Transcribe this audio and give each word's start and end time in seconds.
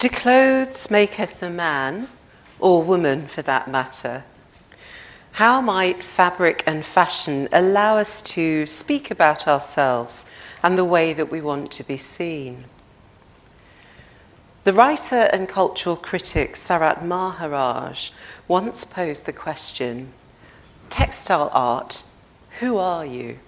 Do 0.00 0.08
clothes 0.08 0.90
maketh 0.90 1.42
a 1.42 1.50
man, 1.50 2.08
or 2.58 2.82
woman 2.82 3.26
for 3.26 3.42
that 3.42 3.68
matter? 3.68 4.24
How 5.32 5.60
might 5.60 6.02
fabric 6.02 6.64
and 6.66 6.86
fashion 6.86 7.50
allow 7.52 7.98
us 7.98 8.22
to 8.22 8.64
speak 8.64 9.10
about 9.10 9.46
ourselves 9.46 10.24
and 10.62 10.78
the 10.78 10.86
way 10.86 11.12
that 11.12 11.30
we 11.30 11.42
want 11.42 11.70
to 11.72 11.84
be 11.84 11.98
seen? 11.98 12.64
The 14.64 14.72
writer 14.72 15.28
and 15.34 15.46
cultural 15.46 15.96
critic 15.96 16.54
Sarat 16.54 17.04
Maharaj 17.04 18.10
once 18.48 18.84
posed 18.84 19.26
the 19.26 19.34
question 19.34 20.14
Textile 20.88 21.50
art, 21.52 22.04
who 22.60 22.78
are 22.78 23.04
you? 23.04 23.38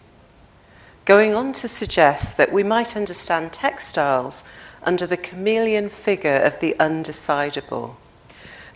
Going 1.07 1.34
on 1.34 1.55
to 1.55 1.66
suggest 1.66 2.37
that 2.37 2.53
we 2.53 2.62
might 2.62 2.95
understand 2.95 3.55
textiles 3.55 4.45
under 4.83 5.07
the 5.07 5.17
chameleon 5.17 5.89
figure 5.89 6.37
of 6.37 6.61
the 6.61 6.75
undecidable. 6.79 7.96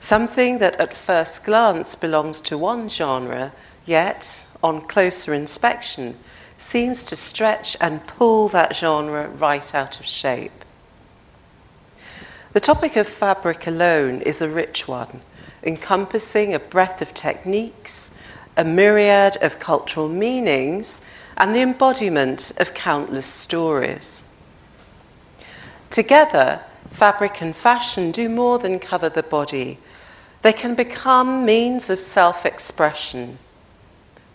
Something 0.00 0.58
that 0.58 0.78
at 0.80 0.96
first 0.96 1.44
glance 1.44 1.94
belongs 1.94 2.40
to 2.42 2.58
one 2.58 2.88
genre, 2.88 3.52
yet, 3.84 4.42
on 4.62 4.82
closer 4.82 5.32
inspection, 5.32 6.16
seems 6.58 7.02
to 7.04 7.16
stretch 7.16 7.76
and 7.80 8.06
pull 8.06 8.48
that 8.48 8.74
genre 8.74 9.28
right 9.28 9.74
out 9.74 10.00
of 10.00 10.06
shape. 10.06 10.64
The 12.52 12.60
topic 12.60 12.96
of 12.96 13.06
fabric 13.06 13.66
alone 13.66 14.22
is 14.22 14.40
a 14.40 14.48
rich 14.48 14.88
one, 14.88 15.20
encompassing 15.62 16.54
a 16.54 16.58
breadth 16.58 17.02
of 17.02 17.12
techniques, 17.12 18.12
a 18.56 18.64
myriad 18.64 19.36
of 19.42 19.58
cultural 19.58 20.08
meanings, 20.08 21.02
and 21.36 21.54
the 21.54 21.60
embodiment 21.60 22.52
of 22.56 22.72
countless 22.72 23.26
stories. 23.26 24.24
Together, 25.90 26.60
fabric 26.90 27.40
and 27.40 27.54
fashion 27.54 28.10
do 28.10 28.28
more 28.28 28.58
than 28.58 28.78
cover 28.78 29.08
the 29.08 29.22
body. 29.22 29.78
They 30.42 30.52
can 30.52 30.74
become 30.74 31.44
means 31.44 31.90
of 31.90 32.00
self 32.00 32.46
expression. 32.46 33.38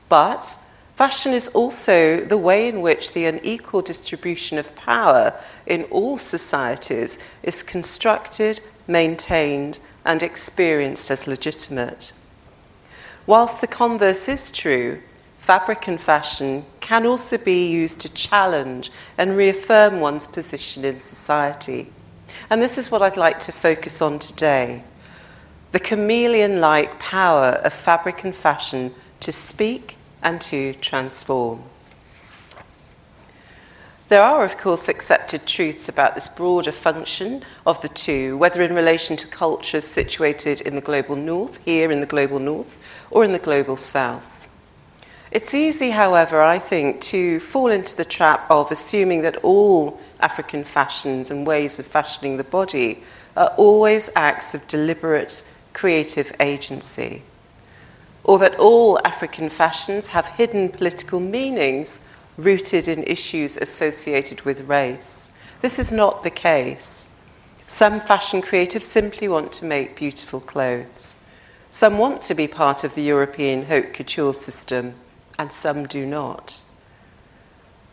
But 0.09 0.58
fashion 0.95 1.34
is 1.34 1.48
also 1.50 2.23
the 2.26 2.38
way 2.38 2.67
in 2.67 2.81
which 2.81 3.14
the 3.14 3.26
unequal 3.26 3.81
distribution 3.81 4.58
of 4.58 4.76
power 4.76 5.34
in 5.66 5.84
all 5.86 6.17
societies 6.17 7.17
is 7.44 7.64
constructed, 7.64 8.61
maintained, 8.88 9.80
and 10.06 10.22
experienced 10.22 11.09
as 11.11 11.28
legitimate. 11.28 12.14
Whilst 13.26 13.61
the 13.61 13.67
converse 13.67 14.28
is 14.28 14.52
true, 14.52 15.02
fabric 15.42 15.88
and 15.88 16.00
fashion 16.00 16.64
can 16.81 17.03
also 17.08 17.36
be 17.36 17.67
used 17.67 18.00
to 18.00 18.14
challenge 18.14 18.92
and 19.17 19.36
reaffirm 19.36 20.00
one's 20.00 20.28
position 20.28 20.86
in 20.86 21.00
society. 21.00 21.92
And 22.52 22.61
this 22.61 22.78
is 22.78 22.92
what 22.92 23.02
I'd 23.02 23.17
like 23.17 23.39
to 23.39 23.52
focus 23.52 24.02
on 24.02 24.20
today 24.20 24.83
the 25.72 25.80
chameleon 25.80 26.59
like 26.59 27.00
power 27.00 27.59
of 27.64 27.73
fabric 27.73 28.25
and 28.25 28.36
fashion 28.36 28.94
to 29.22 29.31
speak 29.31 29.95
and 30.22 30.39
to 30.42 30.73
transform. 30.73 31.64
There 34.09 34.22
are, 34.22 34.44
of 34.44 34.58
course, 34.58 34.89
accepted 34.89 35.48
truths 35.48 35.88
about 35.88 36.14
this 36.14 36.28
broader 36.28 36.73
function 36.73 37.45
of 37.66 37.81
the 37.81 37.88
two, 37.88 38.38
whether 38.38 38.61
in 38.61 38.76
relation 38.76 39.16
to 39.16 39.28
cultures 39.28 39.88
situated 39.88 40.59
in 40.59 40.76
the 40.76 40.81
global 40.81 41.16
north, 41.16 41.58
here 41.64 41.89
in 41.89 42.02
the 42.02 42.05
global 42.05 42.39
north, 42.39 42.78
or 43.09 43.23
in 43.23 43.31
the 43.31 43.39
global 43.39 43.78
south. 43.78 44.41
It's 45.32 45.54
easy, 45.54 45.92
however, 45.92 46.42
I 46.42 46.60
think, 46.60 47.00
to 47.02 47.40
fall 47.40 47.72
into 47.72 47.96
the 47.96 48.04
trap 48.04 48.46
of 48.52 48.70
assuming 48.70 49.22
that 49.22 49.38
all 49.38 49.98
African 50.20 50.66
fashions 50.66 51.32
and 51.32 51.48
ways 51.48 51.80
of 51.80 51.88
fashioning 51.88 52.36
the 52.36 52.44
body 52.44 53.02
are 53.38 53.54
always 53.56 54.10
acts 54.14 54.54
of 54.54 54.68
deliberate 54.68 55.46
creative 55.72 56.34
agency, 56.42 57.22
or 58.26 58.40
that 58.40 58.60
all 58.60 59.00
African 59.06 59.48
fashions 59.48 60.10
have 60.10 60.28
hidden 60.28 60.67
political 60.67 61.22
meanings 61.22 62.02
rooted 62.36 62.89
in 62.89 63.02
issues 63.05 63.55
associated 63.55 64.42
with 64.42 64.67
race. 64.67 65.32
This 65.61 65.80
is 65.80 65.94
not 65.94 66.23
the 66.23 66.30
case. 66.30 67.08
Some 67.67 68.02
fashion 68.02 68.42
creatives 68.42 68.84
simply 68.84 69.30
want 69.30 69.54
to 69.54 69.66
make 69.66 69.95
beautiful 69.95 70.42
clothes. 70.42 71.16
Some 71.70 71.98
want 71.98 72.22
to 72.23 72.36
be 72.36 72.50
part 72.50 72.84
of 72.84 72.95
the 72.95 73.04
European 73.04 73.64
haute 73.67 73.94
couture 73.94 74.34
system 74.34 74.95
and 75.42 75.52
some 75.52 75.88
do 75.88 76.06
not. 76.06 76.62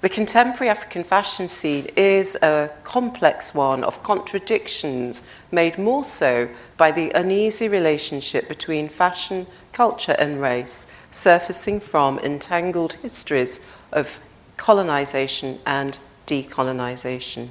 The 0.03 0.11
contemporary 0.11 0.69
African 0.69 1.03
fashion 1.03 1.49
scene 1.49 1.87
is 1.97 2.37
a 2.43 2.71
complex 2.85 3.55
one 3.55 3.83
of 3.83 4.03
contradictions, 4.03 5.23
made 5.51 5.79
more 5.79 6.05
so 6.05 6.51
by 6.77 6.93
the 6.93 7.11
uneasy 7.13 7.67
relationship 7.67 8.49
between 8.49 8.91
fashion, 8.91 9.47
culture, 9.73 10.15
and 10.19 10.43
race, 10.43 10.87
surfacing 11.11 11.81
from 11.81 12.19
entangled 12.19 12.93
histories 12.93 13.61
of 13.93 14.21
colonization 14.59 15.59
and 15.65 15.99
decolonization. 16.27 17.49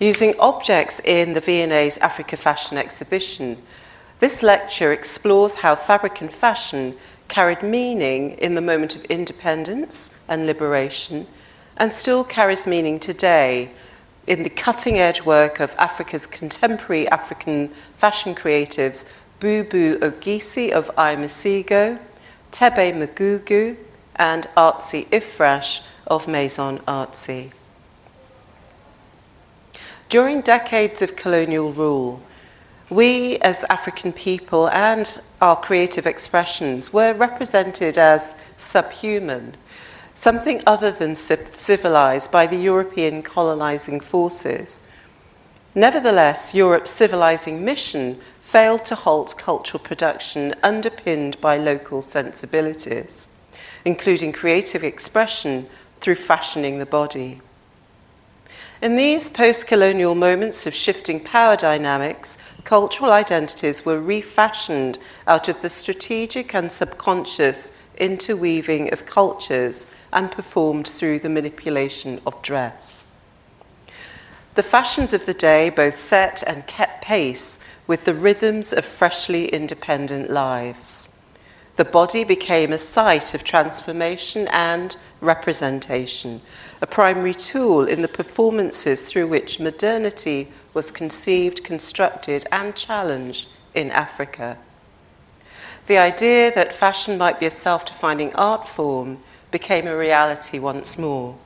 Using 0.00 0.34
objects 0.40 1.00
in 1.04 1.34
the 1.34 1.40
V&A's 1.40 1.98
Africa 1.98 2.36
Fashion 2.36 2.78
exhibition, 2.78 3.62
this 4.18 4.42
lecture 4.42 4.92
explores 4.92 5.54
how 5.54 5.76
fabric 5.76 6.20
and 6.20 6.32
fashion 6.32 6.96
carried 7.28 7.62
meaning 7.62 8.32
in 8.32 8.54
the 8.54 8.60
moment 8.60 8.96
of 8.96 9.04
independence 9.04 10.10
and 10.28 10.46
liberation, 10.46 11.26
and 11.76 11.92
still 11.92 12.24
carries 12.24 12.66
meaning 12.66 12.98
today 12.98 13.70
in 14.26 14.42
the 14.42 14.50
cutting 14.50 14.98
edge 14.98 15.22
work 15.22 15.60
of 15.60 15.74
Africa's 15.78 16.26
contemporary 16.26 17.08
African 17.08 17.68
fashion 17.96 18.34
creatives 18.34 19.06
Bubu 19.40 19.98
Ogisi 20.00 20.70
of 20.70 20.90
IAMISIGO, 20.96 21.98
Thebe 22.50 22.92
Magugu, 22.94 23.76
and 24.16 24.48
Artsi 24.56 25.06
Ifrach 25.06 25.82
of 26.06 26.26
Maison 26.26 26.78
ARTC. 26.80 27.52
During 30.08 30.40
decades 30.40 31.02
of 31.02 31.14
colonial 31.14 31.72
rule, 31.72 32.22
we 32.90 33.36
as 33.38 33.64
African 33.64 34.12
people 34.12 34.68
and 34.70 35.20
our 35.40 35.56
creative 35.56 36.06
expressions 36.06 36.92
were 36.92 37.12
represented 37.12 37.98
as 37.98 38.34
subhuman, 38.56 39.56
something 40.14 40.62
other 40.66 40.90
than 40.90 41.14
civilized 41.14 42.30
by 42.30 42.46
the 42.46 42.56
European 42.56 43.22
colonizing 43.22 44.00
forces. 44.00 44.82
Nevertheless, 45.74 46.54
Europe's 46.54 46.90
civilizing 46.90 47.64
mission 47.64 48.20
failed 48.40 48.84
to 48.86 48.94
halt 48.94 49.36
cultural 49.36 49.82
production 49.82 50.54
underpinned 50.62 51.38
by 51.40 51.58
local 51.58 52.00
sensibilities, 52.00 53.28
including 53.84 54.32
creative 54.32 54.82
expression 54.82 55.68
through 56.00 56.14
fashioning 56.14 56.78
the 56.78 56.86
body. 56.86 57.42
In 58.80 58.94
these 58.94 59.28
post 59.28 59.66
colonial 59.66 60.14
moments 60.14 60.64
of 60.64 60.72
shifting 60.72 61.18
power 61.18 61.56
dynamics, 61.56 62.38
cultural 62.62 63.10
identities 63.10 63.84
were 63.84 64.00
refashioned 64.00 65.00
out 65.26 65.48
of 65.48 65.60
the 65.62 65.70
strategic 65.70 66.54
and 66.54 66.70
subconscious 66.70 67.72
interweaving 67.96 68.92
of 68.92 69.04
cultures 69.04 69.86
and 70.12 70.30
performed 70.30 70.86
through 70.86 71.18
the 71.18 71.28
manipulation 71.28 72.20
of 72.24 72.40
dress. 72.40 73.06
The 74.54 74.62
fashions 74.62 75.12
of 75.12 75.26
the 75.26 75.34
day 75.34 75.70
both 75.70 75.96
set 75.96 76.44
and 76.46 76.64
kept 76.68 77.02
pace 77.02 77.58
with 77.88 78.04
the 78.04 78.14
rhythms 78.14 78.72
of 78.72 78.84
freshly 78.84 79.48
independent 79.48 80.30
lives. 80.30 81.10
The 81.74 81.84
body 81.84 82.22
became 82.22 82.72
a 82.72 82.78
site 82.78 83.34
of 83.34 83.42
transformation 83.42 84.46
and 84.48 84.96
representation, 85.20 86.42
a 86.80 86.86
primary 86.86 87.34
tool 87.34 87.84
in 87.84 88.02
the 88.02 88.08
performances 88.08 89.10
through 89.10 89.26
which 89.26 89.58
modernity 89.58 90.48
was 90.74 90.90
conceived, 90.90 91.64
constructed, 91.64 92.46
and 92.52 92.74
challenged 92.76 93.48
in 93.74 93.90
Africa. 93.90 94.58
The 95.86 95.98
idea 95.98 96.54
that 96.54 96.74
fashion 96.74 97.16
might 97.18 97.40
be 97.40 97.46
a 97.46 97.50
self 97.50 97.84
defining 97.86 98.34
art 98.34 98.68
form 98.68 99.18
became 99.50 99.86
a 99.86 99.96
reality 99.96 100.58
once 100.58 100.98
more. 100.98 101.36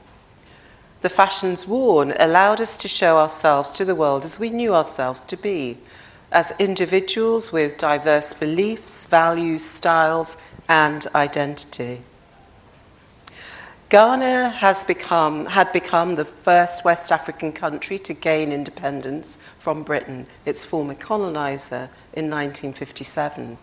The 1.02 1.08
fashions 1.08 1.66
worn 1.66 2.12
allowed 2.18 2.60
us 2.60 2.76
to 2.78 2.88
show 2.88 3.18
ourselves 3.18 3.70
to 3.72 3.84
the 3.84 3.94
world 3.94 4.24
as 4.24 4.38
we 4.38 4.50
knew 4.50 4.74
ourselves 4.74 5.24
to 5.24 5.36
be, 5.36 5.78
as 6.30 6.52
individuals 6.58 7.52
with 7.52 7.78
diverse 7.78 8.32
beliefs, 8.32 9.06
values, 9.06 9.64
styles, 9.64 10.36
and 10.68 11.06
identity. 11.14 12.02
Ghana 13.92 14.48
has 14.48 14.86
become, 14.86 15.44
had 15.44 15.70
become 15.70 16.14
the 16.14 16.24
first 16.24 16.82
West 16.82 17.12
African 17.12 17.52
country 17.52 17.98
to 17.98 18.14
gain 18.14 18.50
independence 18.50 19.36
from 19.58 19.82
Britain, 19.82 20.26
its 20.46 20.64
former 20.64 20.94
colonizer, 20.94 21.90
in 22.14 22.30
1957. 22.30 23.58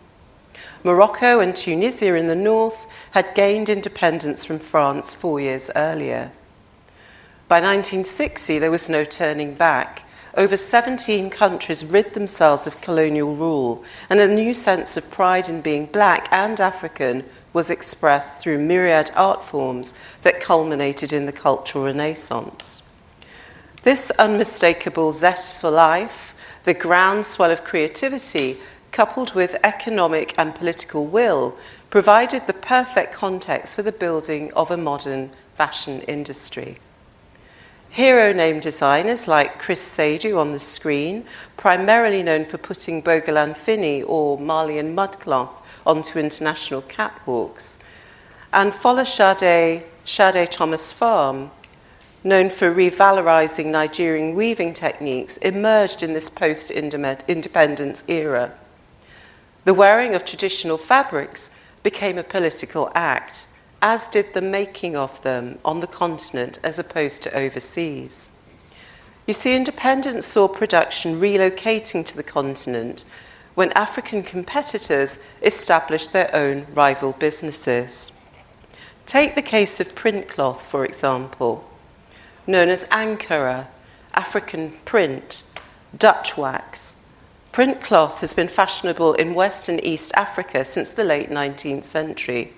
Morocco 0.84 1.40
and 1.40 1.56
Tunisia 1.56 2.14
in 2.14 2.28
the 2.28 2.36
north 2.36 2.86
had 3.10 3.34
gained 3.34 3.68
independence 3.68 4.44
from 4.44 4.60
France 4.60 5.14
four 5.14 5.40
years 5.40 5.68
earlier. 5.74 6.30
By 7.48 7.56
1960, 7.56 8.60
there 8.60 8.70
was 8.70 8.88
no 8.88 9.04
turning 9.04 9.54
back. 9.54 10.04
over 10.36 10.56
17 10.56 11.28
countries 11.28 11.84
rid 11.84 12.14
themselves 12.14 12.68
of 12.68 12.80
colonial 12.80 13.34
rule, 13.34 13.82
and 14.08 14.20
a 14.20 14.28
new 14.28 14.54
sense 14.54 14.96
of 14.96 15.10
pride 15.10 15.48
in 15.48 15.60
being 15.60 15.86
black 15.86 16.28
and 16.30 16.60
African 16.60 17.24
was 17.52 17.70
expressed 17.70 18.40
through 18.40 18.58
myriad 18.58 19.10
art 19.14 19.44
forms 19.44 19.94
that 20.22 20.40
culminated 20.40 21.12
in 21.12 21.26
the 21.26 21.32
Cultural 21.32 21.84
Renaissance. 21.84 22.82
This 23.82 24.10
unmistakable 24.12 25.12
zest 25.12 25.60
for 25.60 25.70
life, 25.70 26.34
the 26.64 26.74
groundswell 26.74 27.50
of 27.50 27.64
creativity, 27.64 28.58
coupled 28.92 29.34
with 29.34 29.56
economic 29.64 30.34
and 30.36 30.54
political 30.54 31.06
will, 31.06 31.56
provided 31.88 32.46
the 32.46 32.52
perfect 32.52 33.12
context 33.12 33.74
for 33.74 33.82
the 33.82 33.92
building 33.92 34.52
of 34.52 34.70
a 34.70 34.76
modern 34.76 35.30
fashion 35.56 36.00
industry. 36.02 36.78
Hero 37.90 38.32
name 38.32 38.60
designers 38.60 39.26
like 39.26 39.58
Chris 39.58 39.82
Seydou 39.82 40.38
on 40.38 40.52
the 40.52 40.60
screen, 40.60 41.24
primarily 41.56 42.22
known 42.22 42.44
for 42.44 42.56
putting 42.56 43.02
Bogolan 43.02 43.56
Fini 43.56 44.02
or 44.02 44.38
Malian 44.38 44.94
mudcloth 44.94 45.60
onto 45.90 46.18
international 46.18 46.82
catwalks, 46.82 47.78
and 48.52 48.72
Folashade, 48.72 49.82
Shade 50.04 50.50
Thomas 50.52 50.92
Fahm, 50.92 51.50
known 52.22 52.48
for 52.48 52.72
revalorizing 52.72 53.66
Nigerian 53.66 54.34
weaving 54.34 54.72
techniques, 54.72 55.36
emerged 55.38 56.02
in 56.02 56.12
this 56.12 56.28
post 56.28 56.70
independence 56.70 58.04
era. 58.06 58.52
The 59.64 59.74
wearing 59.74 60.14
of 60.14 60.24
traditional 60.24 60.78
fabrics 60.78 61.50
became 61.82 62.18
a 62.18 62.22
political 62.22 62.92
act 62.94 63.46
as 63.82 64.06
did 64.06 64.34
the 64.34 64.42
making 64.42 64.94
of 64.94 65.22
them 65.22 65.58
on 65.64 65.80
the 65.80 65.86
continent 65.86 66.58
as 66.62 66.78
opposed 66.78 67.22
to 67.22 67.34
overseas. 67.34 68.30
You 69.26 69.32
see, 69.32 69.54
independence 69.56 70.26
saw 70.26 70.48
production 70.48 71.20
relocating 71.20 72.04
to 72.06 72.16
the 72.16 72.22
continent 72.22 73.04
when 73.54 73.72
African 73.72 74.22
competitors 74.22 75.18
established 75.42 76.12
their 76.12 76.34
own 76.34 76.66
rival 76.72 77.12
businesses. 77.12 78.12
Take 79.06 79.34
the 79.34 79.42
case 79.42 79.80
of 79.80 79.94
print 79.94 80.28
cloth, 80.28 80.62
for 80.62 80.84
example, 80.84 81.68
known 82.46 82.68
as 82.68 82.84
Ankara, 82.86 83.66
African 84.14 84.74
print, 84.84 85.44
Dutch 85.96 86.36
wax. 86.36 86.96
Print 87.52 87.80
cloth 87.80 88.20
has 88.20 88.32
been 88.32 88.48
fashionable 88.48 89.14
in 89.14 89.34
West 89.34 89.68
and 89.68 89.84
East 89.84 90.12
Africa 90.14 90.64
since 90.64 90.90
the 90.90 91.02
late 91.02 91.30
19th 91.30 91.82
century. 91.82 92.52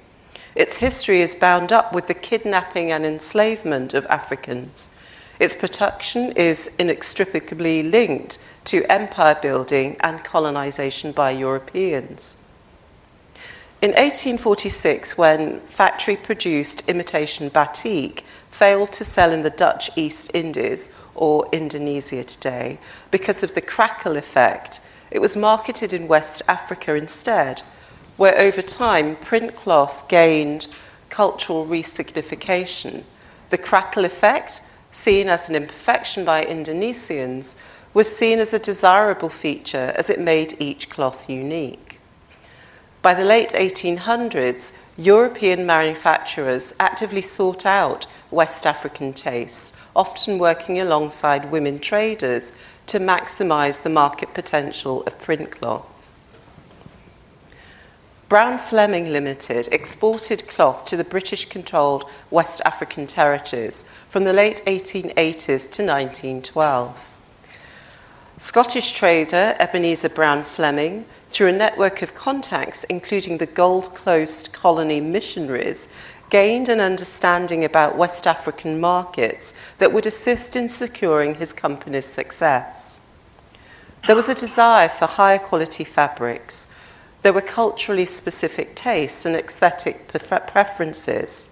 Its 0.55 0.77
history 0.77 1.23
is 1.23 1.35
bound 1.35 1.73
up 1.73 1.95
with 1.95 2.09
the 2.09 2.15
kidnapping 2.15 2.93
and 2.93 3.07
enslavement 3.07 3.95
of 3.95 4.05
Africans. 4.07 4.91
Its 5.39 5.55
production 5.55 6.33
is 6.33 6.71
inextricably 6.79 7.83
linked 7.83 8.39
to 8.65 8.85
empire 8.91 9.37
building 9.41 9.97
and 10.01 10.23
colonization 10.23 11.13
by 11.13 11.31
Europeans. 11.31 12.37
In 13.81 13.91
1846, 13.91 15.19
when 15.19 15.61
factory 15.63 16.17
produced 16.17 16.89
imitation 16.89 17.49
batik 17.49 18.25
failed 18.49 18.93
to 18.93 19.05
sell 19.05 19.33
in 19.33 19.43
the 19.43 19.51
Dutch 19.51 19.91
East 19.97 20.31
Indies, 20.35 20.89
or 21.15 21.49
Indonesia 21.53 22.25
today, 22.25 22.79
because 23.11 23.43
of 23.43 23.55
the 23.55 23.61
crackle 23.61 24.17
effect, 24.17 24.81
it 25.11 25.21
was 25.21 25.37
marketed 25.37 25.93
in 25.93 26.09
West 26.09 26.43
Africa 26.49 26.95
instead 26.95 27.63
where 28.17 28.39
over 28.39 28.63
time 28.63 29.17
print 29.17 29.57
cloth 29.57 30.07
gained 30.09 30.69
cultural 31.09 31.67
resignification. 31.67 33.05
The 33.51 33.59
crackle 33.59 34.05
effect, 34.05 34.63
seen 34.93 35.29
as 35.29 35.49
an 35.49 35.57
imperfection 35.57 36.25
by 36.25 36.45
Indonesians, 36.45 37.57
was 37.93 38.15
seen 38.15 38.39
as 38.39 38.53
a 38.53 38.59
desirable 38.59 39.29
feature 39.29 39.93
as 39.97 40.09
it 40.09 40.21
made 40.21 40.55
each 40.61 40.89
cloth 40.89 41.29
unique. 41.29 41.99
By 43.03 43.15
the 43.15 43.25
late 43.25 43.51
1800s, 43.51 44.71
European 44.97 45.67
manufacturers 45.67 46.73
actively 46.79 47.23
sought 47.23 47.67
out 47.67 48.07
West 48.31 48.65
African 48.65 49.13
tastes, 49.13 49.73
often 49.97 50.39
working 50.39 50.79
alongside 50.79 51.51
women 51.51 51.81
traders 51.81 52.53
to 52.87 53.01
maximize 53.01 53.83
the 53.83 53.91
market 53.91 54.33
potential 54.35 55.03
of 55.03 55.21
print 55.21 55.51
cloth. 55.51 55.92
Brown 58.33 58.57
Fleming 58.57 59.13
Limited 59.13 59.69
exported 59.73 60.49
cloth 60.49 60.87
to 60.87 60.97
the 60.97 61.05
British 61.05 61.45
controlled 61.51 62.09
West 62.31 62.63
African 62.65 63.07
territories 63.07 63.85
from 64.09 64.25
the 64.25 64.33
late 64.33 64.63
1880s 64.65 65.71
to 65.71 65.85
1912. 65.85 67.11
Scottish 68.39 68.93
trader 68.93 69.55
Ebenezer 69.61 70.09
Brown 70.09 70.45
Fleming, 70.45 71.05
through 71.29 71.49
a 71.49 71.53
network 71.53 72.01
of 72.01 72.15
contacts, 72.15 72.85
including 72.85 73.37
the 73.37 73.45
Gold 73.45 73.95
Coast 73.95 74.55
colony 74.55 74.99
missionaries, 74.99 75.91
gained 76.31 76.71
an 76.71 76.81
understanding 76.81 77.67
about 77.67 77.99
West 77.99 78.27
African 78.27 78.81
markets 78.81 79.53
that 79.77 79.93
would 79.93 80.07
assist 80.07 80.57
in 80.57 80.71
securing 80.71 81.35
his 81.35 81.53
company's 81.53 82.07
success. 82.07 82.99
There 84.07 84.17
was 84.17 84.31
a 84.31 84.35
desire 84.35 84.89
for 84.89 85.05
higher 85.05 85.39
quality 85.39 85.85
fabrics 85.85 86.67
there 87.23 87.33
were 87.33 87.41
culturally 87.41 88.05
specific 88.05 88.75
tastes 88.75 89.25
and 89.25 89.35
aesthetic 89.37 90.09
preferences. 90.09 91.49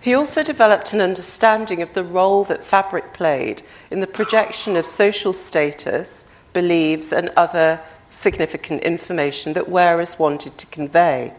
He 0.00 0.14
also 0.14 0.42
developed 0.42 0.92
an 0.92 1.00
understanding 1.00 1.82
of 1.82 1.92
the 1.92 2.04
role 2.04 2.44
that 2.44 2.64
fabric 2.64 3.12
played 3.12 3.62
in 3.90 4.00
the 4.00 4.06
projection 4.06 4.76
of 4.76 4.86
social 4.86 5.32
status, 5.32 6.26
beliefs, 6.52 7.12
and 7.12 7.28
other 7.36 7.80
significant 8.08 8.82
information 8.82 9.52
that 9.52 9.68
wearers 9.68 10.18
wanted 10.18 10.56
to 10.58 10.66
convey. 10.68 11.34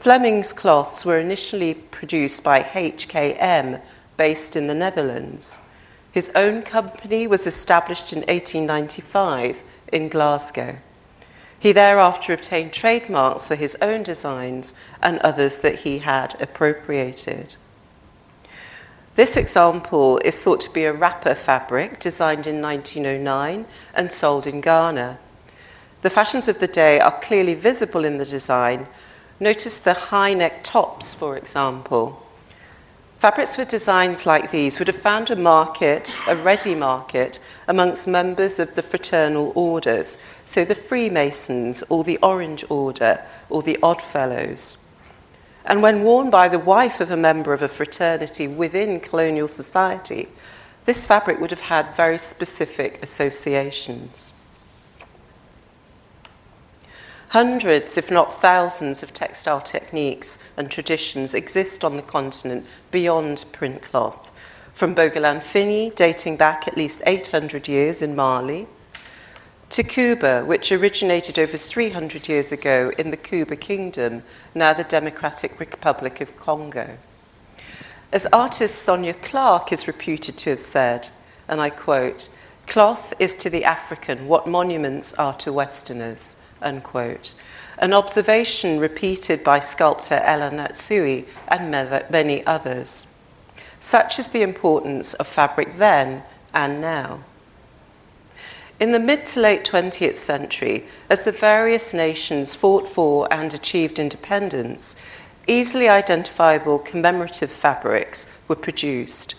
Fleming's 0.00 0.52
cloths 0.52 1.04
were 1.04 1.18
initially 1.18 1.74
produced 1.74 2.42
by 2.42 2.62
HKM, 2.62 3.80
based 4.16 4.54
in 4.54 4.66
the 4.66 4.74
Netherlands. 4.74 5.60
His 6.12 6.30
own 6.34 6.62
company 6.62 7.26
was 7.26 7.46
established 7.46 8.12
in 8.12 8.20
1895 8.20 9.62
in 9.92 10.08
Glasgow. 10.08 10.76
He 11.60 11.72
thereafter 11.72 12.32
obtained 12.32 12.72
trademarks 12.72 13.46
for 13.46 13.54
his 13.54 13.76
own 13.82 14.02
designs 14.02 14.72
and 15.02 15.18
others 15.18 15.58
that 15.58 15.80
he 15.80 15.98
had 15.98 16.40
appropriated. 16.40 17.56
This 19.14 19.36
example 19.36 20.18
is 20.24 20.40
thought 20.40 20.60
to 20.62 20.70
be 20.70 20.84
a 20.84 20.92
wrapper 20.92 21.34
fabric 21.34 22.00
designed 22.00 22.46
in 22.46 22.62
1909 22.62 23.66
and 23.94 24.10
sold 24.10 24.46
in 24.46 24.62
Ghana. 24.62 25.18
The 26.00 26.08
fashions 26.08 26.48
of 26.48 26.60
the 26.60 26.66
day 26.66 26.98
are 26.98 27.20
clearly 27.20 27.52
visible 27.52 28.06
in 28.06 28.16
the 28.16 28.24
design. 28.24 28.86
Notice 29.38 29.78
the 29.78 29.92
high 29.92 30.32
neck 30.32 30.64
tops, 30.64 31.12
for 31.12 31.36
example. 31.36 32.26
Fabrics 33.20 33.58
with 33.58 33.68
designs 33.68 34.24
like 34.24 34.50
these 34.50 34.78
would 34.78 34.88
have 34.88 34.96
found 34.96 35.30
a 35.30 35.36
market, 35.36 36.16
a 36.26 36.34
ready 36.36 36.74
market, 36.74 37.38
amongst 37.68 38.08
members 38.08 38.58
of 38.58 38.74
the 38.74 38.80
fraternal 38.80 39.52
orders, 39.54 40.16
so 40.46 40.64
the 40.64 40.74
Freemasons 40.74 41.84
or 41.90 42.02
the 42.02 42.16
Orange 42.22 42.64
Order 42.70 43.22
or 43.50 43.60
the 43.60 43.76
Oddfellows. 43.82 44.78
And 45.66 45.82
when 45.82 46.02
worn 46.02 46.30
by 46.30 46.48
the 46.48 46.58
wife 46.58 46.98
of 46.98 47.10
a 47.10 47.16
member 47.16 47.52
of 47.52 47.60
a 47.60 47.68
fraternity 47.68 48.48
within 48.48 49.00
colonial 49.00 49.48
society, 49.48 50.26
this 50.86 51.04
fabric 51.04 51.38
would 51.40 51.50
have 51.50 51.60
had 51.60 51.94
very 51.94 52.18
specific 52.18 53.02
associations. 53.02 54.32
Hundreds, 57.30 57.96
if 57.96 58.10
not 58.10 58.40
thousands, 58.40 59.04
of 59.04 59.12
textile 59.12 59.60
techniques 59.60 60.36
and 60.56 60.68
traditions 60.68 61.32
exist 61.32 61.84
on 61.84 61.94
the 61.94 62.02
continent 62.02 62.66
beyond 62.90 63.44
print 63.52 63.80
cloth, 63.82 64.32
from 64.72 64.96
Bogolan 64.96 65.40
Fini, 65.40 65.90
dating 65.90 66.36
back 66.36 66.66
at 66.66 66.76
least 66.76 67.00
800 67.06 67.68
years 67.68 68.02
in 68.02 68.16
Mali, 68.16 68.66
to 69.68 69.84
Kuba, 69.84 70.44
which 70.44 70.72
originated 70.72 71.38
over 71.38 71.56
300 71.56 72.28
years 72.28 72.50
ago 72.50 72.90
in 72.98 73.12
the 73.12 73.16
Kuba 73.16 73.54
Kingdom, 73.54 74.24
now 74.52 74.72
the 74.72 74.82
Democratic 74.82 75.60
Republic 75.60 76.20
of 76.20 76.36
Congo. 76.36 76.98
As 78.12 78.26
artist 78.32 78.82
Sonya 78.82 79.14
Clark 79.14 79.70
is 79.70 79.86
reputed 79.86 80.36
to 80.38 80.50
have 80.50 80.58
said, 80.58 81.10
and 81.46 81.60
I 81.60 81.70
quote, 81.70 82.28
cloth 82.66 83.14
is 83.20 83.36
to 83.36 83.48
the 83.48 83.64
African 83.64 84.26
what 84.26 84.48
monuments 84.48 85.14
are 85.14 85.34
to 85.34 85.52
Westerners 85.52 86.34
unquote. 86.62 87.34
An 87.78 87.92
observation 87.94 88.78
repeated 88.78 89.42
by 89.42 89.58
sculptor 89.58 90.16
El 90.16 90.40
Anatsui 90.40 91.26
and 91.48 91.70
many 92.10 92.44
others. 92.46 93.06
Such 93.80 94.18
is 94.18 94.28
the 94.28 94.42
importance 94.42 95.14
of 95.14 95.26
fabric 95.26 95.78
then 95.78 96.22
and 96.52 96.80
now. 96.80 97.20
In 98.78 98.92
the 98.92 98.98
mid 98.98 99.26
to 99.26 99.40
late 99.40 99.64
20th 99.64 100.16
century, 100.16 100.84
as 101.10 101.22
the 101.22 101.32
various 101.32 101.92
nations 101.92 102.54
fought 102.54 102.88
for 102.88 103.30
and 103.32 103.52
achieved 103.52 103.98
independence, 103.98 104.96
easily 105.46 105.88
identifiable 105.88 106.78
commemorative 106.78 107.50
fabrics 107.50 108.26
were 108.48 108.56
produced. 108.56 109.34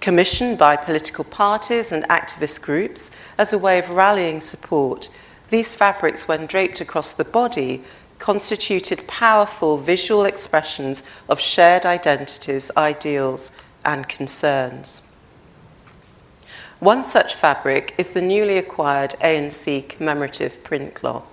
Commissioned 0.00 0.58
by 0.58 0.76
political 0.76 1.24
parties 1.24 1.90
and 1.90 2.04
activist 2.08 2.60
groups 2.60 3.10
as 3.38 3.52
a 3.52 3.58
way 3.58 3.78
of 3.78 3.90
rallying 3.90 4.40
support, 4.40 5.08
these 5.50 5.74
fabrics, 5.74 6.26
when 6.26 6.46
draped 6.46 6.80
across 6.80 7.12
the 7.12 7.24
body, 7.24 7.82
constituted 8.18 9.06
powerful 9.06 9.76
visual 9.76 10.24
expressions 10.24 11.02
of 11.28 11.38
shared 11.38 11.86
identities, 11.86 12.70
ideals, 12.76 13.50
and 13.84 14.08
concerns. 14.08 15.02
One 16.80 17.04
such 17.04 17.34
fabric 17.34 17.94
is 17.96 18.10
the 18.10 18.20
newly 18.20 18.58
acquired 18.58 19.14
ANC 19.22 19.88
commemorative 19.88 20.62
print 20.62 20.94
cloth. 20.94 21.32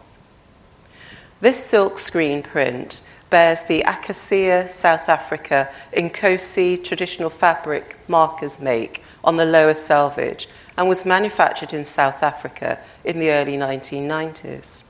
This 1.41 1.63
silk 1.63 1.98
screen 1.98 2.43
print 2.43 3.03
bears 3.29 3.63
the 3.63 3.82
Acacia 3.82 4.67
South 4.67 5.10
Africa 5.10 5.70
Inkosi 5.91 6.82
traditional 6.82 7.29
fabric 7.29 7.98
markers 8.08 8.62
make 8.62 9.03
on 9.24 9.36
the 9.36 9.46
lower 9.46 9.74
selvage 9.74 10.48
and 10.77 10.88
was 10.88 11.06
manufactured 11.06 11.74
in 11.74 11.86
South 11.86 12.24
Africa 12.24 12.80
in 13.03 13.20
the 13.20 13.32
early 13.32 13.58
1990s. 13.58 14.84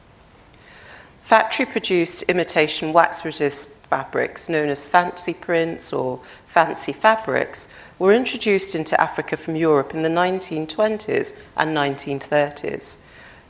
Factory 1.22 1.66
produced 1.66 2.24
imitation 2.24 2.92
wax 2.94 3.24
resist 3.24 3.70
fabrics 3.70 4.50
known 4.50 4.70
as 4.70 4.88
fancy 4.88 5.34
prints 5.34 5.94
or 5.94 6.20
fancy 6.48 6.92
fabrics 6.92 7.68
were 8.00 8.12
introduced 8.12 8.76
into 8.76 9.00
Africa 9.00 9.38
from 9.38 9.56
Europe 9.56 9.94
in 9.94 10.02
the 10.02 10.10
1920s 10.10 11.34
and 11.56 11.78
1930s. 11.78 12.98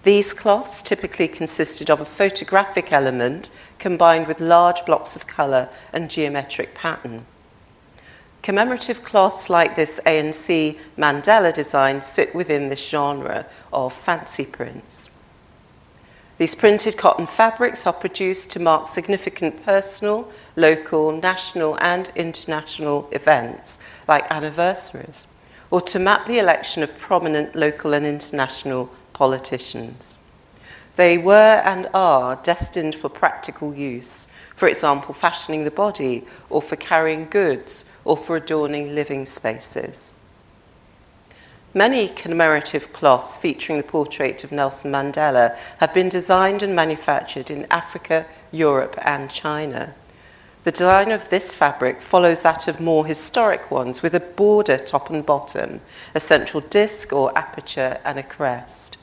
These 0.03 0.33
cloths 0.33 0.81
typically 0.81 1.29
consisted 1.29 1.89
of 1.89 2.01
a 2.01 2.05
photographic 2.05 2.91
element 2.91 3.49
combined 3.79 4.27
with 4.27 4.41
large 4.41 4.85
blocks 4.85 5.15
of 5.15 5.27
colour 5.27 5.69
and 5.93 6.09
geometric 6.09 6.75
pattern. 6.75 7.25
Commemorative 8.43 9.05
cloths 9.05 9.49
like 9.49 9.77
this 9.77 10.01
ANC 10.05 10.77
Mandela 10.97 11.53
design 11.53 12.01
sit 12.01 12.35
within 12.35 12.67
this 12.67 12.85
genre 12.85 13.45
of 13.71 13.93
fancy 13.93 14.43
prints. 14.45 15.09
These 16.37 16.55
printed 16.55 16.97
cotton 16.97 17.25
fabrics 17.25 17.87
are 17.87 17.93
produced 17.93 18.51
to 18.51 18.59
mark 18.59 18.87
significant 18.87 19.63
personal, 19.65 20.29
local, 20.57 21.13
national, 21.13 21.79
and 21.79 22.11
international 22.17 23.07
events 23.13 23.79
like 24.09 24.29
anniversaries, 24.29 25.25
or 25.71 25.79
to 25.79 25.97
map 25.97 26.25
the 26.25 26.39
election 26.39 26.83
of 26.83 26.97
prominent 26.97 27.55
local 27.55 27.93
and 27.93 28.05
international 28.05 28.89
politicians. 29.13 30.17
They 30.97 31.17
were 31.17 31.61
and 31.63 31.87
are 31.93 32.35
destined 32.43 32.95
for 32.95 33.07
practical 33.07 33.73
use, 33.73 34.27
for 34.55 34.67
example, 34.67 35.13
fashioning 35.13 35.63
the 35.63 35.71
body, 35.71 36.25
or 36.49 36.61
for 36.61 36.75
carrying 36.75 37.27
goods, 37.29 37.85
or 38.05 38.17
for 38.17 38.35
adorning 38.35 38.95
living 38.95 39.25
spaces. 39.25 40.13
Many 41.75 42.07
commemorative 42.09 42.93
cloths 42.93 43.39
featuring 43.39 43.77
the 43.77 43.83
portrait 43.83 44.43
of 44.43 44.51
Nelson 44.51 44.91
Mandela 44.91 45.57
have 45.79 45.91
been 45.91 46.07
designed 46.07 46.61
and 46.61 46.75
manufactured 46.75 47.49
in 47.49 47.65
Africa, 47.71 48.27
Europe, 48.51 48.95
and 49.01 49.27
China. 49.31 49.95
The 50.65 50.71
design 50.71 51.11
of 51.11 51.29
this 51.29 51.55
fabric 51.55 52.01
follows 52.01 52.41
that 52.41 52.67
of 52.67 52.79
more 52.79 53.07
historic 53.07 53.71
ones 53.71 54.03
with 54.03 54.13
a 54.13 54.19
border 54.19 54.77
top 54.77 55.09
and 55.09 55.25
bottom, 55.25 55.81
a 56.13 56.19
central 56.19 56.61
disc 56.61 57.11
or 57.11 57.35
aperture, 57.35 57.99
and 58.05 58.19
a 58.19 58.23
crest. 58.23 58.97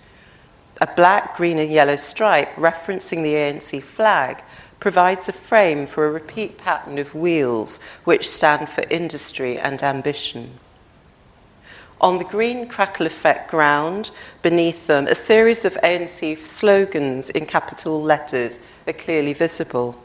A 0.81 0.87
black, 0.87 1.37
green, 1.37 1.59
and 1.59 1.73
yellow 1.73 1.97
stripe 1.97 2.55
referencing 2.55 3.23
the 3.25 3.35
ANC 3.35 3.83
flag 3.83 4.43
provides 4.81 5.29
a 5.29 5.33
frame 5.33 5.87
for 5.87 6.07
a 6.07 6.11
repeat 6.11 6.59
pattern 6.59 6.99
of 6.99 7.15
wheels 7.15 7.79
which 8.05 8.29
stand 8.29 8.69
for 8.69 8.83
industry 8.91 9.59
and 9.59 9.83
ambition. 9.83 10.59
On 12.01 12.17
the 12.17 12.25
green 12.25 12.67
crackle 12.67 13.07
effect 13.07 13.51
ground, 13.51 14.11
beneath 14.41 14.87
them, 14.87 15.07
a 15.07 15.15
series 15.15 15.67
of 15.67 15.75
ANC 15.83 16.39
slogans 16.47 17.29
in 17.29 17.45
capital 17.45 18.01
letters 18.01 18.59
are 18.87 18.95
clearly 18.95 19.35
visible. 19.35 20.01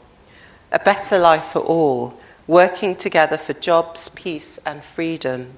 A 0.72 0.78
better 0.78 1.18
life 1.18 1.46
for 1.46 1.60
all, 1.60 2.20
working 2.46 2.96
together 2.96 3.38
for 3.38 3.54
jobs, 3.54 4.10
peace, 4.10 4.58
and 4.66 4.84
freedom. 4.84 5.56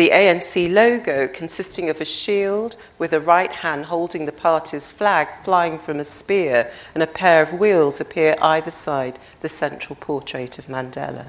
The 0.00 0.08
ANC 0.08 0.72
logo, 0.72 1.28
consisting 1.28 1.90
of 1.90 2.00
a 2.00 2.06
shield 2.06 2.74
with 2.98 3.12
a 3.12 3.20
right 3.20 3.52
hand 3.52 3.84
holding 3.84 4.24
the 4.24 4.32
party's 4.32 4.90
flag 4.90 5.28
flying 5.44 5.76
from 5.76 6.00
a 6.00 6.04
spear 6.04 6.72
and 6.94 7.02
a 7.02 7.06
pair 7.06 7.42
of 7.42 7.52
wheels, 7.52 8.00
appear 8.00 8.34
either 8.40 8.70
side 8.70 9.18
the 9.42 9.48
central 9.50 9.96
portrait 9.96 10.58
of 10.58 10.68
Mandela. 10.68 11.26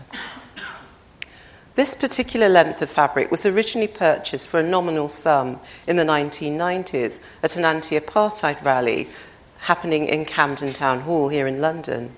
This 1.75 1.93
particular 1.95 2.47
length 2.47 2.81
of 2.81 2.89
fabric 2.89 3.29
was 3.29 3.45
originally 3.45 3.89
purchased 3.89 4.47
for 4.47 4.61
a 4.61 4.63
nominal 4.63 5.09
sum 5.09 5.59
in 5.85 5.97
the 5.97 6.05
1990s 6.05 7.19
at 7.43 7.57
an 7.57 7.65
anti 7.65 7.99
apartheid 7.99 8.63
rally 8.63 9.09
happening 9.63 10.07
in 10.07 10.23
Camden 10.23 10.71
Town 10.71 11.01
Hall 11.01 11.27
here 11.27 11.45
in 11.45 11.59
London. 11.59 12.15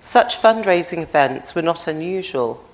Such 0.00 0.34
fundraising 0.34 1.00
events 1.00 1.54
were 1.54 1.62
not 1.62 1.86
unusual. 1.86 2.64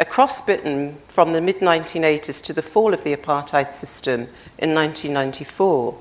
Across 0.00 0.42
Britain, 0.42 0.96
from 1.08 1.32
the 1.32 1.40
mid 1.40 1.58
1980s 1.58 2.40
to 2.44 2.52
the 2.52 2.62
fall 2.62 2.94
of 2.94 3.02
the 3.02 3.16
apartheid 3.16 3.72
system 3.72 4.28
in 4.56 4.72
1994, 4.72 5.98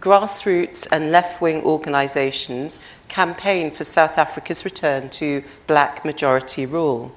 grassroots 0.00 0.88
and 0.90 1.12
left 1.12 1.42
wing 1.42 1.62
organisations 1.62 2.80
campaigned 3.08 3.76
for 3.76 3.84
South 3.84 4.16
Africa's 4.16 4.64
return 4.64 5.10
to 5.10 5.44
black 5.66 6.06
majority 6.06 6.64
rule. 6.64 7.14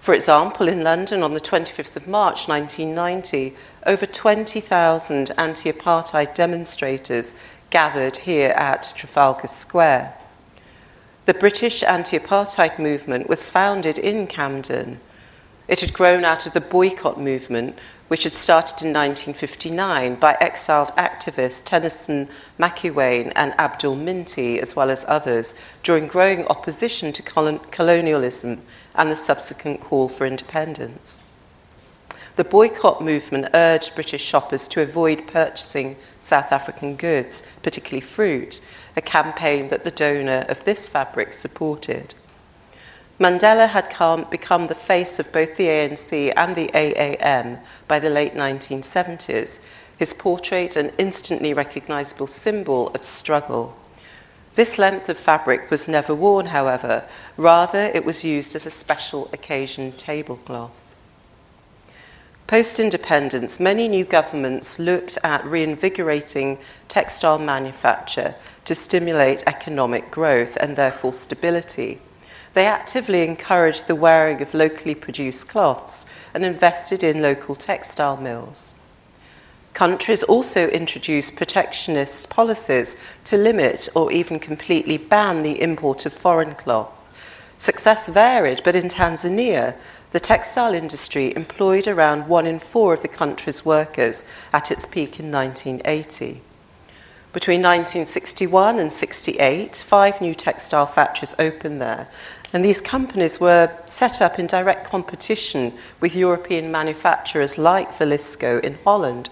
For 0.00 0.14
example, 0.14 0.68
in 0.68 0.80
London 0.82 1.22
on 1.22 1.34
the 1.34 1.40
25th 1.40 1.96
of 1.96 2.08
March 2.08 2.48
1990, 2.48 3.54
over 3.86 4.06
20,000 4.06 5.32
anti 5.36 5.70
apartheid 5.70 6.34
demonstrators 6.34 7.34
gathered 7.68 8.16
here 8.16 8.54
at 8.56 8.94
Trafalgar 8.96 9.48
Square. 9.48 10.14
The 11.26 11.34
British 11.34 11.82
anti 11.82 12.18
apartheid 12.18 12.78
movement 12.78 13.28
was 13.28 13.50
founded 13.50 13.98
in 13.98 14.26
Camden. 14.28 15.00
It 15.68 15.80
had 15.80 15.92
grown 15.92 16.24
out 16.24 16.46
of 16.46 16.52
the 16.52 16.60
boycott 16.60 17.20
movement, 17.20 17.76
which 18.06 18.22
had 18.22 18.32
started 18.32 18.84
in 18.84 18.92
1959 18.92 20.14
by 20.14 20.36
exiled 20.40 20.90
activists 20.96 21.62
Tennyson 21.64 22.28
Makiwane 22.58 23.32
and 23.34 23.52
Abdul 23.58 23.96
Minty, 23.96 24.60
as 24.60 24.76
well 24.76 24.90
as 24.90 25.04
others, 25.08 25.56
during 25.82 26.06
growing 26.06 26.46
opposition 26.46 27.12
to 27.12 27.22
colonialism 27.22 28.62
and 28.94 29.10
the 29.10 29.16
subsequent 29.16 29.80
call 29.80 30.08
for 30.08 30.24
independence. 30.24 31.18
The 32.36 32.44
boycott 32.44 33.02
movement 33.02 33.48
urged 33.54 33.94
British 33.94 34.22
shoppers 34.22 34.68
to 34.68 34.82
avoid 34.82 35.26
purchasing 35.26 35.96
South 36.20 36.52
African 36.52 36.94
goods, 36.94 37.42
particularly 37.62 38.02
fruit, 38.02 38.60
a 38.94 39.00
campaign 39.00 39.68
that 39.68 39.84
the 39.84 39.90
donor 39.90 40.44
of 40.48 40.62
this 40.64 40.86
fabric 40.86 41.32
supported. 41.32 42.14
Mandela 43.18 43.68
had 43.68 43.88
come, 43.88 44.26
become 44.30 44.66
the 44.66 44.74
face 44.74 45.18
of 45.18 45.32
both 45.32 45.56
the 45.56 45.68
ANC 45.68 46.32
and 46.36 46.54
the 46.54 46.68
AAM 46.68 47.60
by 47.88 47.98
the 47.98 48.10
late 48.10 48.34
1970s, 48.34 49.58
his 49.96 50.12
portrait 50.12 50.76
an 50.76 50.92
instantly 50.98 51.54
recognisable 51.54 52.26
symbol 52.26 52.88
of 52.88 53.02
struggle. 53.02 53.74
This 54.54 54.78
length 54.78 55.08
of 55.08 55.18
fabric 55.18 55.70
was 55.70 55.88
never 55.88 56.14
worn, 56.14 56.46
however, 56.46 57.04
rather, 57.36 57.90
it 57.94 58.04
was 58.04 58.24
used 58.24 58.54
as 58.54 58.66
a 58.66 58.70
special 58.70 59.30
occasion 59.32 59.92
tablecloth. 59.92 60.72
Post 62.46 62.78
independence, 62.78 63.58
many 63.58 63.88
new 63.88 64.04
governments 64.04 64.78
looked 64.78 65.18
at 65.24 65.44
reinvigorating 65.44 66.58
textile 66.86 67.38
manufacture 67.38 68.34
to 68.64 68.74
stimulate 68.74 69.42
economic 69.46 70.10
growth 70.10 70.56
and 70.60 70.76
therefore 70.76 71.12
stability. 71.12 71.98
They 72.56 72.64
actively 72.64 73.22
encouraged 73.22 73.86
the 73.86 73.94
wearing 73.94 74.40
of 74.40 74.54
locally 74.54 74.94
produced 74.94 75.46
cloths 75.46 76.06
and 76.32 76.42
invested 76.42 77.04
in 77.04 77.20
local 77.20 77.54
textile 77.54 78.16
mills. 78.16 78.72
Countries 79.74 80.22
also 80.22 80.66
introduced 80.68 81.36
protectionist 81.36 82.30
policies 82.30 82.96
to 83.24 83.36
limit 83.36 83.90
or 83.94 84.10
even 84.10 84.38
completely 84.38 84.96
ban 84.96 85.42
the 85.42 85.60
import 85.60 86.06
of 86.06 86.14
foreign 86.14 86.54
cloth. 86.54 86.88
Success 87.58 88.06
varied, 88.06 88.62
but 88.64 88.74
in 88.74 88.88
Tanzania, 88.88 89.74
the 90.12 90.18
textile 90.18 90.72
industry 90.72 91.36
employed 91.36 91.86
around 91.86 92.26
one 92.26 92.46
in 92.46 92.58
four 92.58 92.94
of 92.94 93.02
the 93.02 93.08
country's 93.08 93.66
workers 93.66 94.24
at 94.54 94.70
its 94.70 94.86
peak 94.86 95.20
in 95.20 95.30
1980. 95.30 96.40
Between 97.36 97.60
1961 97.60 98.78
and 98.78 98.90
68, 98.90 99.84
five 99.86 100.22
new 100.22 100.34
textile 100.34 100.86
factories 100.86 101.34
opened 101.38 101.82
there, 101.82 102.08
and 102.56 102.64
these 102.64 102.80
companies 102.80 103.38
were 103.38 103.70
set 103.84 104.22
up 104.22 104.38
in 104.38 104.46
direct 104.46 104.86
competition 104.86 105.74
with 106.00 106.14
European 106.14 106.70
manufacturers 106.72 107.58
like 107.58 107.92
Vlisco 107.92 108.64
in 108.64 108.78
Holland, 108.82 109.28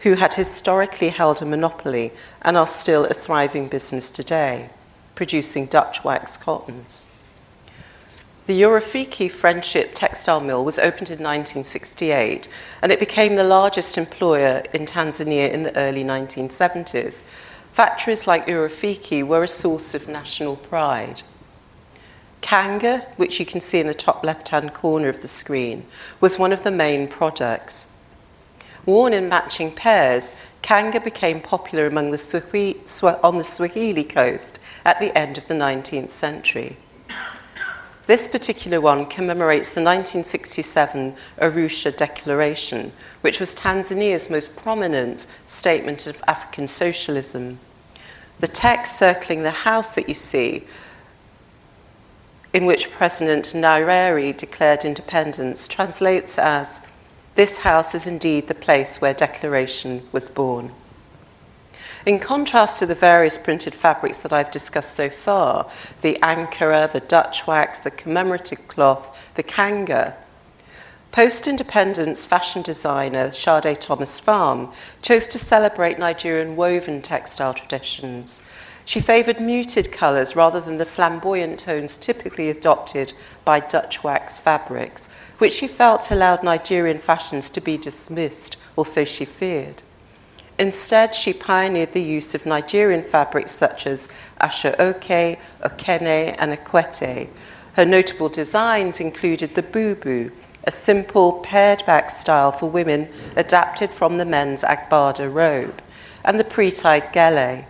who 0.00 0.12
had 0.12 0.34
historically 0.34 1.08
held 1.08 1.40
a 1.40 1.46
monopoly 1.46 2.12
and 2.42 2.54
are 2.54 2.66
still 2.66 3.06
a 3.06 3.14
thriving 3.14 3.66
business 3.66 4.10
today, 4.10 4.68
producing 5.14 5.64
Dutch 5.64 6.04
wax 6.04 6.36
cottons. 6.36 7.06
The 8.44 8.60
Urafiki 8.60 9.30
Friendship 9.30 9.92
Textile 9.94 10.42
Mill 10.42 10.62
was 10.62 10.78
opened 10.78 11.08
in 11.08 11.24
1968 11.24 12.46
and 12.82 12.92
it 12.92 13.00
became 13.00 13.36
the 13.36 13.44
largest 13.44 13.96
employer 13.96 14.62
in 14.74 14.84
Tanzania 14.84 15.50
in 15.50 15.62
the 15.62 15.74
early 15.78 16.04
1970s. 16.04 17.24
Factories 17.72 18.26
like 18.26 18.46
Urafiki 18.46 19.26
were 19.26 19.44
a 19.44 19.48
source 19.48 19.94
of 19.94 20.08
national 20.08 20.56
pride. 20.56 21.22
Kanga, 22.46 23.04
which 23.16 23.40
you 23.40 23.44
can 23.44 23.60
see 23.60 23.80
in 23.80 23.88
the 23.88 23.92
top 23.92 24.22
left 24.22 24.50
hand 24.50 24.72
corner 24.72 25.08
of 25.08 25.20
the 25.20 25.26
screen, 25.26 25.84
was 26.20 26.38
one 26.38 26.52
of 26.52 26.62
the 26.62 26.70
main 26.70 27.08
products. 27.08 27.90
Worn 28.84 29.14
in 29.14 29.28
matching 29.28 29.72
pairs, 29.72 30.36
Kanga 30.62 31.00
became 31.00 31.40
popular 31.40 31.86
among 31.86 32.12
the 32.12 32.18
Swahili, 32.18 32.78
on 33.02 33.38
the 33.38 33.42
Swahili 33.42 34.04
coast 34.04 34.60
at 34.84 35.00
the 35.00 35.12
end 35.18 35.36
of 35.36 35.48
the 35.48 35.54
19th 35.54 36.10
century. 36.10 36.76
This 38.06 38.28
particular 38.28 38.80
one 38.80 39.06
commemorates 39.06 39.70
the 39.70 39.82
1967 39.82 41.16
Arusha 41.38 41.96
Declaration, 41.96 42.92
which 43.22 43.40
was 43.40 43.56
Tanzania's 43.56 44.30
most 44.30 44.54
prominent 44.54 45.26
statement 45.46 46.06
of 46.06 46.22
African 46.28 46.68
socialism. 46.68 47.58
The 48.38 48.46
text 48.46 48.96
circling 48.96 49.42
the 49.42 49.50
house 49.50 49.96
that 49.96 50.06
you 50.06 50.14
see, 50.14 50.62
in 52.56 52.64
which 52.64 52.90
President 52.90 53.44
Nyerere 53.54 54.34
declared 54.34 54.82
independence, 54.82 55.68
translates 55.68 56.38
as 56.38 56.80
This 57.34 57.58
house 57.58 57.94
is 57.94 58.06
indeed 58.06 58.48
the 58.48 58.54
place 58.54 58.98
where 58.98 59.12
declaration 59.12 60.08
was 60.10 60.30
born. 60.30 60.72
In 62.06 62.18
contrast 62.18 62.78
to 62.78 62.86
the 62.86 62.94
various 62.94 63.36
printed 63.36 63.74
fabrics 63.74 64.22
that 64.22 64.32
I've 64.32 64.50
discussed 64.50 64.94
so 64.94 65.10
far, 65.10 65.70
the 66.00 66.18
Ankara, 66.22 66.90
the 66.90 67.00
Dutch 67.00 67.46
wax, 67.46 67.80
the 67.80 67.90
commemorative 67.90 68.66
cloth, 68.68 69.30
the 69.34 69.42
kanga, 69.42 70.16
post 71.12 71.46
independence 71.46 72.24
fashion 72.24 72.62
designer 72.62 73.32
Sade 73.32 73.78
Thomas 73.82 74.18
Fahm 74.18 74.72
chose 75.02 75.26
to 75.26 75.38
celebrate 75.38 75.98
Nigerian 75.98 76.56
woven 76.56 77.02
textile 77.02 77.52
traditions. 77.52 78.40
She 78.86 79.00
favoured 79.00 79.40
muted 79.40 79.90
colours 79.90 80.36
rather 80.36 80.60
than 80.60 80.78
the 80.78 80.86
flamboyant 80.86 81.58
tones 81.58 81.98
typically 81.98 82.48
adopted 82.48 83.12
by 83.44 83.58
Dutch 83.58 84.04
wax 84.04 84.38
fabrics, 84.38 85.08
which 85.38 85.54
she 85.54 85.66
felt 85.66 86.12
allowed 86.12 86.44
Nigerian 86.44 87.00
fashions 87.00 87.50
to 87.50 87.60
be 87.60 87.76
dismissed, 87.76 88.56
or 88.76 88.86
so 88.86 89.04
she 89.04 89.24
feared. 89.24 89.82
Instead, 90.56 91.16
she 91.16 91.32
pioneered 91.32 91.94
the 91.94 92.00
use 92.00 92.32
of 92.32 92.46
Nigerian 92.46 93.02
fabrics 93.02 93.50
such 93.50 93.88
as 93.88 94.08
aso-oke, 94.40 95.36
okene, 95.64 96.36
and 96.38 96.56
akwete. 96.56 97.28
Her 97.72 97.84
notable 97.84 98.28
designs 98.28 99.00
included 99.00 99.56
the 99.56 99.64
bubu, 99.64 100.30
a 100.62 100.70
simple 100.70 101.40
paired 101.40 101.84
back 101.86 102.08
style 102.08 102.52
for 102.52 102.70
women 102.70 103.08
adapted 103.34 103.92
from 103.92 104.16
the 104.16 104.24
men's 104.24 104.62
agbada 104.62 105.28
robe, 105.28 105.82
and 106.24 106.38
the 106.38 106.44
pre-tied 106.44 107.12
gele. 107.12 107.66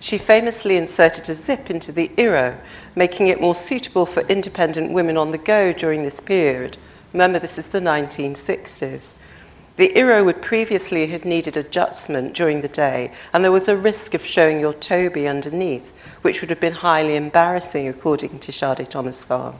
She 0.00 0.16
famously 0.16 0.76
inserted 0.76 1.28
a 1.28 1.34
zip 1.34 1.70
into 1.70 1.92
the 1.92 2.10
iro, 2.16 2.58
making 2.96 3.28
it 3.28 3.40
more 3.40 3.54
suitable 3.54 4.06
for 4.06 4.26
independent 4.28 4.92
women 4.92 5.16
on 5.16 5.30
the 5.30 5.38
go 5.38 5.72
during 5.72 6.02
this 6.02 6.20
period. 6.20 6.78
Remember, 7.12 7.38
this 7.38 7.58
is 7.58 7.68
the 7.68 7.80
1960s. 7.80 9.14
The 9.76 9.96
Iro 9.96 10.24
would 10.24 10.42
previously 10.42 11.06
have 11.06 11.24
needed 11.24 11.56
adjustment 11.56 12.34
during 12.34 12.60
the 12.60 12.68
day, 12.68 13.12
and 13.32 13.42
there 13.42 13.52
was 13.52 13.68
a 13.68 13.76
risk 13.76 14.14
of 14.14 14.24
showing 14.24 14.60
your 14.60 14.74
tobi 14.74 15.26
underneath, 15.26 15.96
which 16.22 16.40
would 16.40 16.50
have 16.50 16.60
been 16.60 16.74
highly 16.74 17.16
embarrassing, 17.16 17.88
according 17.88 18.40
to 18.40 18.52
Sade 18.52 18.90
Thomas 18.90 19.24
Fahm. 19.24 19.54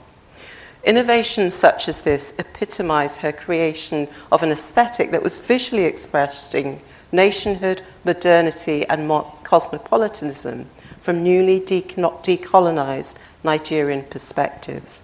Innovations 0.85 1.55
such 1.55 1.89
as 1.89 2.03
this 2.03 2.35
epitomize 2.39 3.19
her 3.19 3.33
creation 3.33 4.09
of 4.31 4.43
an 4.43 4.51
aesthetic 4.51 5.11
that 5.11 5.23
was 5.23 5.39
visually 5.39 5.85
expressing 5.85 6.81
nationhood, 7.13 7.83
modernity, 8.05 8.87
and 8.89 9.09
cosmopolitanism 9.45 10.67
from 11.01 11.23
newly 11.23 11.61
decolonized 11.61 13.17
Nigerian 13.43 14.03
perspectives. 14.05 15.03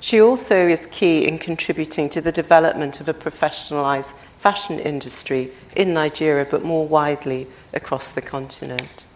She 0.00 0.20
also 0.20 0.66
is 0.66 0.88
key 0.88 1.26
in 1.28 1.38
contributing 1.38 2.08
to 2.10 2.20
the 2.20 2.32
development 2.32 3.00
of 3.00 3.08
a 3.08 3.14
professionalized 3.14 4.14
fashion 4.38 4.80
industry 4.80 5.52
in 5.76 5.94
Nigeria, 5.94 6.44
but 6.50 6.64
more 6.64 6.86
widely 6.86 7.46
across 7.72 8.10
the 8.10 8.20
continent. 8.20 9.06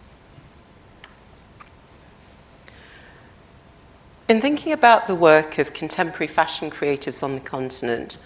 In 4.29 4.41
thinking 4.41 4.71
about 4.71 5.07
the 5.07 5.15
work 5.15 5.57
of 5.57 5.73
contemporary 5.73 6.27
fashion 6.27 6.69
creatives 6.69 7.21
on 7.21 7.35
the 7.35 7.41
continent, 7.41 8.17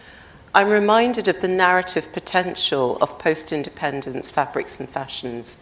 I'm 0.53 0.67
reminded 0.67 1.29
of 1.29 1.39
the 1.39 1.47
narrative 1.47 2.11
potential 2.11 2.97
of 2.99 3.17
post 3.17 3.53
independence 3.53 4.29
fabrics 4.29 4.81
and 4.81 4.89
fashions. 4.89 5.55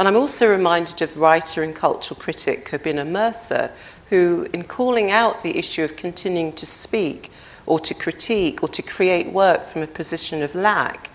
And 0.00 0.08
I'm 0.08 0.16
also 0.16 0.50
reminded 0.50 1.00
of 1.00 1.16
writer 1.16 1.62
and 1.62 1.72
cultural 1.72 2.18
critic 2.20 2.68
Kobena 2.68 3.08
Mercer, 3.08 3.70
who, 4.10 4.48
in 4.52 4.64
calling 4.64 5.12
out 5.12 5.42
the 5.42 5.56
issue 5.56 5.84
of 5.84 5.94
continuing 5.94 6.52
to 6.54 6.66
speak 6.66 7.30
or 7.66 7.78
to 7.78 7.94
critique 7.94 8.64
or 8.64 8.68
to 8.70 8.82
create 8.82 9.30
work 9.30 9.64
from 9.64 9.82
a 9.82 9.86
position 9.86 10.42
of 10.42 10.56
lack, 10.56 11.08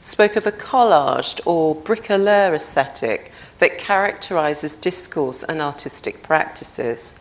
spoke 0.00 0.34
of 0.34 0.46
a 0.46 0.52
collaged 0.52 1.42
or 1.44 1.76
bricoleur 1.76 2.54
aesthetic 2.54 3.30
that 3.58 3.76
characterizes 3.76 4.74
discourse 4.74 5.42
and 5.42 5.60
artistic 5.60 6.22
practices. 6.22 7.14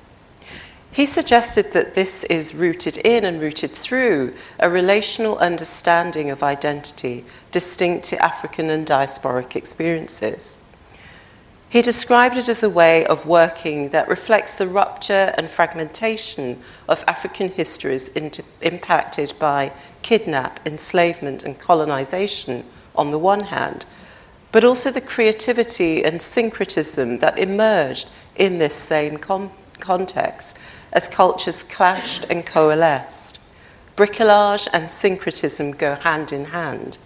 He 0.94 1.08
suggested 1.08 1.74
that 1.74 1.96
this 1.96 2.24
is 2.26 2.54
rooted 2.54 2.98
in 2.98 3.26
and 3.26 3.42
rooted 3.42 3.72
through 3.72 4.36
a 4.60 4.70
relational 4.70 5.40
understanding 5.40 6.30
of 6.30 6.44
identity 6.44 7.26
distinct 7.52 8.06
to 8.06 8.24
African 8.24 8.70
and 8.70 8.86
diasporic 8.86 9.56
experiences. 9.56 10.60
He 11.68 11.82
described 11.82 12.38
it 12.38 12.48
as 12.48 12.62
a 12.62 12.70
way 12.70 13.04
of 13.08 13.26
working 13.26 13.90
that 13.90 14.08
reflects 14.08 14.54
the 14.54 14.68
rupture 14.68 15.34
and 15.36 15.50
fragmentation 15.50 16.62
of 16.88 17.04
African 17.08 17.50
histories 17.50 18.10
impacted 18.62 19.34
by 19.40 19.72
kidnap, 20.04 20.60
enslavement, 20.64 21.42
and 21.42 21.58
colonization 21.58 22.66
on 22.96 23.10
the 23.10 23.18
one 23.18 23.46
hand, 23.46 23.88
but 24.52 24.64
also 24.64 24.92
the 24.92 25.02
creativity 25.02 26.04
and 26.04 26.22
syncretism 26.22 27.18
that 27.18 27.40
emerged 27.40 28.08
in 28.36 28.60
this 28.60 28.76
same 28.76 29.18
com- 29.18 29.50
context 29.80 30.56
as 30.94 31.10
cultures 31.10 31.64
clashed 31.64 32.26
and 32.30 32.46
coalesced. 32.46 33.40
Bricolage 33.98 34.68
and 34.72 34.90
syncretism 34.90 35.72
go 35.72 35.96
hand 35.96 36.32
in 36.32 36.46
hand. 36.46 36.98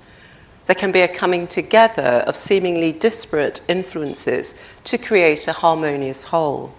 There 0.67 0.75
can 0.75 0.91
be 0.91 0.99
a 0.99 1.07
coming 1.07 1.47
together 1.47 2.23
of 2.27 2.35
seemingly 2.35 2.91
disparate 2.91 3.61
influences 3.67 4.53
to 4.83 4.97
create 4.97 5.47
a 5.47 5.53
harmonious 5.53 6.25
whole. 6.25 6.73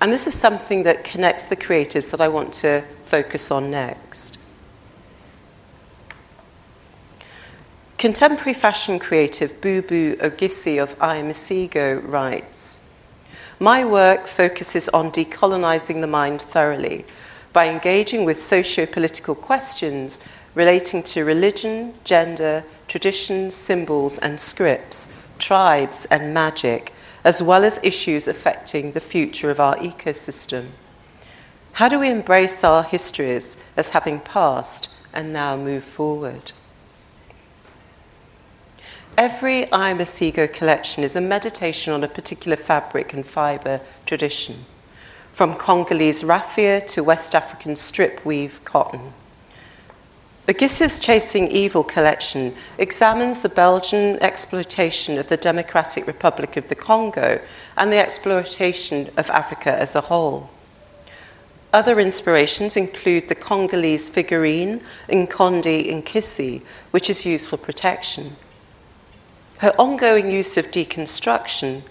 And 0.00 0.12
this 0.12 0.26
is 0.26 0.34
something 0.34 0.82
that 0.82 1.04
connects 1.04 1.44
the 1.44 1.56
creatives 1.56 2.10
that 2.10 2.20
I 2.20 2.28
want 2.28 2.52
to 2.54 2.84
focus 3.04 3.50
on 3.50 3.70
next. 3.70 4.38
Contemporary 7.96 8.54
fashion 8.54 8.98
creative 8.98 9.60
Bubu 9.60 10.16
Ogisi 10.16 10.82
of 10.82 10.98
IAMISIGO 10.98 12.06
writes 12.06 12.78
My 13.64 13.82
work 13.82 14.26
focuses 14.26 14.90
on 14.90 15.10
decolonizing 15.10 16.02
the 16.02 16.06
mind 16.06 16.42
thoroughly 16.42 17.06
by 17.54 17.70
engaging 17.70 18.26
with 18.26 18.38
socio 18.38 18.84
political 18.84 19.34
questions 19.34 20.20
relating 20.54 21.02
to 21.04 21.24
religion, 21.24 21.94
gender, 22.04 22.62
traditions, 22.88 23.54
symbols, 23.54 24.18
and 24.18 24.38
scripts, 24.38 25.08
tribes, 25.38 26.04
and 26.10 26.34
magic, 26.34 26.92
as 27.24 27.42
well 27.42 27.64
as 27.64 27.80
issues 27.82 28.28
affecting 28.28 28.92
the 28.92 29.00
future 29.00 29.50
of 29.50 29.60
our 29.60 29.76
ecosystem. 29.76 30.66
How 31.72 31.88
do 31.88 31.98
we 31.98 32.10
embrace 32.10 32.64
our 32.64 32.82
histories 32.82 33.56
as 33.78 33.88
having 33.88 34.20
passed 34.20 34.90
and 35.10 35.32
now 35.32 35.56
move 35.56 35.84
forward? 35.84 36.52
Every 39.16 39.66
IAMISIGO 39.66 40.52
collection 40.52 41.04
is 41.04 41.14
a 41.14 41.20
meditation 41.20 41.92
on 41.92 42.02
a 42.02 42.08
particular 42.08 42.56
fabric 42.56 43.12
and 43.12 43.24
fibre 43.24 43.80
tradition, 44.06 44.64
from 45.32 45.54
Congolese 45.54 46.24
raffia 46.24 46.80
to 46.88 47.04
West 47.04 47.32
African 47.32 47.76
strip 47.76 48.24
weave 48.26 48.60
cotton. 48.64 49.12
Ogisi's 50.48 50.98
Chasing 50.98 51.46
Evil 51.46 51.84
collection 51.84 52.56
examines 52.76 53.38
the 53.38 53.48
Belgian 53.48 54.20
exploitation 54.20 55.16
of 55.16 55.28
the 55.28 55.36
Democratic 55.36 56.08
Republic 56.08 56.56
of 56.56 56.66
the 56.66 56.74
Congo 56.74 57.40
and 57.76 57.92
the 57.92 57.98
exploitation 57.98 59.12
of 59.16 59.30
Africa 59.30 59.80
as 59.80 59.94
a 59.94 60.00
whole. 60.00 60.50
Other 61.72 62.00
inspirations 62.00 62.76
include 62.76 63.28
the 63.28 63.36
Congolese 63.36 64.10
figurine 64.10 64.80
Nkondi 65.08 66.02
Nkisi, 66.02 66.62
which 66.90 67.08
is 67.08 67.24
used 67.24 67.48
for 67.48 67.56
protection. 67.56 68.34
Her 69.64 69.74
ongoing 69.80 70.30
use 70.30 70.56
of 70.56 70.70
deconstruction 70.70 71.82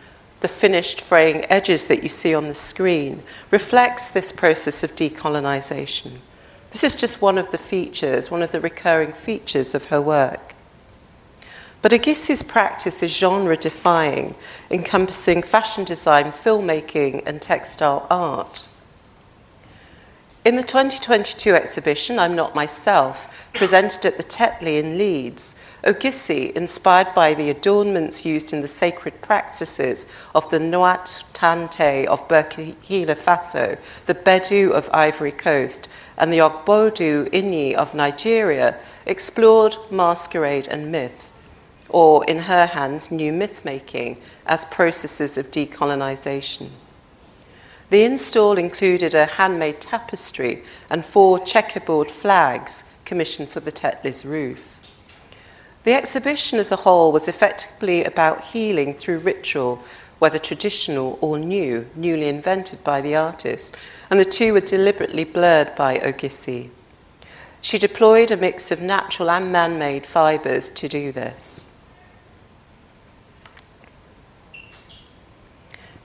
the 0.44 0.48
finished 0.50 1.00
fraying 1.00 1.46
edges 1.46 1.86
that 1.86 2.04
you 2.04 2.10
see 2.10 2.36
on 2.36 2.50
the 2.50 2.54
screen, 2.54 3.24
reflects 3.50 4.10
this 4.10 4.34
process 4.34 4.84
of 4.84 4.94
decolonization. 4.94 6.12
This 6.70 6.84
is 6.84 6.96
just 6.96 7.22
one 7.22 7.38
of 7.38 7.50
the 7.52 7.58
features, 7.58 8.30
one 8.30 8.42
of 8.42 8.52
the 8.52 8.60
recurring 8.60 9.14
features 9.14 9.74
of 9.74 9.86
her 9.86 10.02
work. 10.02 10.54
But 11.82 11.94
Ogisi's 11.94 12.44
practice 12.44 13.02
is 13.02 13.18
genre 13.18 13.56
defying, 13.56 14.36
encompassing 14.70 15.44
fashion 15.44 15.86
design, 15.86 16.34
filmmaking, 16.34 17.26
and 17.26 17.42
textile 17.42 18.06
art. 18.10 18.68
In 20.44 20.58
the 20.58 20.62
2022 20.62 21.56
exhibition, 21.56 22.20
I'm 22.20 22.36
Not 22.36 22.54
Myself, 22.54 23.34
presented 23.54 24.06
at 24.06 24.18
the 24.18 24.24
Tetley 24.24 24.78
in 24.78 24.98
Leeds, 24.98 25.56
Ogisi, 25.84 26.54
inspired 26.54 27.14
by 27.14 27.34
the 27.34 27.50
adornments 27.50 28.26
used 28.26 28.54
in 28.54 28.62
the 28.62 28.68
sacred 28.68 29.22
practices 29.22 30.06
of 30.34 30.50
the 30.50 30.60
Nwat 30.60 31.24
Tante 31.34 32.08
of 32.08 32.26
Burkina 32.28 33.18
Faso, 33.18 33.78
the 34.06 34.16
Bedou 34.16 34.72
of 34.72 34.90
Ivory 34.94 35.34
Coast, 35.34 35.90
and 36.18 36.32
the 36.32 36.38
Ogbodu 36.38 37.30
Inyi 37.32 37.74
of 37.74 37.94
Nigeria, 37.94 38.78
explored 39.06 39.76
masquerade 39.92 40.68
and 40.68 40.92
myth 40.92 41.34
or 41.94 42.26
in 42.26 42.40
her 42.40 42.66
hands, 42.66 43.12
new 43.12 43.32
myth 43.32 43.64
making 43.64 44.18
as 44.48 44.66
processes 44.66 45.38
of 45.38 45.52
decolonization. 45.52 46.70
The 47.92 48.04
install 48.04 48.58
included 48.58 49.14
a 49.14 49.28
handmade 49.28 49.80
tapestry 49.80 50.64
and 50.90 51.06
four 51.06 51.40
checkerboard 51.40 52.10
flags 52.10 52.84
commissioned 53.06 53.50
for 53.50 53.60
the 53.60 53.72
Tetley's 53.72 54.26
roof. 54.26 54.73
The 55.84 55.94
exhibition 55.94 56.60
as 56.60 56.72
a 56.72 56.78
whole 56.78 57.12
was 57.12 57.28
effectively 57.28 58.04
about 58.06 58.46
healing 58.46 58.94
through 58.94 59.20
ritual, 59.20 59.84
whether 60.20 60.40
traditional 60.40 61.18
or 61.20 61.38
new, 61.38 61.88
newly 61.96 62.30
invented 62.30 62.84
by 62.84 63.02
the 63.02 63.16
artist, 63.16 63.76
and 64.10 64.20
the 64.20 64.26
two 64.26 64.54
were 64.54 64.62
deliberately 64.62 65.26
blurred 65.26 65.76
by 65.76 66.00
Ogisi. 66.00 66.70
She 67.62 67.78
deployed 67.78 68.32
a 68.32 68.38
mix 68.38 68.72
of 68.72 68.82
natural 68.82 69.30
and 69.30 69.52
man 69.52 69.78
made 69.78 70.06
fibres 70.06 70.70
to 70.72 70.88
do 70.88 71.12
this. 71.12 71.66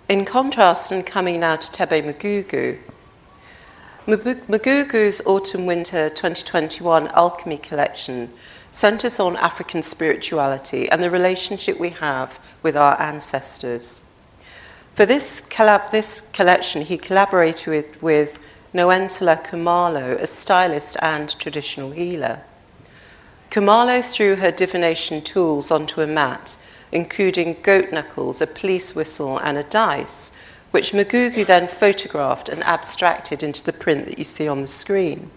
In 0.09 0.25
contrast, 0.25 0.91
and 0.91 1.07
coming 1.07 1.41
now 1.41 1.57
to 1.57 1.71
Thebe 1.71 2.05
Magugu, 2.05 2.79
Magugu's 4.07 5.21
Autumn 5.27 5.67
Winter 5.67 6.09
2021 6.09 7.09
Alchemy 7.09 7.59
Collection 7.59 8.33
centres 8.71 9.19
on 9.19 9.37
African 9.37 9.83
spirituality 9.83 10.89
and 10.91 11.03
the 11.03 11.11
relationship 11.11 11.79
we 11.79 11.91
have 11.91 12.39
with 12.63 12.77
our 12.77 13.01
ancestors. 13.01 14.03
For 14.95 15.07
this, 15.07 15.41
collab- 15.41 15.91
this 15.91 16.21
collection, 16.33 16.83
he 16.83 16.99
collaborated 16.99 17.69
with, 17.69 18.03
with 18.03 18.39
Noentola 18.75 19.45
Khumalo, 19.45 20.19
a 20.21 20.27
stylist 20.27 20.97
and 21.01 21.29
traditional 21.39 21.93
healer. 21.93 22.41
Khumalo 23.51 24.05
threw 24.05 24.37
her 24.37 24.51
divination 24.51 25.23
tools 25.23 25.71
onto 25.71 26.01
a 26.01 26.07
mat 26.07 26.57
including 26.93 27.57
goat 27.63 27.93
knuckles, 27.93 28.41
a 28.41 28.47
police 28.47 28.95
whistle, 28.95 29.39
and 29.39 29.59
a 29.59 29.63
dice, 29.65 30.33
which 30.71 30.93
Magugu 30.93 31.47
then 31.47 31.67
photographed 31.67 32.49
and 32.49 32.63
abstracted 32.65 33.43
into 33.43 33.65
the 33.65 33.73
print 33.73 34.07
that 34.07 34.19
you 34.19 34.25
see 34.25 34.49
on 34.49 34.63
the 34.63 34.69
screen. 34.69 35.31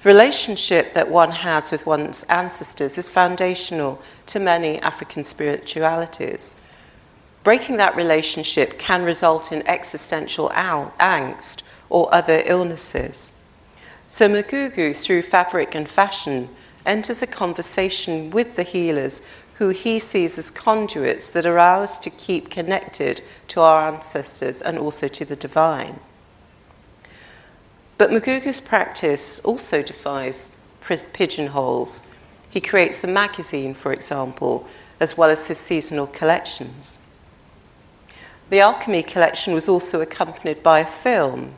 The 0.00 0.10
relationship 0.10 0.94
that 0.94 1.10
one 1.10 1.32
has 1.32 1.72
with 1.72 1.84
one's 1.84 2.22
ancestors 2.24 2.98
is 2.98 3.08
foundational 3.08 4.00
to 4.26 4.38
many 4.38 4.78
African 4.80 5.24
spiritualities. 5.24 6.54
Breaking 7.42 7.78
that 7.78 7.96
relationship 7.96 8.78
can 8.78 9.02
result 9.02 9.50
in 9.50 9.66
existential 9.66 10.50
angst 10.50 11.62
or 11.88 12.14
other 12.14 12.44
illnesses. 12.46 13.32
So 14.06 14.28
Magugu, 14.28 14.96
through 14.96 15.22
fabric 15.22 15.74
and 15.74 15.88
fashion, 15.88 16.48
enters 16.86 17.20
a 17.22 17.26
conversation 17.26 18.30
with 18.30 18.54
the 18.54 18.62
healers 18.62 19.20
who 19.54 19.70
he 19.70 19.98
sees 19.98 20.38
as 20.38 20.52
conduits 20.52 21.30
that 21.30 21.44
allow 21.44 21.82
us 21.82 21.98
to 21.98 22.10
keep 22.10 22.50
connected 22.50 23.20
to 23.48 23.60
our 23.60 23.88
ancestors 23.88 24.62
and 24.62 24.78
also 24.78 25.08
to 25.08 25.24
the 25.24 25.34
divine. 25.34 25.98
But 27.98 28.10
Magugu's 28.10 28.60
practice 28.60 29.40
also 29.40 29.82
defies 29.82 30.54
pigeonholes. 31.12 32.04
He 32.48 32.60
creates 32.60 33.04
a 33.04 33.08
magazine, 33.08 33.74
for 33.74 33.92
example, 33.92 34.66
as 35.00 35.18
well 35.18 35.30
as 35.30 35.48
his 35.48 35.58
seasonal 35.58 36.06
collections. 36.06 36.98
The 38.50 38.60
Alchemy 38.60 39.02
collection 39.02 39.52
was 39.52 39.68
also 39.68 40.00
accompanied 40.00 40.62
by 40.62 40.80
a 40.80 40.86
film, 40.86 41.54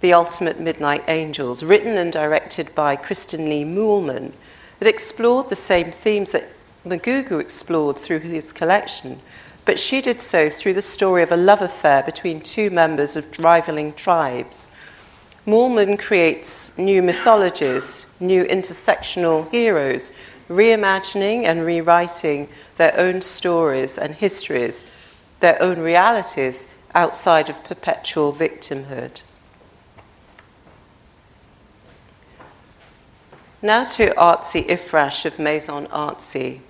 The 0.00 0.12
Ultimate 0.12 0.58
Midnight 0.58 1.04
Angels, 1.06 1.62
written 1.62 1.96
and 1.96 2.12
directed 2.12 2.74
by 2.74 2.96
Kristen 2.96 3.48
Lee 3.48 3.64
Moolman, 3.64 4.32
that 4.80 4.88
explored 4.88 5.50
the 5.50 5.56
same 5.56 5.92
themes 5.92 6.32
that 6.32 6.48
Magugu 6.84 7.38
explored 7.38 7.98
through 7.98 8.20
his 8.20 8.52
collection, 8.52 9.20
but 9.66 9.78
she 9.78 10.00
did 10.00 10.20
so 10.20 10.48
through 10.50 10.74
the 10.74 10.82
story 10.82 11.22
of 11.22 11.30
a 11.30 11.36
love 11.36 11.60
affair 11.60 12.02
between 12.02 12.40
two 12.40 12.70
members 12.70 13.14
of 13.14 13.38
rivaling 13.38 13.92
tribes. 13.92 14.66
Moolman 15.46 15.98
creates 15.98 16.76
new 16.76 17.02
mythologies, 17.02 18.06
new 18.20 18.44
intersectional 18.44 19.50
heroes, 19.50 20.12
reimagining 20.48 21.44
and 21.44 21.64
rewriting 21.64 22.48
their 22.76 22.98
own 22.98 23.22
stories 23.22 23.96
and 23.96 24.14
histories, 24.14 24.84
their 25.40 25.60
own 25.62 25.78
realities 25.78 26.68
outside 26.94 27.48
of 27.48 27.64
perpetual 27.64 28.32
victimhood. 28.32 29.22
Now 33.62 33.84
to 33.84 34.10
Artsi 34.14 34.66
Ifrach 34.68 35.24
of 35.24 35.38
Maison 35.38 35.86
ARTC. 35.86 36.60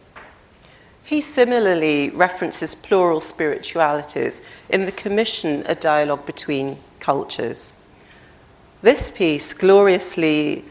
He 1.04 1.20
similarly 1.20 2.10
references 2.10 2.74
plural 2.74 3.20
spiritualities 3.20 4.42
in 4.68 4.86
the 4.86 4.92
commission 4.92 5.64
A 5.66 5.74
Dialogue 5.74 6.26
Between 6.26 6.78
Cultures. 7.00 7.72
This 8.82 9.10
piece 9.10 9.52
gloriously, 9.52 10.64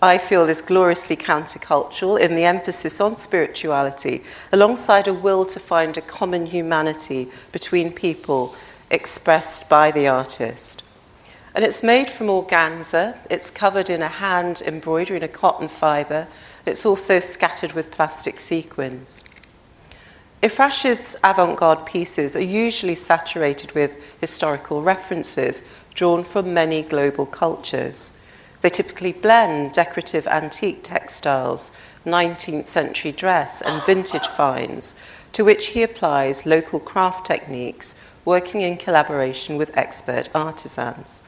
I 0.00 0.18
feel, 0.18 0.48
is 0.48 0.62
gloriously 0.62 1.16
countercultural 1.16 2.20
in 2.20 2.36
the 2.36 2.44
emphasis 2.44 3.00
on 3.00 3.16
spirituality, 3.16 4.22
alongside 4.52 5.08
a 5.08 5.14
will 5.14 5.44
to 5.46 5.58
find 5.58 5.98
a 5.98 6.00
common 6.00 6.46
humanity 6.46 7.28
between 7.50 7.92
people 7.92 8.54
expressed 8.88 9.68
by 9.68 9.90
the 9.90 10.06
artist. 10.06 10.84
And 11.52 11.64
it's 11.64 11.82
made 11.82 12.08
from 12.08 12.28
organza, 12.28 13.16
it's 13.28 13.50
covered 13.50 13.90
in 13.90 14.00
a 14.00 14.08
hand 14.08 14.62
embroidery 14.64 15.16
in 15.16 15.24
a 15.24 15.28
cotton 15.28 15.66
fibre, 15.66 16.28
it's 16.64 16.86
also 16.86 17.18
scattered 17.18 17.72
with 17.72 17.90
plastic 17.90 18.38
sequins. 18.38 19.24
Ifrach's 20.42 21.16
avant 21.22 21.58
garde 21.58 21.84
pieces 21.84 22.34
are 22.34 22.40
usually 22.40 22.94
saturated 22.94 23.72
with 23.72 23.90
historical 24.20 24.82
references 24.82 25.64
drawn 25.94 26.24
from 26.24 26.54
many 26.54 26.82
global 26.82 27.26
cultures. 27.26 28.12
They 28.60 28.68
typically 28.68 29.12
blend 29.12 29.72
decorative 29.72 30.26
antique 30.26 30.80
textiles, 30.82 31.72
19th 32.04 32.66
century 32.66 33.12
dress, 33.12 33.62
and 33.62 33.82
vintage 33.84 34.26
finds, 34.26 34.94
to 35.32 35.44
which 35.44 35.68
he 35.68 35.82
applies 35.82 36.46
local 36.46 36.80
craft 36.80 37.26
techniques, 37.26 37.94
working 38.24 38.60
in 38.60 38.76
collaboration 38.76 39.56
with 39.56 39.76
expert 39.76 40.28
artisans. 40.34 41.22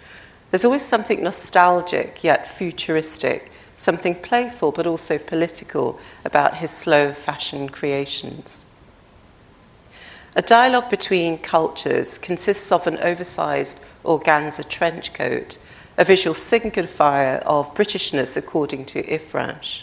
There's 0.51 0.65
always 0.65 0.85
something 0.85 1.23
nostalgic 1.23 2.23
yet 2.23 2.47
futuristic, 2.49 3.51
something 3.79 4.15
playful 4.15 4.71
but 4.71 4.87
also 4.87 5.17
political 5.19 5.99
about 6.25 6.57
his 6.57 6.71
slow 6.71 7.13
fashion 7.13 7.69
creations. 7.71 8.67
A 10.35 10.43
dialogue 10.43 10.89
between 10.89 11.39
cultures 11.39 12.19
consists 12.19 12.73
of 12.73 12.87
an 12.87 12.99
oversized 12.99 13.79
organza 14.05 14.69
trench 14.69 15.13
coat, 15.13 15.59
a 15.97 16.05
visual 16.05 16.35
signifier 16.35 17.41
of 17.43 17.75
Britishness 17.75 18.37
according 18.37 18.87
to 18.87 19.03
Ifrach. 19.03 19.83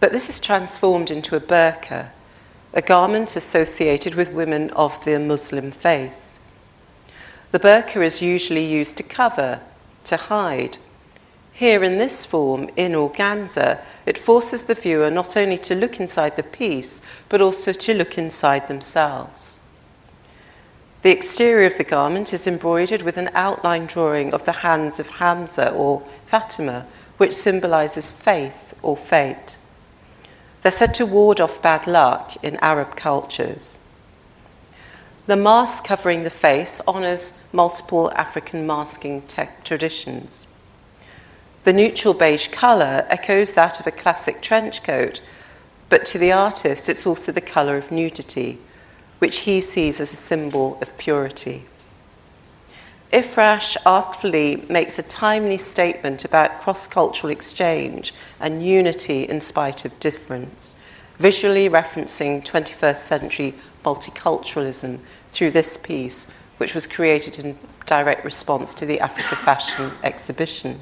But 0.00 0.12
this 0.12 0.28
is 0.28 0.40
transformed 0.40 1.10
into 1.10 1.36
a 1.36 1.40
burqa, 1.40 2.10
a 2.72 2.82
garment 2.82 3.34
associated 3.34 4.14
with 4.14 4.32
women 4.32 4.70
of 4.70 5.04
the 5.04 5.18
Muslim 5.18 5.70
faith. 5.72 6.16
The 7.50 7.58
burqa 7.58 8.04
is 8.04 8.22
usually 8.22 8.64
used 8.64 8.96
to 8.98 9.02
cover, 9.02 9.60
to 10.04 10.16
hide. 10.16 10.78
Here, 11.52 11.82
in 11.82 11.98
this 11.98 12.24
form, 12.24 12.70
in 12.76 12.92
organza, 12.92 13.80
it 14.06 14.16
forces 14.16 14.64
the 14.64 14.74
viewer 14.74 15.10
not 15.10 15.36
only 15.36 15.58
to 15.58 15.74
look 15.74 15.98
inside 15.98 16.36
the 16.36 16.42
piece, 16.44 17.02
but 17.28 17.40
also 17.40 17.72
to 17.72 17.94
look 17.94 18.16
inside 18.16 18.68
themselves. 18.68 19.57
The 21.02 21.10
exterior 21.10 21.66
of 21.66 21.78
the 21.78 21.84
garment 21.84 22.32
is 22.32 22.46
embroidered 22.46 23.02
with 23.02 23.16
an 23.16 23.30
outline 23.32 23.86
drawing 23.86 24.34
of 24.34 24.44
the 24.44 24.52
hands 24.52 24.98
of 24.98 25.08
Hamsa 25.08 25.72
or 25.72 26.00
Fatima, 26.26 26.86
which 27.18 27.34
symbolizes 27.34 28.10
faith 28.10 28.74
or 28.82 28.96
fate. 28.96 29.56
They're 30.60 30.72
said 30.72 30.94
to 30.94 31.06
ward 31.06 31.40
off 31.40 31.62
bad 31.62 31.86
luck 31.86 32.36
in 32.42 32.56
Arab 32.56 32.96
cultures. 32.96 33.78
The 35.26 35.36
mask 35.36 35.84
covering 35.84 36.24
the 36.24 36.30
face 36.30 36.80
honours 36.88 37.34
multiple 37.52 38.10
African 38.12 38.66
masking 38.66 39.22
traditions. 39.62 40.48
The 41.62 41.72
neutral 41.72 42.14
beige 42.14 42.48
colour 42.48 43.06
echoes 43.08 43.54
that 43.54 43.78
of 43.78 43.86
a 43.86 43.92
classic 43.92 44.40
trench 44.40 44.82
coat, 44.82 45.20
but 45.90 46.04
to 46.06 46.18
the 46.18 46.32
artist, 46.32 46.88
it's 46.88 47.06
also 47.06 47.30
the 47.30 47.40
colour 47.40 47.76
of 47.76 47.92
nudity, 47.92 48.58
which 49.18 49.38
he 49.40 49.60
sees 49.60 50.00
as 50.00 50.12
a 50.12 50.16
symbol 50.16 50.78
of 50.80 50.96
purity. 50.98 51.64
Ifrach 53.12 53.76
artfully 53.86 54.64
makes 54.68 54.98
a 54.98 55.02
timely 55.02 55.56
statement 55.56 56.24
about 56.24 56.60
cross 56.60 56.86
cultural 56.86 57.30
exchange 57.30 58.12
and 58.38 58.64
unity 58.64 59.22
in 59.22 59.40
spite 59.40 59.84
of 59.86 59.98
difference, 59.98 60.74
visually 61.16 61.70
referencing 61.70 62.44
21st 62.44 62.96
century 62.98 63.54
multiculturalism 63.84 64.98
through 65.30 65.50
this 65.50 65.78
piece, 65.78 66.26
which 66.58 66.74
was 66.74 66.86
created 66.86 67.38
in 67.38 67.58
direct 67.86 68.24
response 68.24 68.74
to 68.74 68.84
the 68.84 69.00
Africa 69.00 69.36
Fashion 69.36 69.90
exhibition. 70.02 70.80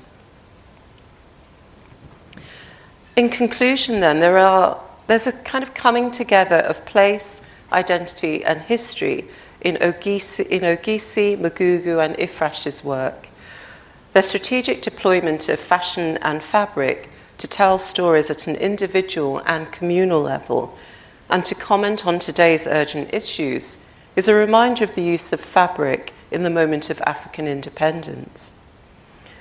In 3.14 3.30
conclusion, 3.30 4.00
then, 4.00 4.18
there 4.18 4.36
are, 4.36 4.80
there's 5.06 5.28
a 5.28 5.32
kind 5.32 5.62
of 5.62 5.72
coming 5.74 6.10
together 6.10 6.56
of 6.56 6.84
place, 6.84 7.40
identity, 7.72 8.44
and 8.44 8.60
history 8.62 9.28
in 9.60 9.76
Ogisi, 9.76 10.46
in 10.46 10.62
Ogiesi 10.62 11.36
Magugu, 11.36 12.04
and 12.04 12.16
Ifrach's 12.16 12.84
work. 12.84 13.28
Their 14.12 14.22
strategic 14.22 14.82
deployment 14.82 15.48
of 15.48 15.58
fashion 15.58 16.18
and 16.22 16.42
fabric 16.42 17.10
to 17.38 17.48
tell 17.48 17.78
stories 17.78 18.30
at 18.30 18.46
an 18.46 18.56
individual 18.56 19.42
and 19.44 19.70
communal 19.70 20.22
level 20.22 20.76
and 21.28 21.44
to 21.44 21.54
comment 21.54 22.06
on 22.06 22.18
today's 22.18 22.66
urgent 22.66 23.12
issues 23.12 23.78
is 24.14 24.28
a 24.28 24.34
reminder 24.34 24.84
of 24.84 24.94
the 24.94 25.02
use 25.02 25.32
of 25.32 25.40
fabric 25.40 26.12
in 26.30 26.42
the 26.42 26.50
moment 26.50 26.88
of 26.88 27.00
African 27.02 27.46
independence. 27.46 28.52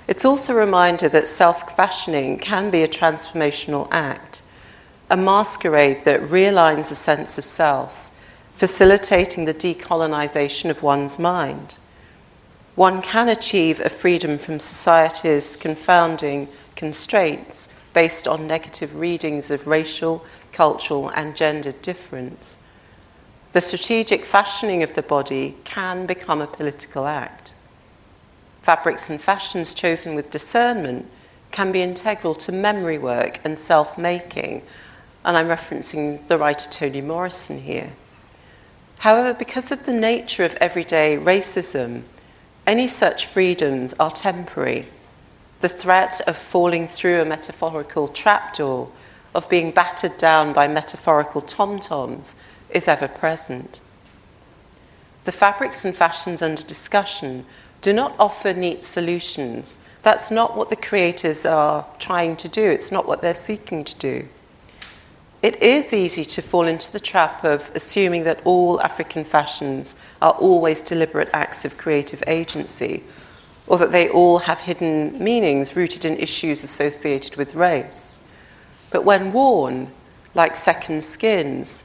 It's 0.07 0.25
also 0.25 0.53
a 0.53 0.57
reminder 0.57 1.09
that 1.09 1.29
self 1.29 1.75
fashioning 1.75 2.39
can 2.39 2.69
be 2.69 2.83
a 2.83 2.87
transformational 2.87 3.87
act, 3.91 4.43
a 5.09 5.17
masquerade 5.17 6.05
that 6.05 6.21
realigns 6.21 6.91
a 6.91 6.95
sense 6.95 7.37
of 7.37 7.45
self, 7.45 8.11
facilitating 8.55 9.45
the 9.45 9.53
decolonization 9.53 10.69
of 10.69 10.81
one's 10.81 11.19
mind. 11.19 11.77
One 12.75 13.01
can 13.01 13.29
achieve 13.29 13.79
a 13.79 13.89
freedom 13.89 14.37
from 14.37 14.59
society's 14.59 15.55
confounding 15.55 16.49
constraints 16.75 17.69
based 17.93 18.27
on 18.27 18.47
negative 18.47 18.95
readings 18.95 19.49
of 19.49 19.67
racial, 19.67 20.25
cultural, 20.51 21.09
and 21.09 21.35
gendered 21.35 21.81
difference. 21.81 22.57
The 23.53 23.61
strategic 23.61 24.25
fashioning 24.25 24.83
of 24.83 24.95
the 24.95 25.01
body 25.01 25.55
can 25.63 26.05
become 26.05 26.41
a 26.41 26.47
political 26.47 27.07
act. 27.07 27.53
Fabrics 28.61 29.09
and 29.09 29.21
fashions 29.21 29.73
chosen 29.73 30.15
with 30.15 30.31
discernment 30.31 31.09
can 31.51 31.71
be 31.71 31.81
integral 31.81 32.35
to 32.35 32.51
memory 32.51 32.97
work 32.97 33.39
and 33.45 33.57
self 33.57 33.97
making, 33.97 34.63
and 35.23 35.37
I'm 35.37 35.47
referencing 35.47 36.27
the 36.27 36.37
writer 36.37 36.69
Toni 36.69 36.99
Morrison 36.99 37.61
here. 37.61 37.93
However, 38.99 39.33
because 39.33 39.71
of 39.71 39.85
the 39.85 39.93
nature 39.93 40.43
of 40.43 40.55
everyday 40.55 41.17
racism, 41.17 42.03
any 42.65 42.87
such 42.87 43.25
freedoms 43.25 43.93
are 43.99 44.11
temporary 44.11 44.87
the 45.61 45.69
threat 45.69 46.21
of 46.27 46.37
falling 46.37 46.87
through 46.87 47.19
a 47.19 47.25
metaphorical 47.25 48.07
trapdoor, 48.07 48.87
of 49.33 49.49
being 49.49 49.71
battered 49.71 50.15
down 50.15 50.53
by 50.53 50.67
metaphorical 50.67 51.41
tom 51.41 51.79
toms, 51.79 52.35
is 52.69 52.87
ever 52.87 53.07
present. 53.07 53.81
The 55.23 55.31
fabrics 55.31 55.83
and 55.83 55.95
fashions 55.95 56.43
under 56.43 56.61
discussion 56.61 57.47
do 57.81 57.93
not 57.93 58.13
offer 58.19 58.53
neat 58.53 58.83
solutions. 58.83 59.79
That's 60.03 60.29
not 60.29 60.55
what 60.55 60.69
the 60.69 60.75
creators 60.75 61.47
are 61.47 61.85
trying 61.97 62.35
to 62.37 62.47
do, 62.47 62.63
it's 62.63 62.91
not 62.91 63.07
what 63.07 63.21
they're 63.21 63.33
seeking 63.33 63.83
to 63.85 63.95
do. 63.95 64.27
It 65.45 65.61
is 65.61 65.93
easy 65.93 66.25
to 66.25 66.41
fall 66.41 66.65
into 66.65 66.91
the 66.91 66.99
trap 66.99 67.43
of 67.43 67.69
assuming 67.75 68.23
that 68.23 68.41
all 68.45 68.81
African 68.81 69.23
fashions 69.23 69.95
are 70.19 70.31
always 70.31 70.81
deliberate 70.81 71.29
acts 71.33 71.63
of 71.65 71.77
creative 71.77 72.23
agency 72.25 73.03
or 73.67 73.77
that 73.77 73.91
they 73.91 74.09
all 74.09 74.39
have 74.39 74.61
hidden 74.61 75.23
meanings 75.23 75.75
rooted 75.75 76.03
in 76.03 76.17
issues 76.17 76.63
associated 76.63 77.35
with 77.35 77.53
race. 77.53 78.19
But 78.89 79.05
when 79.05 79.33
worn, 79.33 79.91
like 80.33 80.55
second 80.55 81.03
skins, 81.03 81.83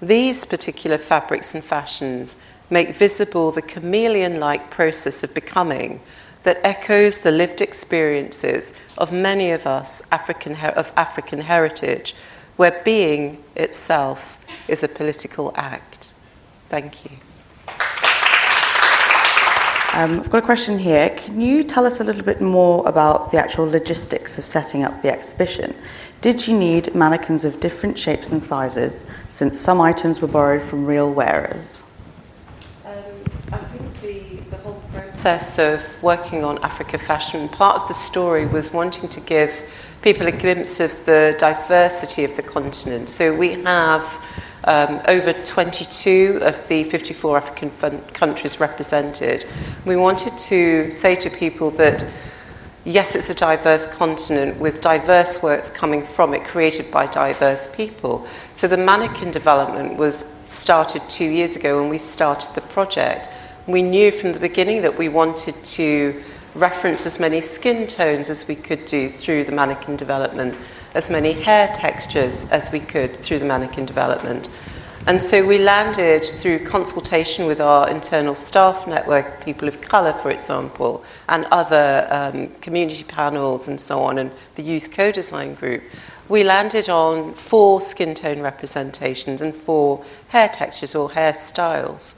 these 0.00 0.44
particular 0.44 0.96
fabrics 0.96 1.56
and 1.56 1.64
fashions 1.64 2.36
make 2.70 2.94
visible 2.94 3.50
the 3.50 3.62
chameleon 3.62 4.38
like 4.38 4.70
process 4.70 5.24
of 5.24 5.34
becoming 5.34 6.00
that 6.44 6.60
echoes 6.62 7.18
the 7.18 7.32
lived 7.32 7.60
experiences 7.60 8.74
of 8.96 9.10
many 9.10 9.50
of 9.50 9.66
us 9.66 10.02
African 10.12 10.54
of 10.54 10.92
African 10.96 11.40
heritage, 11.40 12.14
where 12.56 12.80
being 12.84 13.42
itself 13.56 14.38
is 14.68 14.82
a 14.82 14.88
political 14.88 15.52
act. 15.56 16.12
Thank 16.68 17.04
you. 17.04 17.10
Um, 19.94 20.20
I've 20.20 20.30
got 20.30 20.38
a 20.38 20.46
question 20.46 20.78
here. 20.78 21.10
Can 21.10 21.38
you 21.38 21.62
tell 21.62 21.84
us 21.84 22.00
a 22.00 22.04
little 22.04 22.22
bit 22.22 22.40
more 22.40 22.88
about 22.88 23.30
the 23.30 23.38
actual 23.38 23.66
logistics 23.66 24.38
of 24.38 24.44
setting 24.44 24.84
up 24.84 25.02
the 25.02 25.12
exhibition? 25.12 25.74
Did 26.22 26.48
you 26.48 26.56
need 26.56 26.94
mannequins 26.94 27.44
of 27.44 27.60
different 27.60 27.98
shapes 27.98 28.30
and 28.30 28.42
sizes, 28.42 29.04
since 29.28 29.60
some 29.60 29.82
items 29.82 30.22
were 30.22 30.28
borrowed 30.28 30.62
from 30.62 30.86
real 30.86 31.12
wearers? 31.12 31.84
Um, 32.86 32.94
I 33.52 33.58
think 33.58 34.00
the, 34.00 34.36
the 34.48 34.56
whole 34.58 34.82
process 34.94 35.58
of 35.58 35.84
working 36.02 36.42
on 36.42 36.56
Africa 36.62 36.96
fashion, 36.96 37.50
part 37.50 37.82
of 37.82 37.86
the 37.88 37.94
story 37.94 38.46
was 38.46 38.72
wanting 38.72 39.10
to 39.10 39.20
give 39.20 39.52
people 40.02 40.26
a 40.26 40.32
glimpse 40.32 40.80
of 40.80 41.06
the 41.06 41.34
diversity 41.38 42.24
of 42.24 42.34
the 42.36 42.42
continent. 42.42 43.08
So 43.08 43.34
we 43.34 43.52
have 43.62 44.04
um, 44.64 45.00
over 45.06 45.32
22 45.32 46.40
of 46.42 46.66
the 46.66 46.84
54 46.84 47.36
African 47.36 48.00
countries 48.12 48.58
represented. 48.58 49.44
We 49.84 49.96
wanted 49.96 50.36
to 50.38 50.90
say 50.90 51.14
to 51.16 51.30
people 51.30 51.70
that 51.72 52.04
yes, 52.84 53.14
it's 53.14 53.30
a 53.30 53.34
diverse 53.34 53.86
continent 53.86 54.58
with 54.58 54.80
diverse 54.80 55.40
works 55.40 55.70
coming 55.70 56.04
from 56.04 56.34
it, 56.34 56.44
created 56.44 56.90
by 56.90 57.06
diverse 57.06 57.72
people. 57.74 58.26
So 58.54 58.66
the 58.66 58.76
mannequin 58.76 59.30
development 59.30 59.96
was 59.96 60.34
started 60.46 61.02
two 61.08 61.26
years 61.26 61.54
ago 61.54 61.80
when 61.80 61.88
we 61.88 61.98
started 61.98 62.52
the 62.56 62.60
project. 62.60 63.28
We 63.68 63.82
knew 63.82 64.10
from 64.10 64.32
the 64.32 64.40
beginning 64.40 64.82
that 64.82 64.98
we 64.98 65.08
wanted 65.08 65.54
to 65.64 66.22
reference 66.54 67.06
as 67.06 67.18
many 67.18 67.40
skin 67.40 67.86
tones 67.86 68.28
as 68.28 68.46
we 68.46 68.54
could 68.54 68.84
do 68.84 69.08
through 69.08 69.44
the 69.44 69.52
mannequin 69.52 69.96
development 69.96 70.54
as 70.94 71.10
many 71.10 71.32
hair 71.32 71.68
textures 71.74 72.44
as 72.50 72.70
we 72.70 72.80
could 72.80 73.16
through 73.16 73.38
the 73.38 73.44
mannequin 73.44 73.86
development. 73.86 74.48
And 75.04 75.20
so 75.20 75.44
we 75.44 75.58
landed 75.58 76.22
through 76.22 76.64
consultation 76.64 77.46
with 77.46 77.60
our 77.60 77.88
internal 77.88 78.36
staff 78.36 78.86
network, 78.86 79.44
people 79.44 79.66
of 79.66 79.80
colour, 79.80 80.12
for 80.12 80.30
example, 80.30 81.02
and 81.28 81.44
other 81.50 82.06
um, 82.10 82.48
community 82.60 83.02
panels 83.02 83.66
and 83.66 83.80
so 83.80 84.00
on, 84.00 84.18
and 84.18 84.30
the 84.54 84.62
youth 84.62 84.92
co 84.92 85.10
design 85.10 85.54
group. 85.54 85.82
We 86.28 86.44
landed 86.44 86.88
on 86.88 87.34
four 87.34 87.80
skin 87.80 88.14
tone 88.14 88.40
representations 88.40 89.40
and 89.40 89.54
four 89.54 90.04
hair 90.28 90.48
textures 90.48 90.94
or 90.94 91.10
hairstyles. 91.10 92.14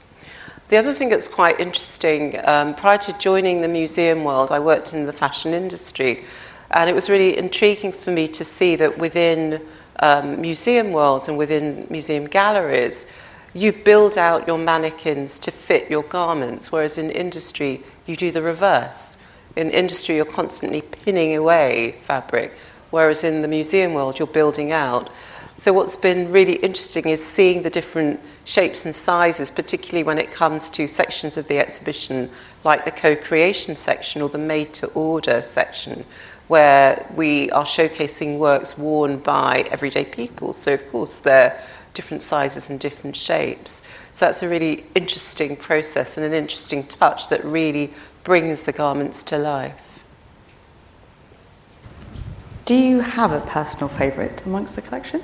The 0.67 0.77
other 0.77 0.95
thing 0.95 1.09
that's 1.09 1.27
quite 1.27 1.59
interesting, 1.59 2.39
um, 2.43 2.73
prior 2.73 2.97
to 2.97 3.13
joining 3.19 3.61
the 3.61 3.67
museum 3.67 4.23
world, 4.23 4.51
I 4.51 4.57
worked 4.59 4.93
in 4.93 5.05
the 5.05 5.13
fashion 5.13 5.53
industry. 5.53 6.25
And 6.71 6.89
it 6.89 6.93
was 6.93 7.07
really 7.07 7.37
intriguing 7.37 7.91
for 7.91 8.09
me 8.09 8.27
to 8.29 8.43
see 8.43 8.75
that 8.77 8.97
within 8.97 9.61
um, 9.99 10.41
museum 10.41 10.91
worlds 10.91 11.27
and 11.27 11.37
within 11.37 11.85
museum 11.91 12.25
galleries, 12.25 13.05
you 13.53 13.71
build 13.71 14.17
out 14.17 14.47
your 14.47 14.57
mannequins 14.57 15.37
to 15.39 15.51
fit 15.51 15.89
your 15.89 16.01
garments, 16.01 16.71
whereas 16.71 16.97
in 16.97 17.11
industry, 17.11 17.83
you 18.07 18.15
do 18.15 18.31
the 18.31 18.41
reverse. 18.41 19.19
In 19.55 19.69
industry, 19.69 20.15
you're 20.15 20.25
constantly 20.25 20.81
pinning 20.81 21.35
away 21.35 21.99
fabric, 22.01 22.53
whereas 22.89 23.23
in 23.23 23.43
the 23.43 23.47
museum 23.47 23.93
world, 23.93 24.17
you're 24.17 24.27
building 24.27 24.71
out. 24.71 25.11
So, 25.57 25.71
what's 25.71 25.95
been 25.95 26.33
really 26.33 26.57
interesting 26.57 27.07
is 27.07 27.25
seeing 27.25 27.61
the 27.61 27.69
different 27.69 28.19
shapes 28.43 28.83
and 28.83 28.93
sizes, 28.93 29.49
particularly 29.49 30.03
when 30.03 30.17
it 30.17 30.29
comes 30.29 30.69
to 30.71 30.85
sections 30.85 31.37
of 31.37 31.47
the 31.47 31.59
exhibition, 31.59 32.29
like 32.65 32.83
the 32.83 32.91
co 32.91 33.15
creation 33.15 33.77
section 33.77 34.21
or 34.21 34.27
the 34.27 34.37
made 34.37 34.73
to 34.73 34.87
order 34.87 35.41
section, 35.41 36.03
where 36.49 37.09
we 37.15 37.49
are 37.51 37.63
showcasing 37.63 38.37
works 38.37 38.77
worn 38.77 39.17
by 39.17 39.65
everyday 39.71 40.03
people. 40.03 40.51
So, 40.51 40.73
of 40.73 40.91
course, 40.91 41.19
they're 41.19 41.57
different 41.93 42.21
sizes 42.21 42.69
and 42.69 42.77
different 42.77 43.15
shapes. 43.15 43.81
So, 44.11 44.25
that's 44.25 44.43
a 44.43 44.49
really 44.49 44.85
interesting 44.93 45.55
process 45.55 46.17
and 46.17 46.25
an 46.25 46.33
interesting 46.33 46.85
touch 46.85 47.29
that 47.29 47.45
really 47.45 47.93
brings 48.25 48.63
the 48.63 48.73
garments 48.73 49.23
to 49.23 49.37
life. 49.37 50.03
Do 52.65 52.75
you 52.75 52.99
have 52.99 53.31
a 53.31 53.39
personal 53.39 53.87
favourite 53.87 54.45
amongst 54.45 54.75
the 54.75 54.81
collection? 54.81 55.21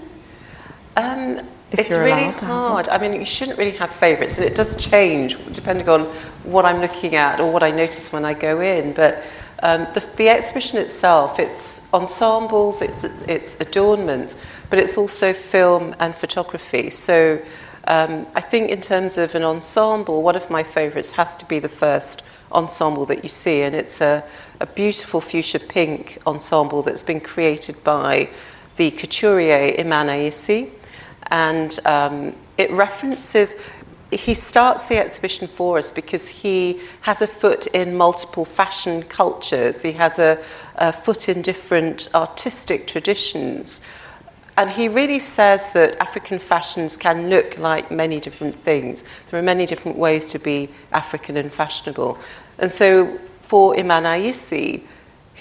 Um, 0.96 1.42
it's 1.72 1.96
really 1.96 2.12
allowed 2.12 2.38
to 2.40 2.46
have 2.46 2.56
hard. 2.56 2.90
I 2.90 2.98
mean, 2.98 3.14
you 3.14 3.26
shouldn't 3.26 3.58
really 3.58 3.78
have 3.78 3.92
favourites, 3.92 4.38
and 4.38 4.46
it 4.46 4.56
does 4.56 4.76
change 4.76 5.38
depending 5.54 5.88
on 5.88 6.02
what 6.44 6.66
I'm 6.66 6.82
looking 6.82 7.16
at 7.16 7.40
or 7.40 7.52
what 7.52 7.64
I 7.64 7.72
notice 7.72 8.12
when 8.12 8.26
I 8.26 8.34
go 8.34 8.60
in. 8.60 8.92
But 8.94 9.24
um, 9.64 9.88
the, 9.94 10.06
the 10.18 10.28
exhibition 10.28 10.80
itself, 10.80 11.40
it's 11.40 11.92
ensembles, 11.94 12.82
it's, 12.82 13.04
it's 13.04 13.60
adornments, 13.62 14.38
but 14.70 14.80
it's 14.80 14.98
also 14.98 15.34
film 15.34 15.96
and 16.00 16.14
photography. 16.14 16.90
So 16.90 17.42
um, 17.88 18.28
I 18.36 18.42
think 18.42 18.70
in 18.70 18.82
terms 18.82 19.18
of 19.18 19.34
an 19.34 19.44
ensemble, 19.44 20.24
one 20.24 20.36
of 20.36 20.50
my 20.50 20.64
favourites 20.64 21.14
has 21.14 21.38
to 21.38 21.46
be 21.46 21.60
the 21.60 21.70
first 21.70 22.22
ensemble 22.52 23.06
that 23.06 23.24
you 23.24 23.30
see, 23.30 23.62
and 23.62 23.74
it's 23.74 24.02
a, 24.02 24.26
a 24.60 24.66
beautiful 24.66 25.22
fuchsia 25.22 25.60
pink 25.60 26.18
ensemble 26.28 26.82
that's 26.82 27.04
been 27.04 27.22
created 27.22 27.82
by 27.84 28.30
the 28.76 28.92
couturier 28.92 29.74
Imane 29.78 30.10
Ayissi 30.10 30.72
and 31.32 31.80
um, 31.86 32.36
it 32.58 32.70
references 32.72 33.56
he 34.12 34.34
starts 34.34 34.88
the 34.88 34.98
exhibition 34.98 35.48
for 35.48 35.78
us 35.78 35.90
because 35.90 36.28
he 36.28 36.82
has 37.02 37.22
a 37.22 37.28
foot 37.28 37.66
in 37.68 37.96
multiple 37.96 38.46
fashion 38.46 39.02
cultures 39.04 39.82
he 39.82 39.94
has 39.94 40.20
a, 40.20 40.38
a 40.76 40.92
foot 40.92 41.30
in 41.30 41.42
different 41.42 42.10
artistic 42.14 42.88
traditions 42.88 43.82
and 44.58 44.70
he 44.70 44.90
really 44.90 45.18
says 45.18 45.72
that 45.72 45.98
African 46.02 46.38
fashions 46.38 46.98
can 46.98 47.30
look 47.30 47.58
like 47.58 47.90
many 47.90 48.20
different 48.20 48.56
things. 48.56 49.04
There 49.30 49.40
are 49.40 49.44
many 49.44 49.66
different 49.66 49.98
ways 49.98 50.26
to 50.32 50.40
be 50.40 50.70
African 50.92 51.38
and 51.38 51.52
fashionable. 51.52 52.18
And 52.60 52.70
so 52.70 53.18
for 53.40 53.74
Imane 53.76 54.04
Ayissi, 54.04 54.84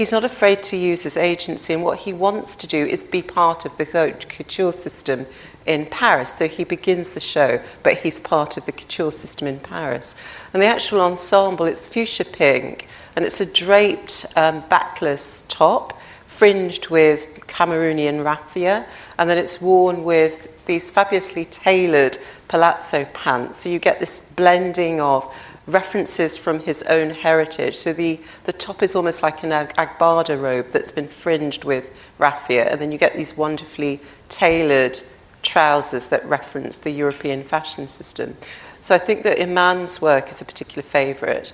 He's 0.01 0.13
not 0.13 0.25
afraid 0.25 0.63
to 0.63 0.79
use 0.79 1.03
his 1.03 1.19
agency, 1.19 1.75
and 1.75 1.85
what 1.85 1.99
he 1.99 2.15
wants 2.15 2.57
to 2.57 2.67
do 2.67 2.87
is 2.87 3.05
be 3.05 3.21
part 3.21 3.67
of 3.67 3.77
the 3.77 3.85
couture 3.85 4.73
system 4.73 5.27
in 5.67 5.87
Paris. 5.87 6.33
So 6.33 6.49
he 6.49 6.65
begins 6.65 7.11
the 7.11 7.21
show, 7.21 7.61
but 7.83 7.99
he's 7.99 8.21
part 8.21 8.57
of 8.57 8.67
the 8.67 8.73
couture 8.73 9.13
system 9.13 9.47
in 9.47 9.61
Paris. 9.61 10.15
And 10.53 10.63
the 10.63 10.67
actual 10.67 11.01
ensemble, 11.01 11.67
it's 11.67 11.87
fuchsia 11.87 12.25
pink, 12.25 12.87
and 13.17 13.25
it's 13.25 13.41
a 13.41 13.47
draped 13.47 14.27
um, 14.37 14.65
backless 14.69 15.45
top, 15.49 16.01
fringed 16.27 16.89
with 16.89 17.27
Cameroonian 17.47 18.25
raffia, 18.25 18.87
and 19.19 19.29
then 19.29 19.37
it's 19.37 19.61
worn 19.61 20.05
with 20.05 20.49
these 20.67 20.91
fabulously 20.91 21.45
tailored 21.45 22.17
palazzo 22.49 23.05
pants. 23.07 23.59
So 23.59 23.69
you 23.69 23.79
get 23.79 23.99
this 23.99 24.21
blending 24.37 25.01
of 25.01 25.35
references 25.67 26.39
from 26.39 26.61
his 26.61 26.83
own 26.85 27.11
heritage. 27.11 27.77
So 27.77 27.93
the, 27.93 28.21
the 28.45 28.53
top 28.53 28.83
is 28.83 28.95
almost 28.95 29.23
like 29.23 29.43
an 29.43 29.51
Agbada 29.51 30.41
robe 30.41 30.71
that's 30.71 30.93
been 30.93 31.09
fringed 31.09 31.65
with 31.65 31.93
raffia, 32.19 32.71
and 32.71 32.81
then 32.81 32.93
you 32.93 32.99
get 32.99 33.15
these 33.17 33.37
wonderfully 33.37 34.01
tailored 34.29 35.03
trousers 35.43 36.09
that 36.09 36.25
reference 36.27 36.79
the 36.79 36.91
European 36.91 37.43
fashion 37.43 37.89
system. 37.89 38.37
So 38.81 38.95
I 38.95 38.99
think 38.99 39.23
that 39.25 39.39
Imane's 39.39 40.01
work 40.01 40.31
is 40.31 40.41
a 40.41 40.45
particular 40.45 40.83
favourite. 40.83 41.53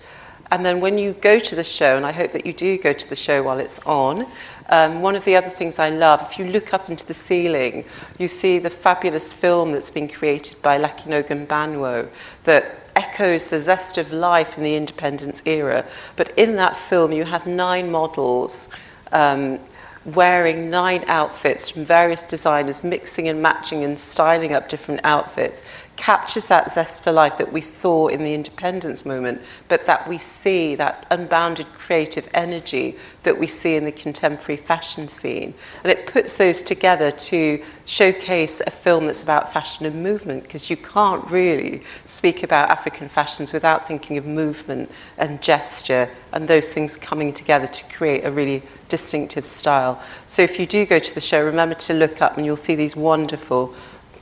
And 0.51 0.65
then 0.65 0.81
when 0.81 0.97
you 0.97 1.13
go 1.13 1.41
to 1.41 1.57
the 1.57 1.65
show, 1.65 1.97
and 1.97 2.07
I 2.07 2.13
hope 2.13 2.31
that 2.33 2.47
you 2.47 2.53
do 2.53 2.79
go 2.79 2.93
to 2.93 3.09
the 3.09 3.17
show 3.17 3.43
while 3.43 3.59
it's 3.59 3.81
on, 3.81 4.27
um, 4.69 5.03
one 5.03 5.17
of 5.17 5.25
the 5.25 5.35
other 5.37 5.51
things 5.51 5.79
I 5.79 5.91
love, 5.91 6.23
if 6.23 6.39
you 6.39 6.47
look 6.47 6.73
up 6.73 6.89
into 6.89 7.05
the 7.05 7.15
ceiling, 7.15 7.85
you 8.19 8.29
see 8.29 8.59
the 8.59 8.71
fabulous 8.71 9.33
film 9.33 9.73
that's 9.73 9.91
been 9.91 10.09
created 10.09 10.63
by 10.63 10.79
Lakin 10.79 11.13
Ogunbanwo 11.13 12.09
that 12.45 12.79
echoes 12.95 13.49
the 13.49 13.61
zest 13.61 13.99
of 13.99 14.13
life 14.13 14.57
in 14.57 14.63
the 14.63 14.77
independence 14.77 15.43
era. 15.45 15.85
But 16.15 16.37
in 16.39 16.57
that 16.57 16.77
film, 16.77 17.13
you 17.13 17.25
have 17.25 17.47
nine 17.47 17.91
models. 17.91 18.69
Um, 19.13 19.59
wearing 20.07 20.71
nine 20.71 21.05
outfits 21.09 21.69
from 21.69 21.85
various 21.85 22.23
designers, 22.23 22.85
mixing 22.85 23.29
and 23.29 23.43
matching 23.43 23.85
and 23.85 23.99
styling 23.99 24.53
up 24.53 24.69
different 24.69 25.01
outfits, 25.05 25.63
captures 25.97 26.47
that 26.47 26.71
zest 26.71 27.03
for 27.03 27.11
life 27.11 27.39
that 27.39 27.53
we 27.53 27.61
saw 27.61 28.07
in 28.09 28.21
the 28.21 28.35
independence 28.35 29.05
moment, 29.07 29.41
but 29.69 29.87
that 29.87 30.07
we 30.07 30.19
see, 30.19 30.75
that 30.75 31.07
unbounded 31.11 31.67
creative 31.79 32.29
energy 32.35 32.97
that 33.23 33.39
we 33.39 33.47
see 33.47 33.75
in 33.77 33.85
the 33.85 33.93
contemporary 33.93 34.57
fashion 34.57 35.09
scene. 35.09 35.55
And 35.83 35.91
it 35.91 36.07
puts 36.07 36.37
those 36.37 36.63
together 36.63 37.11
to 37.11 37.63
showcase 37.87 38.61
a 38.67 38.71
film 38.71 39.07
that's 39.07 39.23
about 39.23 39.53
fashion 39.53 39.87
and 39.87 40.03
movement, 40.03 40.43
because 40.43 40.69
you 40.69 40.77
can't 40.77 41.29
really 41.31 41.83
speak 42.05 42.43
about 42.43 42.69
African 42.69 43.09
fashions 43.09 43.53
without 43.53 43.89
thinking 43.89 44.19
of 44.19 44.27
movement 44.27 44.91
and 45.17 45.41
gesture 45.41 46.11
and 46.33 46.47
those 46.47 46.69
things 46.69 46.97
coming 46.97 47.33
together 47.33 47.67
to 47.67 47.85
create 47.95 48.25
a 48.25 48.31
really 48.31 48.63
distinctive 48.89 49.45
style. 49.45 50.01
So 50.27 50.43
if 50.43 50.61
you 50.61 50.67
do 50.67 50.85
go 50.85 50.99
to 50.99 51.15
the 51.15 51.21
show, 51.21 51.43
remember 51.45 51.75
to 51.75 51.95
look 51.95 52.21
up 52.21 52.37
and 52.37 52.45
you'll 52.45 52.57
see 52.57 52.75
these 52.75 52.95
wonderful 52.95 53.75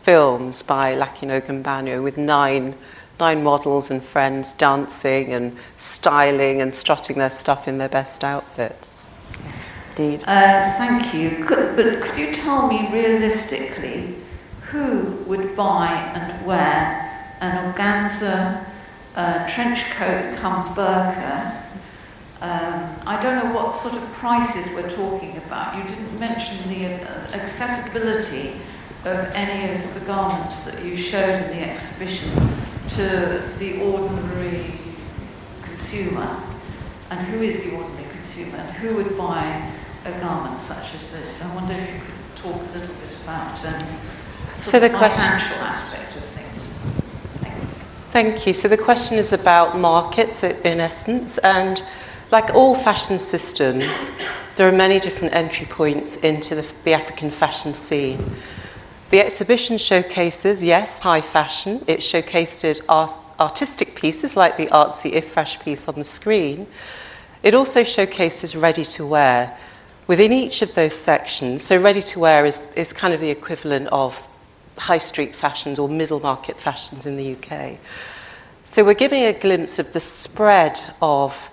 films 0.04 0.62
by 0.62 0.94
Lakin 0.94 1.30
Ogunbanwo 1.30 2.02
with 2.02 2.18
nine, 2.18 2.74
nine 3.18 3.42
models 3.42 3.90
and 3.90 4.02
friends 4.02 4.52
dancing 4.52 5.32
and 5.32 5.56
styling 5.78 6.60
and 6.60 6.74
strutting 6.74 7.16
their 7.16 7.30
stuff 7.30 7.66
in 7.66 7.78
their 7.78 7.88
best 7.88 8.22
outfits. 8.22 9.06
Yes, 9.42 9.64
indeed. 9.96 10.22
Uh, 10.26 10.72
thank 10.76 11.14
you. 11.14 11.42
Could, 11.46 11.74
but 11.74 12.02
could 12.02 12.18
you 12.18 12.34
tell 12.34 12.68
me 12.68 12.86
realistically 12.92 14.16
who 14.70 15.12
would 15.26 15.56
buy 15.56 15.88
and 16.14 16.44
wear 16.44 17.36
an 17.40 17.72
organza 17.72 18.62
uh, 19.16 19.48
trench 19.48 19.84
coat 19.92 20.36
come 20.36 20.74
burqa? 20.74 21.62
Um, 22.42 22.94
I 23.06 23.18
don't 23.22 23.42
know 23.42 23.54
what 23.54 23.74
sort 23.74 23.94
of 23.94 24.02
prices 24.12 24.68
we're 24.74 24.90
talking 24.90 25.38
about. 25.38 25.78
You 25.78 25.84
didn't 25.84 26.20
mention 26.20 26.58
the 26.68 26.96
uh, 26.96 27.28
accessibility 27.32 28.60
of 29.04 29.30
any 29.34 29.74
of 29.74 29.94
the 29.94 30.00
garments 30.00 30.62
that 30.64 30.82
you 30.84 30.96
showed 30.96 31.42
in 31.42 31.48
the 31.50 31.70
exhibition 31.70 32.30
to 32.90 33.50
the 33.58 33.80
ordinary 33.82 34.72
consumer? 35.62 36.42
And 37.10 37.20
who 37.26 37.42
is 37.42 37.62
the 37.62 37.76
ordinary 37.76 38.08
consumer? 38.10 38.56
And 38.56 38.70
who 38.76 38.96
would 38.96 39.16
buy 39.16 39.70
a 40.06 40.20
garment 40.20 40.60
such 40.60 40.94
as 40.94 41.12
this? 41.12 41.42
I 41.42 41.54
wonder 41.54 41.74
if 41.74 41.94
you 41.94 42.00
could 42.00 42.42
talk 42.42 42.54
a 42.54 42.78
little 42.78 42.94
bit 42.94 43.16
about 43.22 43.64
um, 43.66 43.86
so 44.54 44.80
the 44.80 44.88
question, 44.88 45.24
financial 45.24 45.56
aspect 45.58 46.16
of 46.16 46.22
things. 46.22 46.62
Thank 47.40 47.56
you. 47.56 47.68
Thank 48.10 48.46
you. 48.46 48.52
So 48.54 48.68
the 48.68 48.78
question 48.78 49.18
is 49.18 49.32
about 49.32 49.76
markets 49.78 50.42
in 50.42 50.80
essence, 50.80 51.38
and 51.38 51.82
like 52.30 52.54
all 52.54 52.74
fashion 52.74 53.18
systems, 53.18 54.10
there 54.54 54.68
are 54.68 54.72
many 54.72 54.98
different 54.98 55.34
entry 55.34 55.66
points 55.66 56.16
into 56.16 56.54
the, 56.54 56.66
the 56.84 56.94
African 56.94 57.30
fashion 57.30 57.74
scene. 57.74 58.24
The 59.14 59.20
exhibition 59.20 59.78
showcases, 59.78 60.60
yes, 60.64 60.98
high 60.98 61.20
fashion. 61.20 61.84
It 61.86 62.00
showcased 62.00 62.80
art, 62.88 63.12
artistic 63.38 63.94
pieces 63.94 64.36
like 64.36 64.56
the 64.56 64.66
Artsi 64.66 65.14
Ifrach 65.14 65.62
piece 65.62 65.86
on 65.86 65.94
the 65.94 66.04
screen. 66.04 66.66
It 67.44 67.54
also 67.54 67.84
showcases 67.84 68.56
ready 68.56 68.82
to 68.86 69.06
wear. 69.06 69.56
Within 70.08 70.32
each 70.32 70.62
of 70.62 70.74
those 70.74 70.96
sections, 70.96 71.62
so 71.62 71.80
ready 71.80 72.02
to 72.02 72.18
wear 72.18 72.44
is, 72.44 72.66
is 72.74 72.92
kind 72.92 73.14
of 73.14 73.20
the 73.20 73.30
equivalent 73.30 73.86
of 73.92 74.20
high 74.78 74.98
street 74.98 75.32
fashions 75.32 75.78
or 75.78 75.88
middle 75.88 76.18
market 76.18 76.58
fashions 76.58 77.06
in 77.06 77.16
the 77.16 77.36
UK. 77.36 77.78
So 78.64 78.82
we're 78.82 78.94
giving 78.94 79.22
a 79.22 79.32
glimpse 79.32 79.78
of 79.78 79.92
the 79.92 80.00
spread 80.00 80.80
of 81.00 81.50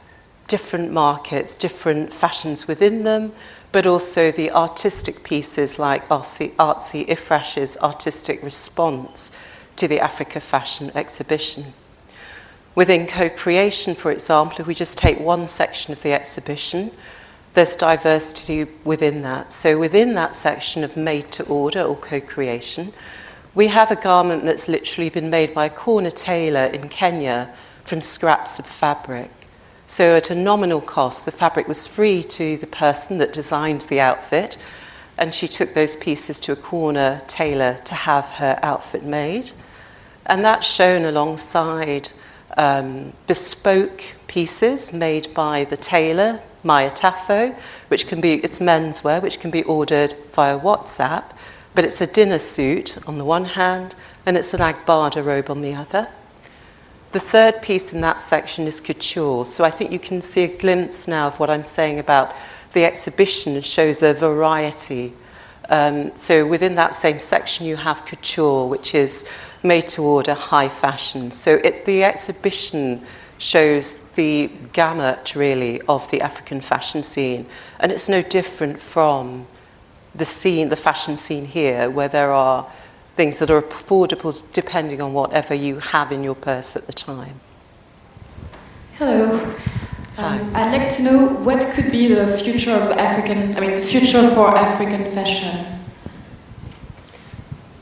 different 0.47 0.91
markets, 0.91 1.55
different 1.55 2.11
fashions 2.11 2.67
within 2.67 3.03
them, 3.03 3.33
but 3.71 3.85
also 3.85 4.31
the 4.31 4.51
artistic 4.51 5.23
pieces 5.23 5.79
like 5.79 6.07
Artsi, 6.09 6.53
Artsi 6.55 7.07
Ifrach's 7.07 7.77
artistic 7.77 8.43
response 8.43 9.31
to 9.77 9.87
the 9.87 9.99
Africa 9.99 10.39
Fashion 10.39 10.91
exhibition. 10.93 11.73
Within 12.75 13.07
co 13.07 13.29
creation, 13.29 13.95
for 13.95 14.11
example, 14.11 14.61
if 14.61 14.67
we 14.67 14.75
just 14.75 14.97
take 14.97 15.19
one 15.19 15.47
section 15.47 15.91
of 15.91 16.01
the 16.01 16.13
exhibition, 16.13 16.91
there's 17.53 17.75
diversity 17.75 18.65
within 18.83 19.23
that. 19.23 19.51
So, 19.51 19.77
within 19.77 20.15
that 20.15 20.33
section 20.33 20.83
of 20.83 20.95
made 20.95 21.31
to 21.33 21.43
order 21.45 21.81
or 21.81 21.97
co 21.97 22.21
creation, 22.21 22.93
we 23.53 23.67
have 23.67 23.91
a 23.91 23.95
garment 23.95 24.45
that's 24.45 24.69
literally 24.69 25.09
been 25.09 25.29
made 25.29 25.53
by 25.53 25.65
a 25.65 25.69
corner 25.69 26.11
tailor 26.11 26.65
in 26.65 26.87
Kenya 26.87 27.53
from 27.83 28.01
scraps 28.01 28.59
of 28.59 28.65
fabric. 28.65 29.40
So, 29.91 30.15
at 30.15 30.29
a 30.29 30.35
nominal 30.35 30.79
cost, 30.79 31.25
the 31.25 31.33
fabric 31.33 31.67
was 31.67 31.85
free 31.85 32.23
to 32.23 32.55
the 32.55 32.65
person 32.65 33.17
that 33.17 33.33
designed 33.33 33.81
the 33.81 33.99
outfit, 33.99 34.57
and 35.17 35.35
she 35.35 35.49
took 35.49 35.73
those 35.73 35.97
pieces 35.97 36.39
to 36.39 36.53
a 36.53 36.55
corner 36.55 37.21
tailor 37.27 37.73
to 37.83 37.93
have 37.93 38.23
her 38.39 38.57
outfit 38.63 39.03
made. 39.03 39.51
And 40.25 40.45
that's 40.45 40.65
shown 40.65 41.03
alongside 41.03 42.09
um, 42.55 43.11
bespoke 43.27 44.01
pieces 44.27 44.93
made 44.93 45.33
by 45.33 45.65
the 45.65 45.75
tailor, 45.75 46.39
Maya 46.63 46.91
Tafo, 46.91 47.53
which 47.89 48.07
can 48.07 48.21
be, 48.21 48.35
it's 48.35 48.59
menswear, 48.59 49.21
which 49.21 49.41
can 49.41 49.51
be 49.51 49.63
ordered 49.63 50.15
via 50.31 50.57
WhatsApp, 50.57 51.25
but 51.75 51.83
it's 51.83 51.99
a 51.99 52.07
dinner 52.07 52.39
suit 52.39 52.97
on 53.09 53.17
the 53.17 53.25
one 53.25 53.43
hand, 53.43 53.95
and 54.25 54.37
it's 54.37 54.53
an 54.53 54.61
Agbada 54.61 55.21
robe 55.21 55.49
on 55.49 55.59
the 55.59 55.73
other. 55.73 56.07
The 57.11 57.19
third 57.19 57.61
piece 57.61 57.93
in 57.93 58.01
that 58.01 58.21
section 58.21 58.67
is 58.67 58.81
couture. 58.81 59.45
So 59.45 59.63
I 59.63 59.71
think 59.71 59.91
you 59.91 59.99
can 59.99 60.21
see 60.21 60.43
a 60.43 60.47
glimpse 60.47 61.07
now 61.07 61.27
of 61.27 61.39
what 61.39 61.49
I'm 61.49 61.63
saying 61.63 61.99
about 61.99 62.33
the 62.73 62.85
exhibition 62.85 63.61
shows 63.61 64.01
a 64.01 64.13
variety 64.13 65.13
Um, 65.71 66.11
so 66.17 66.45
within 66.45 66.75
that 66.75 66.93
same 66.93 67.19
section, 67.19 67.65
you 67.65 67.77
have 67.77 68.05
couture, 68.05 68.67
which 68.67 68.93
is 68.93 69.25
made 69.63 69.87
to 69.89 70.03
order 70.03 70.33
high 70.33 70.67
fashion. 70.67 71.31
So 71.31 71.61
it, 71.63 71.85
the 71.85 72.03
exhibition 72.03 73.05
shows 73.37 73.95
the 74.15 74.51
gamut, 74.73 75.33
really, 75.33 75.81
of 75.87 76.11
the 76.11 76.21
African 76.21 76.59
fashion 76.59 77.03
scene. 77.03 77.45
And 77.79 77.91
it's 77.91 78.09
no 78.09 78.21
different 78.21 78.81
from 78.81 79.47
the 80.13 80.25
scene, 80.25 80.67
the 80.67 80.75
fashion 80.75 81.15
scene 81.15 81.45
here, 81.45 81.89
where 81.89 82.09
there 82.09 82.33
are 82.33 82.69
things 83.21 83.37
that 83.37 83.51
are 83.51 83.61
affordable 83.61 84.41
depending 84.51 84.99
on 84.99 85.13
whatever 85.13 85.53
you 85.53 85.77
have 85.77 86.11
in 86.11 86.23
your 86.23 86.33
purse 86.33 86.75
at 86.75 86.87
the 86.87 86.93
time. 87.09 87.39
Hello. 88.97 89.21
Um, 90.17 90.39
I'd 90.55 90.71
like 90.75 90.89
to 90.95 91.03
know 91.03 91.27
what 91.47 91.59
could 91.73 91.91
be 91.91 92.07
the 92.15 92.25
future 92.43 92.71
of 92.71 92.89
African, 92.97 93.55
I 93.55 93.59
mean, 93.59 93.75
the 93.75 93.87
future 93.93 94.27
for 94.29 94.47
African 94.57 95.03
fashion. 95.13 95.53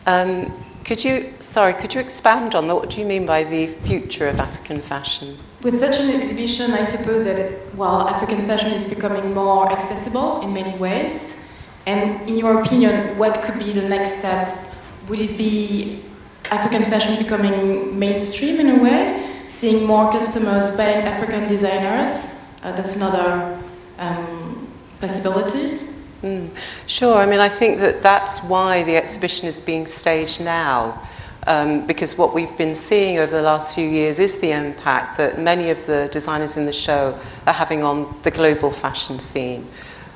Um, 0.05 0.51
could 0.83 1.05
you, 1.05 1.33
sorry, 1.39 1.73
could 1.73 1.93
you 1.93 2.01
expand 2.01 2.53
on 2.53 2.67
that? 2.67 2.75
What 2.75 2.89
do 2.89 2.99
you 2.99 3.05
mean 3.05 3.25
by 3.25 3.45
the 3.45 3.67
future 3.87 4.27
of 4.27 4.41
African 4.41 4.81
fashion? 4.81 5.37
With 5.61 5.79
such 5.79 6.01
an 6.01 6.09
exhibition, 6.09 6.71
I 6.71 6.83
suppose 6.83 7.23
that 7.23 7.39
while 7.75 8.09
African 8.09 8.41
fashion 8.41 8.73
is 8.73 8.85
becoming 8.85 9.33
more 9.33 9.71
accessible 9.71 10.41
in 10.41 10.51
many 10.51 10.77
ways, 10.77 11.37
and 11.85 12.29
in 12.29 12.35
your 12.37 12.61
opinion, 12.61 13.17
what 13.17 13.41
could 13.41 13.57
be 13.57 13.71
the 13.71 13.87
next 13.87 14.19
step? 14.19 14.68
Would 15.09 15.19
it 15.19 15.39
be 15.39 16.03
African 16.51 16.83
fashion 16.83 17.17
becoming 17.17 17.97
mainstream 17.97 18.59
in 18.59 18.69
a 18.69 18.83
way, 18.83 19.43
seeing 19.47 19.83
more 19.83 20.11
customers 20.11 20.69
buying 20.69 21.03
African 21.03 21.47
designers? 21.47 22.35
Uh, 22.61 22.73
that's 22.73 22.95
another 22.95 23.59
um, 23.97 24.67
possibility. 25.01 25.79
Mm, 26.21 26.51
sure. 26.85 27.17
I 27.17 27.25
mean, 27.25 27.39
I 27.39 27.49
think 27.49 27.79
that 27.79 28.03
that's 28.03 28.43
why 28.43 28.83
the 28.83 28.97
exhibition 28.97 29.47
is 29.47 29.59
being 29.59 29.87
staged 29.87 30.41
now. 30.41 31.01
Um, 31.47 31.87
because 31.87 32.15
what 32.15 32.35
we've 32.35 32.55
been 32.57 32.75
seeing 32.75 33.17
over 33.17 33.31
the 33.31 33.41
last 33.41 33.73
few 33.73 33.87
years 33.87 34.19
is 34.19 34.39
the 34.39 34.51
impact 34.51 35.17
that 35.17 35.39
many 35.39 35.71
of 35.71 35.83
the 35.87 36.07
designers 36.11 36.55
in 36.55 36.67
the 36.67 36.73
show 36.73 37.17
are 37.47 37.53
having 37.53 37.81
on 37.81 38.15
the 38.21 38.29
global 38.29 38.69
fashion 38.69 39.19
scene. 39.19 39.67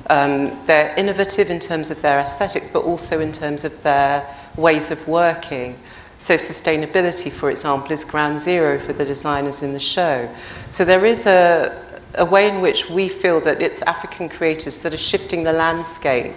Um, 0.08 0.64
they're 0.66 0.94
innovative 0.96 1.50
in 1.50 1.58
terms 1.58 1.90
of 1.90 2.02
their 2.02 2.20
aesthetics, 2.20 2.68
but 2.68 2.84
also 2.84 3.18
in 3.20 3.32
terms 3.32 3.64
of 3.64 3.82
their 3.82 4.28
ways 4.56 4.90
of 4.90 5.06
working. 5.08 5.78
So, 6.18 6.36
sustainability, 6.36 7.30
for 7.30 7.50
example, 7.50 7.92
is 7.92 8.04
ground 8.04 8.40
zero 8.40 8.78
for 8.78 8.92
the 8.92 9.04
designers 9.04 9.62
in 9.62 9.72
the 9.72 9.80
show. 9.80 10.32
So, 10.70 10.84
there 10.84 11.04
is 11.04 11.26
a, 11.26 12.00
a 12.14 12.24
way 12.24 12.48
in 12.48 12.60
which 12.60 12.88
we 12.88 13.08
feel 13.08 13.40
that 13.42 13.60
it's 13.60 13.82
African 13.82 14.28
creators 14.28 14.80
that 14.80 14.94
are 14.94 14.98
shifting 14.98 15.42
the 15.42 15.52
landscape 15.52 16.34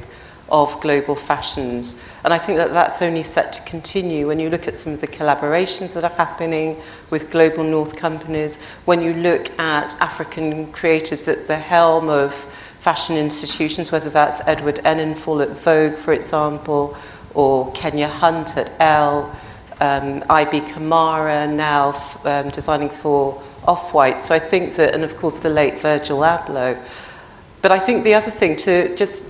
of 0.50 0.80
global 0.82 1.16
fashions. 1.16 1.96
And 2.24 2.34
I 2.34 2.38
think 2.38 2.58
that 2.58 2.72
that's 2.72 3.02
only 3.02 3.24
set 3.24 3.54
to 3.54 3.62
continue 3.64 4.28
when 4.28 4.40
you 4.40 4.50
look 4.50 4.68
at 4.68 4.78
some 4.78 4.94
of 4.94 5.02
the 5.02 5.08
collaborations 5.08 5.94
that 5.94 6.04
are 6.04 6.16
happening 6.16 6.82
with 7.10 7.32
global 7.32 7.64
north 7.64 7.96
companies, 7.96 8.58
when 8.86 9.02
you 9.02 9.14
look 9.14 9.58
at 9.60 9.96
African 10.02 10.72
creatives 10.72 11.28
at 11.28 11.48
the 11.48 11.58
helm 11.58 12.10
of 12.10 12.34
fashion 12.80 13.18
institutions, 13.18 13.92
whether 13.92 14.10
that's 14.10 14.40
Edward 14.48 14.80
Enninful 14.86 15.42
at 15.42 15.50
Vogue, 15.50 15.98
for 15.98 16.14
example, 16.14 16.96
or 17.38 17.72
Kenya 17.74 18.08
Hunt 18.08 18.58
at 18.58 18.72
Elle, 18.80 19.32
um, 19.80 20.24
IB 20.28 20.62
Kamara 20.62 21.48
now 21.48 21.94
um, 22.24 22.50
designing 22.50 22.90
for 22.90 23.42
Off 23.68 23.94
White. 23.94 24.22
So 24.22 24.34
I 24.34 24.40
think 24.40 24.76
that, 24.78 24.96
and 24.96 25.04
of 25.04 25.16
course 25.18 25.36
the 25.36 25.50
late 25.50 25.80
Virgil 25.80 26.20
Abloh. 26.20 26.84
But 27.62 27.72
I 27.72 27.78
think 27.78 28.04
the 28.04 28.16
other 28.16 28.32
thing 28.32 28.56
to 28.58 28.96
just 28.96 29.22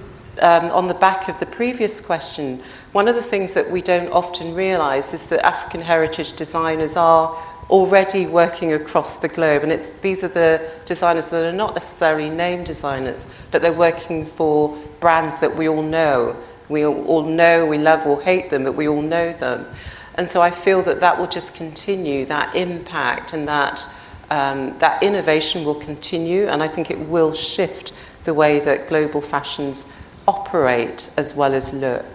um, 0.42 0.72
on 0.72 0.88
the 0.88 0.94
back 0.94 1.28
of 1.28 1.38
the 1.40 1.46
previous 1.46 2.00
question, 2.00 2.64
one 2.94 3.10
of 3.10 3.16
the 3.16 3.24
things 3.24 3.54
that 3.56 3.70
we 3.70 3.82
don't 3.82 4.10
often 4.14 4.56
realise 4.56 5.14
is 5.14 5.26
that 5.26 5.46
African 5.46 5.82
heritage 5.82 6.34
designers 6.34 6.96
are 6.96 7.36
already 7.70 8.26
working 8.26 8.72
across 8.72 9.18
the 9.18 9.28
globe. 9.28 9.64
And 9.64 9.72
it's, 9.74 9.92
these 9.92 10.24
are 10.24 10.30
the 10.30 10.72
designers 10.86 11.30
that 11.30 11.46
are 11.46 11.52
not 11.52 11.74
necessarily 11.74 12.30
name 12.30 12.64
designers, 12.64 13.26
but 13.52 13.62
they're 13.62 13.74
working 13.74 14.26
for 14.26 14.78
brands 15.02 15.40
that 15.40 15.58
we 15.58 15.68
all 15.68 15.82
know. 15.82 16.38
We 16.70 16.86
all 16.86 17.24
know, 17.24 17.66
we 17.66 17.78
love 17.78 18.06
or 18.06 18.22
hate 18.22 18.50
them, 18.50 18.64
but 18.64 18.76
we 18.76 18.88
all 18.88 19.02
know 19.02 19.34
them. 19.34 19.68
And 20.16 20.30
so 20.30 20.42
I 20.42 20.52
feel 20.52 20.82
that 20.84 21.00
that 21.00 21.20
will 21.20 21.28
just 21.28 21.54
continue, 21.54 22.26
that 22.26 22.56
impact 22.56 23.34
and 23.34 23.48
that, 23.48 23.88
um, 24.30 24.78
that 24.80 25.02
innovation 25.04 25.64
will 25.64 25.76
continue. 25.76 26.48
And 26.48 26.64
I 26.64 26.68
think 26.68 26.90
it 26.90 27.00
will 27.00 27.34
shift 27.34 27.94
the 28.24 28.34
way 28.34 28.60
that 28.60 28.88
global 28.88 29.22
fashions 29.22 29.88
operate 30.28 31.10
as 31.16 31.34
well 31.34 31.54
as 31.54 31.72
look. 31.74 32.06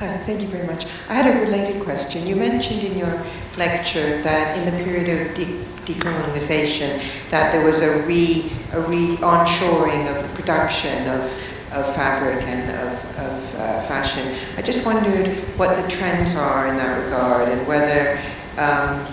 Uh, 0.00 0.18
thank 0.18 0.40
you 0.40 0.48
very 0.48 0.66
much. 0.66 0.84
I 1.08 1.14
had 1.14 1.36
a 1.36 1.40
related 1.40 1.82
question. 1.82 2.26
You 2.26 2.34
mentioned 2.36 2.82
in 2.82 2.98
your 2.98 3.22
lecture 3.56 4.20
that 4.22 4.58
in 4.58 4.64
the 4.64 4.84
period 4.84 5.08
of 5.08 5.34
de- 5.34 5.64
decolonization, 5.86 7.30
that 7.30 7.52
there 7.52 7.64
was 7.64 7.82
a 7.82 8.02
re 8.02 8.50
a 8.72 8.80
re 8.80 9.16
onshoring 9.18 10.10
of 10.10 10.22
the 10.22 10.28
production 10.34 11.08
of, 11.08 11.36
of 11.72 11.94
fabric 11.94 12.42
and 12.44 12.70
of, 12.86 13.18
of 13.18 13.54
uh, 13.56 13.80
fashion. 13.82 14.34
I 14.56 14.62
just 14.62 14.84
wondered 14.84 15.28
what 15.58 15.80
the 15.82 15.88
trends 15.88 16.34
are 16.34 16.66
in 16.68 16.76
that 16.76 17.04
regard 17.04 17.48
and 17.48 17.66
whether 17.66 18.18
um, 18.58 19.04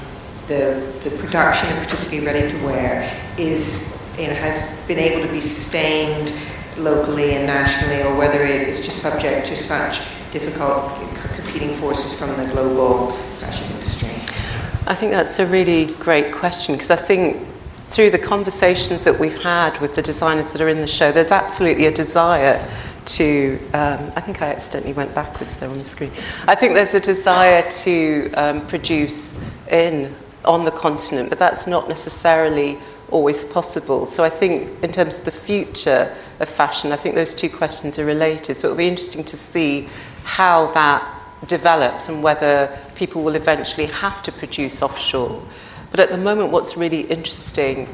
the 0.48 0.92
the 1.04 1.12
production, 1.18 1.70
particularly 1.78 2.26
ready 2.26 2.50
to 2.50 2.66
wear, 2.66 3.10
is 3.38 3.90
know, 4.28 4.34
has 4.34 4.70
been 4.88 5.00
able 5.00 5.26
to 5.26 5.32
be 5.32 5.42
sustained 5.42 6.34
locally 6.78 7.36
and 7.36 7.46
nationally, 7.46 8.02
or 8.04 8.16
whether 8.16 8.42
it 8.42 8.68
is 8.68 8.80
just 8.80 9.00
subject 9.00 9.48
to 9.48 9.56
such 9.56 10.02
difficult 10.32 10.94
competing 11.36 11.74
forces 11.74 12.14
from 12.14 12.30
the 12.38 12.46
global 12.52 13.12
fashion 13.38 13.70
industry? 13.74 14.10
I 14.88 14.96
think 14.96 15.12
that's 15.12 15.40
a 15.40 15.46
really 15.46 15.86
great 15.96 16.34
question 16.34 16.76
because 16.76 16.92
I 16.92 16.96
think 16.96 17.38
through 17.90 18.12
the 18.12 18.20
conversations 18.20 19.04
that 19.04 19.20
we've 19.20 19.42
had 19.42 19.80
with 19.82 19.96
the 19.96 20.02
designers 20.02 20.50
that 20.50 20.62
are 20.62 20.70
in 20.70 20.80
the 20.80 20.88
show, 20.88 21.12
there's 21.12 21.32
absolutely 21.32 21.88
a 21.88 21.92
desire 21.92 22.64
to, 23.06 23.60
um, 23.74 24.12
I 24.16 24.22
think 24.22 24.44
I 24.44 24.52
accidentally 24.52 24.94
went 24.94 25.16
backwards 25.16 25.58
there 25.58 25.70
on 25.70 25.80
the 25.80 25.84
screen. 25.84 26.12
I 26.48 26.54
think 26.54 26.76
there's 26.76 26.94
a 26.94 27.00
desire 27.00 27.68
to 27.84 28.32
um, 28.34 28.68
produce 28.68 29.40
in 29.72 30.16
on 30.46 30.66
the 30.66 30.72
continent, 30.72 31.30
but 31.30 31.40
that's 31.40 31.66
not 31.66 31.90
necessarily 31.90 32.78
always 33.10 33.44
possible. 33.44 34.06
So 34.06 34.24
I 34.24 34.30
think 34.30 34.84
in 34.84 34.92
terms 34.92 35.18
of 35.18 35.26
the 35.26 35.32
future 35.32 36.16
of 36.40 36.48
fashion, 36.48 36.92
I 36.92 36.96
think 36.96 37.16
those 37.16 37.34
two 37.34 37.50
questions 37.50 37.98
are 37.98 38.06
related. 38.06 38.56
So 38.56 38.68
it'll 38.68 38.78
be 38.78 38.88
interesting 38.88 39.24
to 39.24 39.36
see 39.36 39.90
how 40.24 40.72
that 40.74 41.04
develops 41.48 42.08
and 42.08 42.22
whether 42.22 42.78
people 42.94 43.24
will 43.24 43.36
eventually 43.36 43.88
have 43.88 44.22
to 44.24 44.32
produce 44.32 44.84
offshore. 44.84 45.42
But 45.92 46.00
at 46.00 46.12
the 46.12 46.18
moment, 46.18 46.52
what's 46.52 46.78
really 46.78 47.02
interesting 47.02 47.88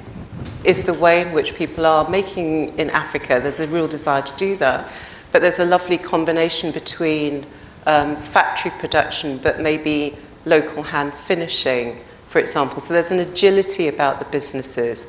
is 0.64 0.84
the 0.84 0.94
way 0.94 1.22
in 1.22 1.32
which 1.32 1.56
people 1.56 1.86
are 1.86 2.10
making 2.10 2.78
in 2.78 2.90
Africa. 2.90 3.40
There's 3.42 3.60
a 3.60 3.68
real 3.68 3.88
desire 3.88 4.22
to 4.22 4.38
do 4.38 4.58
that. 4.58 4.90
But 5.32 5.42
there's 5.42 5.60
a 5.60 5.66
lovely 5.66 5.98
combination 5.98 6.72
between 6.72 7.46
um, 7.86 8.16
factory 8.16 8.72
production, 8.80 9.38
but 9.38 9.60
maybe 9.60 10.16
local 10.46 10.84
hand 10.84 11.14
finishing, 11.14 12.00
for 12.28 12.40
example. 12.40 12.80
So 12.80 12.94
there's 12.94 13.12
an 13.12 13.20
agility 13.20 13.88
about 13.88 14.20
the 14.20 14.26
businesses. 14.26 15.08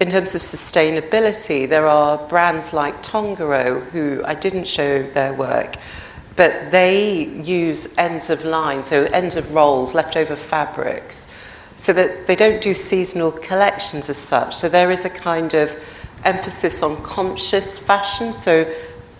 In 0.00 0.10
terms 0.10 0.34
of 0.34 0.42
sustainability, 0.42 1.68
there 1.68 1.86
are 1.86 2.18
brands 2.28 2.72
like 2.72 3.02
Tongoro, 3.02 3.88
who 3.90 4.22
I 4.24 4.34
didn't 4.34 4.66
show 4.66 5.02
their 5.02 5.32
work, 5.32 5.76
but 6.36 6.70
they 6.70 7.24
use 7.24 7.88
ends 7.96 8.30
of 8.30 8.44
line, 8.44 8.84
so 8.84 9.04
ends 9.06 9.34
of 9.34 9.54
rolls, 9.54 9.94
leftover 9.94 10.36
fabrics, 10.36 11.27
so 11.78 11.92
that 11.92 12.26
they 12.26 12.36
don't 12.36 12.60
do 12.60 12.74
seasonal 12.74 13.30
collections 13.30 14.10
as 14.10 14.18
such. 14.18 14.54
So 14.54 14.68
there 14.68 14.90
is 14.90 15.04
a 15.04 15.10
kind 15.10 15.54
of 15.54 15.74
emphasis 16.24 16.82
on 16.82 17.00
conscious 17.02 17.78
fashion. 17.78 18.32
So 18.32 18.70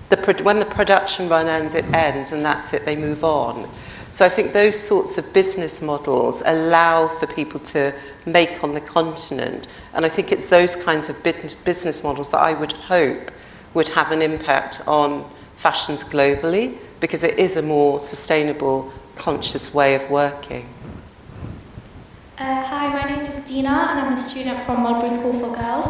the, 0.08 0.16
when 0.42 0.58
the 0.58 0.66
production 0.66 1.28
run 1.28 1.46
ends, 1.46 1.74
it 1.74 1.84
ends, 1.94 2.32
and 2.32 2.44
that's 2.44 2.74
it, 2.74 2.84
they 2.84 2.96
move 2.96 3.22
on. 3.22 3.68
So 4.10 4.24
I 4.26 4.28
think 4.28 4.52
those 4.52 4.78
sorts 4.78 5.18
of 5.18 5.32
business 5.32 5.80
models 5.80 6.42
allow 6.44 7.06
for 7.06 7.28
people 7.28 7.60
to 7.60 7.94
make 8.26 8.64
on 8.64 8.74
the 8.74 8.80
continent. 8.80 9.68
And 9.94 10.04
I 10.04 10.08
think 10.08 10.32
it's 10.32 10.46
those 10.46 10.74
kinds 10.74 11.08
of 11.08 11.22
business 11.22 12.02
models 12.02 12.30
that 12.30 12.38
I 12.38 12.54
would 12.54 12.72
hope 12.72 13.30
would 13.74 13.90
have 13.90 14.10
an 14.10 14.22
impact 14.22 14.80
on 14.88 15.30
fashions 15.56 16.02
globally 16.02 16.78
because 16.98 17.22
it 17.22 17.38
is 17.38 17.56
a 17.56 17.62
more 17.62 18.00
sustainable, 18.00 18.92
conscious 19.14 19.72
way 19.72 19.94
of 19.94 20.10
working. 20.10 20.68
Uh, 22.40 22.62
hi, 22.62 22.86
my 22.86 23.02
name 23.02 23.26
is 23.26 23.34
Dina, 23.40 23.88
and 23.90 23.98
I'm 23.98 24.12
a 24.12 24.16
student 24.16 24.62
from 24.62 24.84
Mulberry 24.84 25.10
School 25.10 25.32
for 25.32 25.52
Girls. 25.52 25.88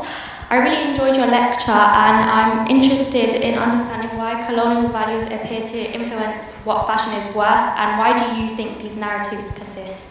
I 0.49 0.57
really 0.57 0.89
enjoyed 0.89 1.15
your 1.15 1.27
lecture, 1.27 1.71
and 1.71 2.31
I'm 2.31 2.67
interested 2.69 3.35
in 3.35 3.59
understanding 3.59 4.17
why 4.17 4.43
colonial 4.47 4.89
values 4.89 5.25
appear 5.25 5.61
to 5.61 5.93
influence 5.93 6.53
what 6.65 6.87
fashion 6.87 7.13
is 7.13 7.27
worth, 7.37 7.69
and 7.77 7.99
why 7.99 8.17
do 8.17 8.41
you 8.41 8.57
think 8.57 8.81
these 8.81 8.97
narratives 8.97 9.51
persist? 9.51 10.11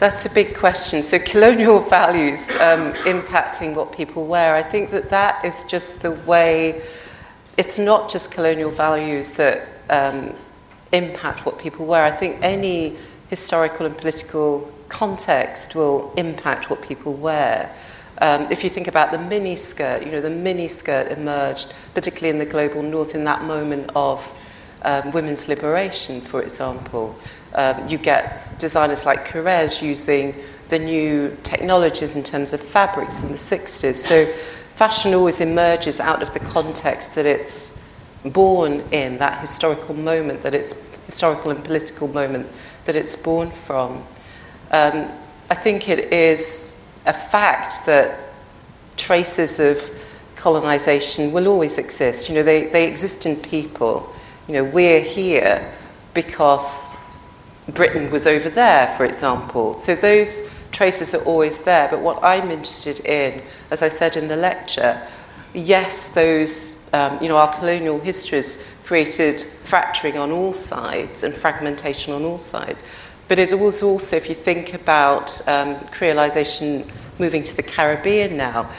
That's 0.00 0.26
a 0.26 0.30
big 0.30 0.56
question. 0.56 1.04
So, 1.04 1.20
colonial 1.20 1.78
values 1.88 2.50
um, 2.58 2.94
impacting 3.04 3.76
what 3.76 3.92
people 3.92 4.26
wear, 4.26 4.56
I 4.56 4.64
think 4.64 4.90
that 4.90 5.08
that 5.10 5.44
is 5.44 5.62
just 5.68 6.02
the 6.02 6.10
way 6.10 6.82
it's 7.56 7.78
not 7.78 8.10
just 8.10 8.32
colonial 8.32 8.72
values 8.72 9.34
that 9.34 9.68
um, 9.88 10.34
impact 10.90 11.46
what 11.46 11.60
people 11.60 11.86
wear. 11.86 12.02
I 12.02 12.10
think 12.10 12.38
any 12.42 12.96
historical 13.32 13.86
and 13.86 13.96
political 13.96 14.70
context 14.90 15.74
will 15.74 16.12
impact 16.18 16.68
what 16.68 16.82
people 16.82 17.14
wear. 17.14 17.74
Um, 18.18 18.46
if 18.52 18.62
you 18.62 18.68
think 18.68 18.88
about 18.88 19.10
the 19.10 19.16
mini 19.16 19.56
skirt, 19.56 20.04
you 20.04 20.12
know, 20.12 20.20
the 20.20 20.28
mini 20.28 20.68
skirt 20.68 21.10
emerged, 21.10 21.72
particularly 21.94 22.28
in 22.28 22.38
the 22.38 22.44
global 22.44 22.82
north, 22.82 23.14
in 23.14 23.24
that 23.24 23.42
moment 23.44 23.90
of 23.96 24.18
um, 24.82 25.12
women's 25.12 25.48
liberation, 25.48 26.20
for 26.20 26.42
example. 26.42 27.18
Um, 27.54 27.88
you 27.88 27.96
get 27.96 28.54
designers 28.58 29.06
like 29.06 29.26
Courrèges 29.26 29.80
using 29.80 30.34
the 30.68 30.78
new 30.78 31.34
technologies 31.42 32.14
in 32.16 32.22
terms 32.22 32.52
of 32.52 32.60
fabrics 32.60 33.22
in 33.22 33.28
the 33.28 33.38
60s. 33.38 33.96
So 33.96 34.26
fashion 34.74 35.14
always 35.14 35.40
emerges 35.40 36.00
out 36.00 36.22
of 36.22 36.34
the 36.34 36.40
context 36.40 37.14
that 37.14 37.24
it's 37.24 37.78
born 38.26 38.80
in, 38.90 39.16
that 39.18 39.40
historical 39.40 39.94
moment, 39.94 40.42
that 40.42 40.52
it's 40.52 40.74
historical 41.06 41.50
and 41.50 41.64
political 41.64 42.08
moment 42.08 42.46
that 42.84 42.96
it's 42.96 43.16
born 43.16 43.50
from. 43.66 44.02
Um, 44.70 45.08
I 45.50 45.54
think 45.54 45.88
it 45.88 46.12
is 46.12 46.80
a 47.06 47.12
fact 47.12 47.86
that 47.86 48.18
traces 48.96 49.60
of 49.60 49.78
colonization 50.36 51.32
will 51.32 51.46
always 51.46 51.78
exist. 51.78 52.28
You 52.28 52.36
know, 52.36 52.42
they, 52.42 52.66
they 52.66 52.88
exist 52.88 53.26
in 53.26 53.36
people. 53.36 54.12
You 54.48 54.54
know, 54.54 54.64
we're 54.64 55.00
here 55.00 55.72
because 56.14 56.96
Britain 57.68 58.10
was 58.10 58.26
over 58.26 58.50
there, 58.50 58.88
for 58.96 59.04
example. 59.04 59.74
So 59.74 59.94
those 59.94 60.50
traces 60.72 61.14
are 61.14 61.22
always 61.24 61.60
there. 61.60 61.88
But 61.88 62.00
what 62.00 62.18
I'm 62.22 62.50
interested 62.50 63.00
in, 63.00 63.42
as 63.70 63.82
I 63.82 63.88
said 63.88 64.16
in 64.16 64.28
the 64.28 64.36
lecture, 64.36 65.06
yes, 65.54 66.08
those, 66.08 66.81
um, 66.92 67.20
you 67.22 67.28
know, 67.28 67.36
our 67.36 67.52
colonial 67.54 67.98
histories 67.98 68.62
created 68.84 69.40
fracturing 69.64 70.18
on 70.18 70.30
all 70.30 70.52
sides 70.52 71.24
and 71.24 71.34
fragmentation 71.34 72.12
on 72.12 72.24
all 72.24 72.38
sides. 72.38 72.84
But 73.28 73.38
it 73.38 73.58
was 73.58 73.82
also, 73.82 74.16
if 74.16 74.28
you 74.28 74.34
think 74.34 74.74
about 74.74 75.40
um, 75.48 75.76
creolization 75.86 76.86
moving 77.18 77.42
to 77.44 77.56
the 77.56 77.62
Caribbean 77.62 78.36
now, 78.36 78.70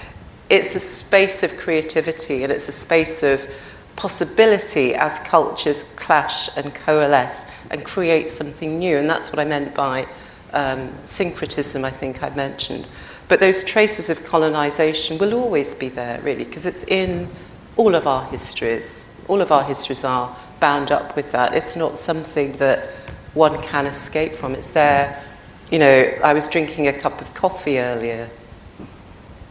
it's 0.50 0.76
a 0.76 0.80
space 0.80 1.42
of 1.42 1.58
creativity 1.58 2.44
and 2.44 2.52
it's 2.52 2.70
a 2.70 2.74
space 2.74 3.24
of 3.24 3.50
possibility 3.96 4.94
as 4.94 5.20
cultures 5.20 5.84
clash 5.96 6.56
and 6.58 6.74
coalesce 6.76 7.46
and 7.72 7.84
create 7.84 8.30
something 8.30 8.80
new. 8.80 8.98
And 8.98 9.10
that's 9.10 9.32
what 9.32 9.40
I 9.40 9.46
meant 9.46 9.74
by 9.74 10.08
um, 10.52 10.92
syncretism, 11.06 11.84
I 11.84 11.92
think 11.92 12.22
I 12.22 12.30
mentioned. 12.30 12.86
But 13.28 13.40
those 13.40 13.64
traces 13.64 14.10
of 14.10 14.24
colonization 14.26 15.18
will 15.18 15.34
always 15.34 15.74
be 15.74 15.90
there, 15.90 16.22
really, 16.22 16.44
because 16.44 16.66
it's 16.66 16.84
in 16.84 17.30
all 17.76 17.96
of 17.96 18.08
our 18.08 18.26
histories. 18.26 19.06
All 19.28 19.42
of 19.42 19.52
our 19.52 19.64
histories 19.64 20.04
are 20.04 20.36
bound 20.60 20.92
up 20.92 21.16
with 21.16 21.32
that. 21.32 21.54
It's 21.54 21.76
not 21.76 21.98
something 21.98 22.54
that 22.54 22.90
one 23.34 23.62
can 23.64 23.86
escape 23.86 24.34
from. 24.34 24.54
It's 24.54 24.70
there. 24.70 25.24
You 25.72 25.80
know, 25.80 26.14
I 26.24 26.34
was 26.34 26.48
drinking 26.48 26.88
a 26.88 26.94
cup 26.94 27.20
of 27.20 27.34
coffee 27.34 27.80
earlier. 27.80 28.30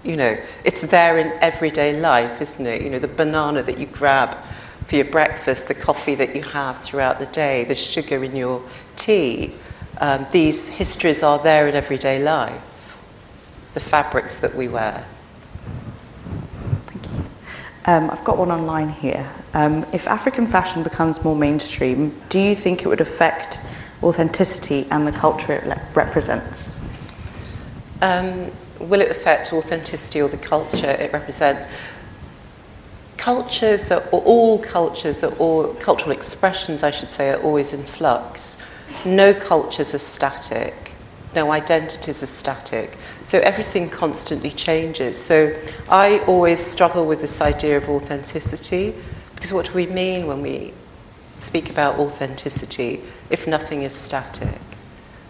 You 0.04 0.16
know, 0.16 0.38
it's 0.64 0.82
there 0.82 1.18
in 1.18 1.28
everyday 1.40 1.98
life, 1.98 2.40
isn't 2.40 2.66
it? 2.66 2.82
You 2.82 2.90
know, 2.90 2.98
the 2.98 3.08
banana 3.08 3.62
that 3.62 3.78
you 3.78 3.86
grab 3.86 4.36
for 4.86 4.96
your 4.96 5.04
breakfast, 5.04 5.68
the 5.68 5.74
coffee 5.74 6.14
that 6.16 6.34
you 6.34 6.42
have 6.42 6.82
throughout 6.82 7.18
the 7.18 7.26
day, 7.26 7.64
the 7.64 7.74
sugar 7.74 8.22
in 8.24 8.34
your 8.36 8.62
tea. 8.96 9.54
Um, 9.98 10.26
these 10.32 10.68
histories 10.68 11.22
are 11.22 11.38
there 11.38 11.68
in 11.68 11.74
everyday 11.74 12.22
life. 12.22 12.98
The 13.74 13.80
fabrics 13.80 14.38
that 14.38 14.54
we 14.54 14.68
wear. 14.68 15.06
Um, 17.84 18.10
I've 18.10 18.22
got 18.22 18.38
one 18.38 18.52
online 18.52 18.90
here. 18.90 19.28
Um, 19.54 19.84
if 19.92 20.06
African 20.06 20.46
fashion 20.46 20.82
becomes 20.82 21.24
more 21.24 21.34
mainstream, 21.34 22.14
do 22.28 22.38
you 22.38 22.54
think 22.54 22.82
it 22.82 22.88
would 22.88 23.00
affect 23.00 23.60
authenticity 24.02 24.86
and 24.90 25.06
the 25.06 25.12
culture 25.12 25.52
it 25.52 25.66
le- 25.66 25.80
represents? 25.94 26.70
Um, 28.00 28.52
will 28.78 29.00
it 29.00 29.10
affect 29.10 29.52
authenticity 29.52 30.20
or 30.20 30.28
the 30.28 30.36
culture 30.36 30.90
it 30.90 31.12
represents? 31.12 31.66
Cultures, 33.16 33.90
are, 33.90 34.02
or 34.12 34.20
all 34.22 34.58
cultures, 34.60 35.24
are, 35.24 35.34
or 35.34 35.74
cultural 35.74 36.12
expressions, 36.12 36.82
I 36.84 36.92
should 36.92 37.08
say, 37.08 37.30
are 37.30 37.40
always 37.42 37.72
in 37.72 37.82
flux. 37.82 38.58
No 39.04 39.34
cultures 39.34 39.92
are 39.94 39.98
static. 39.98 40.91
No 41.34 41.50
identities 41.50 42.22
are 42.22 42.26
static. 42.26 42.96
So 43.24 43.38
everything 43.38 43.88
constantly 43.88 44.50
changes. 44.50 45.22
So 45.22 45.58
I 45.88 46.18
always 46.20 46.60
struggle 46.60 47.06
with 47.06 47.20
this 47.20 47.40
idea 47.40 47.76
of 47.78 47.88
authenticity 47.88 48.94
because 49.34 49.52
what 49.52 49.66
do 49.66 49.72
we 49.72 49.86
mean 49.86 50.26
when 50.26 50.42
we 50.42 50.72
speak 51.38 51.70
about 51.70 51.98
authenticity 51.98 53.02
if 53.30 53.46
nothing 53.46 53.82
is 53.82 53.94
static? 53.94 54.60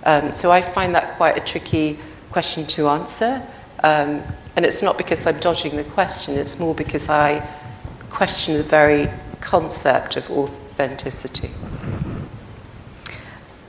Um, 0.04 0.34
so 0.34 0.50
I 0.50 0.60
find 0.60 0.94
that 0.94 1.16
quite 1.16 1.36
a 1.36 1.40
tricky 1.40 1.98
question 2.30 2.66
to 2.66 2.88
answer. 2.88 3.46
Um, 3.82 4.22
and 4.56 4.66
it's 4.66 4.82
not 4.82 4.98
because 4.98 5.26
I'm 5.26 5.40
dodging 5.40 5.76
the 5.76 5.84
question, 5.84 6.34
it's 6.36 6.58
more 6.58 6.74
because 6.74 7.08
I 7.08 7.48
question 8.10 8.54
the 8.54 8.62
very 8.62 9.08
concept 9.40 10.16
of 10.16 10.30
authenticity. 10.30 11.50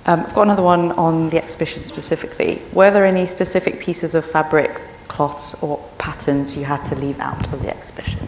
Um, 0.05 0.19
I've 0.19 0.35
got 0.35 0.43
another 0.43 0.63
one 0.63 0.91
on 0.93 1.29
the 1.29 1.41
exhibition 1.41 1.85
specifically. 1.85 2.61
Were 2.73 2.91
there 2.91 3.05
any 3.05 3.25
specific 3.25 3.79
pieces 3.79 4.15
of 4.15 4.25
fabrics, 4.25 4.91
cloths, 5.07 5.55
or 5.63 5.77
patterns 5.97 6.57
you 6.57 6.65
had 6.65 6.83
to 6.85 6.95
leave 6.95 7.19
out 7.19 7.51
of 7.53 7.61
the 7.61 7.69
exhibition? 7.69 8.27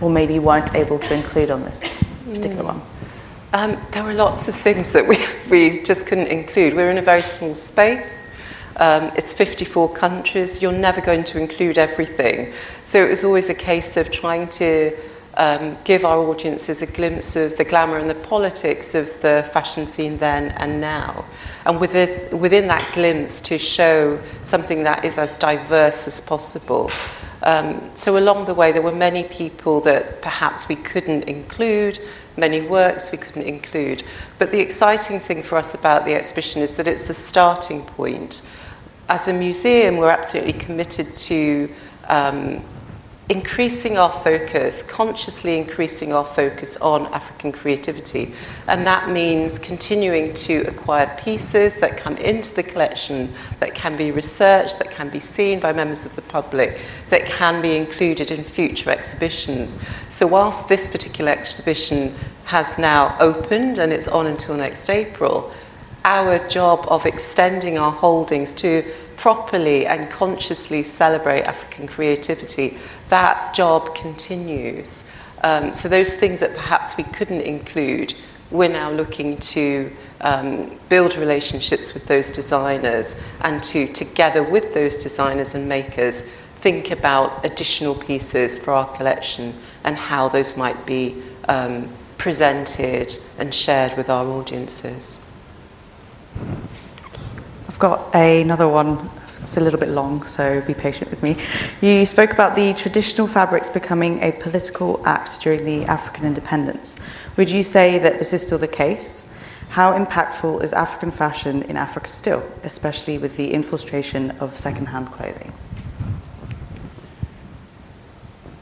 Or 0.00 0.08
maybe 0.08 0.38
weren't 0.38 0.74
able 0.76 1.00
to 1.00 1.14
include 1.14 1.50
on 1.50 1.64
this 1.64 1.96
particular 2.24 2.62
one? 2.62 2.82
Um, 3.52 3.76
there 3.90 4.04
were 4.04 4.14
lots 4.14 4.46
of 4.46 4.54
things 4.54 4.92
that 4.92 5.06
we, 5.08 5.18
we 5.50 5.82
just 5.82 6.06
couldn't 6.06 6.28
include. 6.28 6.74
We're 6.74 6.92
in 6.92 6.98
a 6.98 7.02
very 7.02 7.22
small 7.22 7.56
space. 7.56 8.30
Um, 8.76 9.10
it's 9.16 9.32
54 9.32 9.94
countries. 9.94 10.62
You're 10.62 10.70
never 10.70 11.00
going 11.00 11.24
to 11.24 11.40
include 11.40 11.76
everything. 11.76 12.52
So 12.84 13.04
it 13.04 13.08
was 13.08 13.24
always 13.24 13.48
a 13.48 13.54
case 13.54 13.96
of 13.96 14.12
trying 14.12 14.48
to 14.50 14.96
um, 15.36 15.76
give 15.84 16.04
our 16.04 16.18
audiences 16.18 16.82
a 16.82 16.86
glimpse 16.86 17.36
of 17.36 17.56
the 17.56 17.64
glamour 17.64 17.98
and 17.98 18.08
the 18.08 18.14
politics 18.14 18.94
of 18.94 19.20
the 19.20 19.48
fashion 19.52 19.86
scene 19.86 20.16
then 20.18 20.52
and 20.52 20.80
now. 20.80 21.24
And 21.66 21.80
within, 21.80 22.38
within 22.38 22.68
that 22.68 22.88
glimpse, 22.94 23.40
to 23.42 23.58
show 23.58 24.18
something 24.42 24.84
that 24.84 25.04
is 25.04 25.18
as 25.18 25.36
diverse 25.36 26.06
as 26.06 26.20
possible. 26.20 26.90
Um, 27.42 27.90
so 27.94 28.16
along 28.16 28.46
the 28.46 28.54
way, 28.54 28.72
there 28.72 28.82
were 28.82 28.92
many 28.94 29.24
people 29.24 29.80
that 29.82 30.22
perhaps 30.22 30.68
we 30.68 30.76
couldn't 30.76 31.24
include, 31.24 32.00
many 32.36 32.62
works 32.62 33.12
we 33.12 33.18
couldn't 33.18 33.44
include. 33.44 34.04
But 34.38 34.52
the 34.52 34.60
exciting 34.60 35.20
thing 35.20 35.42
for 35.42 35.58
us 35.58 35.74
about 35.74 36.06
the 36.06 36.14
exhibition 36.14 36.62
is 36.62 36.76
that 36.76 36.86
it's 36.88 37.02
the 37.02 37.14
starting 37.14 37.82
point. 37.82 38.42
As 39.08 39.28
a 39.28 39.32
museum, 39.32 39.98
we're 39.98 40.10
absolutely 40.10 40.54
committed 40.54 41.16
to 41.16 41.70
um, 42.08 42.64
increasing 43.28 43.98
our 43.98 44.12
focus, 44.22 44.84
consciously 44.84 45.58
increasing 45.58 46.12
our 46.12 46.24
focus 46.24 46.76
on 46.76 47.06
African 47.06 47.50
creativity. 47.50 48.32
And 48.68 48.86
that 48.86 49.10
means 49.10 49.58
continuing 49.58 50.32
to 50.34 50.58
acquire 50.68 51.12
pieces 51.18 51.78
that 51.80 51.96
come 51.96 52.16
into 52.18 52.54
the 52.54 52.62
collection, 52.62 53.32
that 53.58 53.74
can 53.74 53.96
be 53.96 54.12
researched, 54.12 54.78
that 54.78 54.92
can 54.92 55.08
be 55.08 55.18
seen 55.18 55.58
by 55.58 55.72
members 55.72 56.06
of 56.06 56.14
the 56.14 56.22
public, 56.22 56.78
that 57.10 57.26
can 57.26 57.60
be 57.60 57.76
included 57.76 58.30
in 58.30 58.44
future 58.44 58.90
exhibitions. 58.90 59.76
So, 60.08 60.28
whilst 60.28 60.68
this 60.68 60.86
particular 60.86 61.32
exhibition 61.32 62.14
has 62.44 62.78
now 62.78 63.16
opened 63.18 63.80
and 63.80 63.92
it's 63.92 64.06
on 64.06 64.28
until 64.28 64.54
next 64.54 64.88
April, 64.88 65.52
our 66.04 66.38
job 66.46 66.86
of 66.86 67.04
extending 67.04 67.76
our 67.76 67.90
holdings 67.90 68.54
to 68.54 68.84
properly 69.16 69.86
and 69.86 70.08
consciously 70.08 70.82
celebrate 70.82 71.42
African 71.42 71.88
creativity, 71.88 72.78
that 73.08 73.54
job 73.54 73.94
continues. 73.94 75.04
Um, 75.42 75.74
so 75.74 75.88
those 75.88 76.14
things 76.14 76.40
that 76.40 76.54
perhaps 76.54 76.96
we 76.96 77.04
couldn't 77.04 77.42
include, 77.42 78.14
we're 78.50 78.68
now 78.68 78.90
looking 78.90 79.36
to 79.38 79.90
um, 80.20 80.78
build 80.88 81.16
relationships 81.16 81.94
with 81.94 82.06
those 82.06 82.30
designers 82.30 83.14
and 83.42 83.62
to, 83.64 83.86
together 83.92 84.42
with 84.42 84.74
those 84.74 85.02
designers 85.02 85.54
and 85.54 85.68
makers, 85.68 86.22
think 86.56 86.90
about 86.90 87.44
additional 87.44 87.94
pieces 87.94 88.58
for 88.58 88.72
our 88.72 88.88
collection 88.96 89.54
and 89.84 89.96
how 89.96 90.28
those 90.28 90.56
might 90.56 90.86
be 90.86 91.22
um, 91.48 91.88
presented 92.18 93.16
and 93.38 93.54
shared 93.54 93.96
with 93.96 94.08
our 94.08 94.26
audiences. 94.26 95.18
I've 97.68 97.78
got 97.78 98.14
another 98.14 98.68
one. 98.68 99.10
It's 99.40 99.56
a 99.56 99.60
little 99.60 99.78
bit 99.78 99.90
long, 99.90 100.24
so 100.26 100.60
be 100.62 100.74
patient 100.74 101.10
with 101.10 101.22
me. 101.22 101.36
You 101.80 102.04
spoke 102.06 102.32
about 102.32 102.54
the 102.54 102.74
traditional 102.74 103.26
fabrics 103.26 103.68
becoming 103.68 104.22
a 104.22 104.32
political 104.32 105.00
act 105.06 105.40
during 105.40 105.64
the 105.64 105.84
African 105.84 106.24
independence. 106.24 106.96
Would 107.36 107.50
you 107.50 107.62
say 107.62 107.98
that 107.98 108.18
this 108.18 108.32
is 108.32 108.42
still 108.42 108.58
the 108.58 108.68
case? 108.68 109.28
How 109.68 109.92
impactful 109.98 110.62
is 110.62 110.72
African 110.72 111.10
fashion 111.10 111.62
in 111.64 111.76
Africa 111.76 112.08
still, 112.08 112.42
especially 112.62 113.18
with 113.18 113.36
the 113.36 113.52
infiltration 113.52 114.30
of 114.40 114.56
second-hand 114.56 115.12
clothing? 115.12 115.52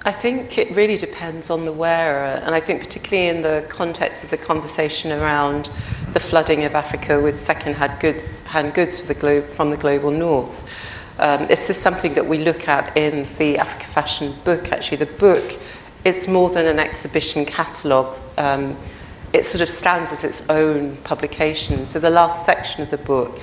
I 0.06 0.12
think 0.12 0.58
it 0.58 0.70
really 0.76 0.98
depends 0.98 1.48
on 1.48 1.64
the 1.64 1.72
wearer, 1.72 2.40
and 2.44 2.54
I 2.54 2.60
think 2.60 2.82
particularly 2.82 3.28
in 3.28 3.40
the 3.40 3.64
context 3.70 4.22
of 4.22 4.28
the 4.28 4.36
conversation 4.36 5.12
around 5.12 5.70
the 6.12 6.20
flooding 6.20 6.64
of 6.64 6.74
Africa 6.74 7.20
with 7.20 7.40
second-hand 7.40 8.00
goods, 8.00 8.44
hand 8.44 8.74
goods 8.74 9.00
the 9.00 9.42
from 9.52 9.70
the 9.70 9.78
global 9.78 10.10
north. 10.10 10.63
Um, 11.18 11.46
this 11.46 11.70
is 11.70 11.80
something 11.80 12.14
that 12.14 12.26
we 12.26 12.38
look 12.38 12.66
at 12.66 12.96
in 12.96 13.26
the 13.38 13.58
Africa 13.58 13.86
Fashion 13.86 14.34
book. 14.44 14.72
Actually, 14.72 14.96
the 14.98 15.06
book 15.06 15.60
is 16.04 16.26
more 16.26 16.50
than 16.50 16.66
an 16.66 16.80
exhibition 16.80 17.44
catalogue. 17.44 18.16
Um, 18.36 18.76
it 19.32 19.44
sort 19.44 19.60
of 19.60 19.68
stands 19.68 20.12
as 20.12 20.24
its 20.24 20.48
own 20.48 20.96
publication. 20.98 21.86
So 21.86 22.00
the 22.00 22.10
last 22.10 22.44
section 22.44 22.82
of 22.82 22.90
the 22.90 22.98
book 22.98 23.38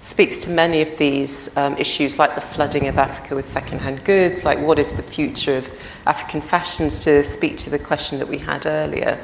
speaks 0.00 0.38
to 0.40 0.50
many 0.50 0.82
of 0.82 0.98
these 0.98 1.56
um, 1.56 1.76
issues, 1.76 2.18
like 2.18 2.34
the 2.34 2.40
flooding 2.40 2.88
of 2.88 2.98
Africa 2.98 3.34
with 3.34 3.46
second-hand 3.46 4.04
goods, 4.04 4.44
like 4.44 4.58
what 4.58 4.78
is 4.78 4.92
the 4.92 5.02
future 5.02 5.58
of 5.58 5.68
African 6.06 6.40
fashions, 6.40 6.98
to 7.00 7.22
speak 7.22 7.56
to 7.58 7.70
the 7.70 7.78
question 7.78 8.18
that 8.18 8.28
we 8.28 8.38
had 8.38 8.66
earlier. 8.66 9.18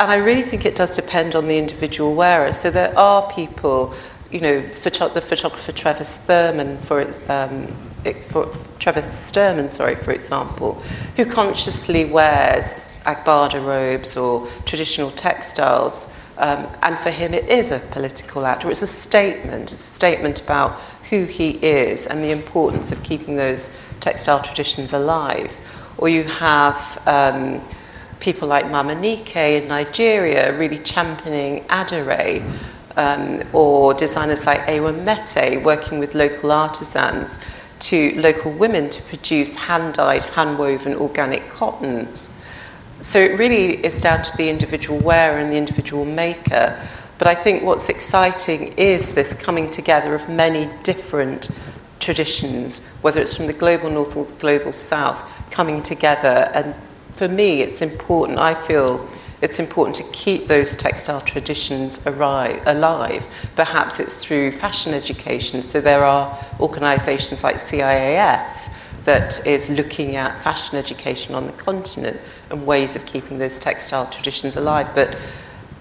And 0.00 0.10
I 0.10 0.16
really 0.16 0.42
think 0.42 0.64
it 0.64 0.74
does 0.74 0.96
depend 0.96 1.36
on 1.36 1.46
the 1.46 1.58
individual 1.58 2.14
wearer. 2.14 2.52
So 2.52 2.70
there 2.70 2.98
are 2.98 3.30
people, 3.30 3.94
you 4.32 4.40
know, 4.40 4.62
photo- 4.68 5.08
the 5.08 5.20
photographer 5.20 5.72
Trevor 5.72 6.04
Thurman, 6.04 6.78
for 6.78 7.00
its, 7.00 7.28
um, 7.28 7.68
it, 8.04 8.24
for 8.26 8.48
Trevor 8.78 9.02
Stuurman, 9.02 9.72
sorry, 9.72 9.94
for 9.94 10.12
example, 10.12 10.82
who 11.16 11.24
consciously 11.24 12.04
wears 12.04 12.98
agbada 13.04 13.64
robes 13.64 14.16
or 14.16 14.48
traditional 14.64 15.10
textiles 15.12 16.12
um, 16.38 16.66
and 16.82 16.98
for 16.98 17.10
him, 17.10 17.34
it 17.34 17.48
is 17.48 17.70
a 17.70 17.78
political 17.78 18.46
act, 18.46 18.64
or 18.64 18.70
it's 18.70 18.82
a 18.82 18.86
statement. 18.86 19.72
It's 19.72 19.74
a 19.74 19.92
statement 19.94 20.40
about 20.40 20.72
who 21.10 21.24
he 21.24 21.50
is 21.50 22.06
and 22.06 22.22
the 22.22 22.30
importance 22.30 22.90
of 22.90 23.02
keeping 23.02 23.36
those 23.36 23.70
textile 24.00 24.42
traditions 24.42 24.92
alive. 24.92 25.58
Or 25.98 26.08
you 26.08 26.24
have 26.24 27.00
um, 27.06 27.62
people 28.18 28.48
like 28.48 28.70
Mama 28.70 28.94
Nike 28.94 29.56
in 29.56 29.68
Nigeria 29.68 30.56
really 30.58 30.78
championing 30.78 31.64
Adire, 31.68 32.42
um, 32.96 33.42
or 33.52 33.94
designers 33.94 34.46
like 34.46 34.60
Awa 34.68 34.92
Meité 34.92 35.62
working 35.62 35.98
with 35.98 36.14
local 36.14 36.52
artisans 36.52 37.38
to 37.80 38.14
local 38.20 38.52
women 38.52 38.90
to 38.90 39.02
produce 39.02 39.56
hand-dyed, 39.56 40.24
hand-woven 40.26 40.94
organic 40.94 41.48
cottons. 41.50 42.28
So 43.00 43.18
it 43.18 43.38
really 43.38 43.84
is 43.84 44.00
down 44.00 44.22
to 44.22 44.36
the 44.36 44.48
individual 44.48 44.98
wearer 45.00 45.38
and 45.38 45.50
the 45.52 45.56
individual 45.56 46.04
maker. 46.04 46.80
But 47.18 47.26
I 47.26 47.34
think 47.34 47.64
what's 47.64 47.88
exciting 47.88 48.74
is 48.76 49.14
this 49.14 49.34
coming 49.34 49.70
together 49.70 50.14
of 50.14 50.28
many 50.28 50.70
different 50.84 51.50
traditions, 51.98 52.86
whether 53.00 53.20
it's 53.20 53.36
from 53.36 53.46
the 53.46 53.52
global 53.52 53.90
north 53.90 54.16
or 54.16 54.24
the 54.24 54.32
global 54.34 54.72
south, 54.72 55.20
coming 55.50 55.82
together. 55.82 56.50
And 56.54 56.74
for 57.14 57.28
me, 57.28 57.62
it's 57.62 57.82
important, 57.82 58.38
I 58.38 58.54
feel 58.54 59.08
it's 59.42 59.58
important 59.58 59.96
to 59.96 60.04
keep 60.12 60.46
those 60.46 60.76
textile 60.76 61.20
traditions 61.20 62.00
alive. 62.06 63.26
Perhaps 63.56 63.98
it's 63.98 64.24
through 64.24 64.52
fashion 64.52 64.94
education. 64.94 65.62
So 65.62 65.80
there 65.80 66.04
are 66.04 66.38
organisations 66.60 67.42
like 67.42 67.56
CIAF 67.56 68.72
that 69.04 69.44
is 69.44 69.68
looking 69.68 70.14
at 70.14 70.40
fashion 70.44 70.78
education 70.78 71.34
on 71.34 71.46
the 71.48 71.52
continent 71.54 72.20
and 72.50 72.64
ways 72.64 72.94
of 72.94 73.04
keeping 73.04 73.38
those 73.38 73.58
textile 73.58 74.06
traditions 74.06 74.54
alive. 74.54 74.88
But 74.94 75.18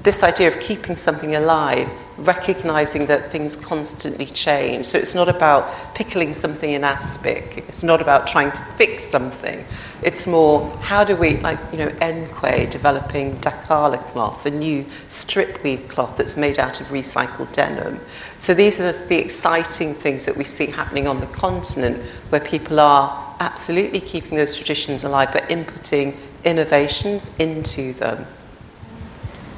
this 0.02 0.24
idea 0.24 0.48
of 0.48 0.60
keeping 0.60 0.96
something 0.96 1.36
alive, 1.36 1.88
recognizing 2.22 3.08
that 3.08 3.32
things 3.32 3.56
constantly 3.56 4.26
change. 4.26 4.86
So 4.86 4.98
it's 4.98 5.16
not 5.16 5.30
about 5.30 5.96
pickling 5.96 6.34
something 6.34 6.70
in 6.70 6.84
aspic. 6.84 7.64
It's 7.68 7.84
not 7.84 8.02
about 8.02 8.28
trying 8.28 8.52
to 8.52 8.64
fix 8.78 9.04
something. 9.04 9.66
It's 10.04 10.28
more 10.28 10.70
how 10.78 11.04
do 11.04 11.16
we, 11.16 11.38
like 11.38 11.60
you 11.72 11.78
know, 11.78 11.90
Nkwo 11.90 12.70
developing 12.70 13.36
Dakala 13.38 14.04
cloth, 14.12 14.46
a 14.46 14.52
new 14.52 14.86
strip 15.10 15.64
weave 15.64 15.88
cloth 15.88 16.18
that's 16.18 16.38
made 16.38 16.60
out 16.60 16.82
of 16.82 16.88
recycled 16.88 17.52
denim. 17.54 18.00
So 18.40 18.54
these 18.54 18.80
are 18.80 18.92
the, 18.92 18.98
the 19.06 19.18
exciting 19.18 19.94
things 19.94 20.26
that 20.26 20.36
we 20.36 20.44
see 20.44 20.68
happening 20.68 21.08
on 21.08 21.20
the 21.20 21.28
continent, 21.28 22.02
where 22.30 22.42
people 22.42 22.80
are 22.80 23.36
absolutely 23.40 24.00
keeping 24.00 24.38
those 24.38 24.56
traditions 24.56 25.04
alive, 25.04 25.30
but 25.34 25.44
inputting 25.50 26.16
innovations 26.44 27.30
into 27.40 27.94
them. 27.94 28.26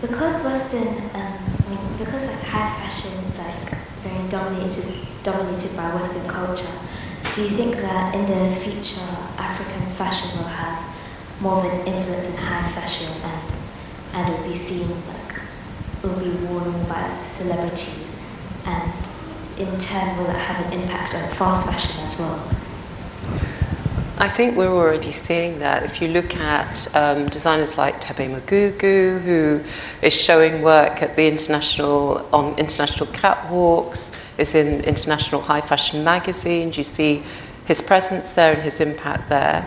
Because 0.01 0.43
Western, 0.43 0.87
um, 1.13 1.33
because 1.97 2.27
like 2.27 2.43
high 2.43 2.69
fashion 2.81 3.11
is 3.25 3.37
like 3.37 3.77
very 4.01 4.27
dominated, 4.29 4.85
dominated 5.23 5.75
by 5.75 5.93
Western 5.95 6.27
culture, 6.27 6.71
do 7.33 7.41
you 7.43 7.49
think 7.49 7.75
that 7.75 8.13
in 8.15 8.25
the 8.25 8.55
future 8.55 9.01
African 9.37 9.89
fashion 9.95 10.37
will 10.37 10.47
have 10.47 10.79
more 11.41 11.57
of 11.59 11.65
an 11.65 11.87
influence 11.87 12.27
in 12.27 12.35
high 12.35 12.67
fashion 12.71 13.11
and 13.23 13.53
and 14.13 14.29
will 14.29 14.47
be 14.47 14.55
seen 14.55 14.87
like 15.07 15.41
will 16.03 16.19
be 16.19 16.29
worn 16.45 16.71
by 16.85 17.21
celebrities 17.23 18.13
and 18.65 18.93
in 19.57 19.77
turn 19.79 20.17
will 20.17 20.29
it 20.29 20.35
have 20.37 20.65
an 20.65 20.73
impact 20.79 21.15
on 21.15 21.27
fast 21.29 21.65
fashion 21.65 22.03
as 22.03 22.17
well? 22.19 22.62
I 24.23 24.29
think 24.29 24.55
we're 24.55 24.71
already 24.71 25.11
seeing 25.11 25.59
that. 25.59 25.83
If 25.83 26.01
you 26.01 26.07
look 26.07 26.33
at 26.37 26.87
um, 26.95 27.27
designers 27.27 27.77
like 27.77 28.01
Thebe 28.01 28.31
Magugu, 28.31 29.19
who 29.19 29.61
is 30.01 30.13
showing 30.13 30.61
work 30.61 31.01
at 31.01 31.17
the 31.17 31.27
international 31.27 32.25
on 32.31 32.57
international 32.57 33.07
catwalks, 33.07 34.13
is 34.37 34.55
in 34.55 34.79
international 34.85 35.41
high 35.41 35.59
fashion 35.59 36.05
magazines. 36.05 36.77
You 36.77 36.85
see 36.85 37.21
his 37.65 37.81
presence 37.81 38.31
there 38.31 38.53
and 38.53 38.61
his 38.61 38.79
impact 38.79 39.27
there. 39.27 39.61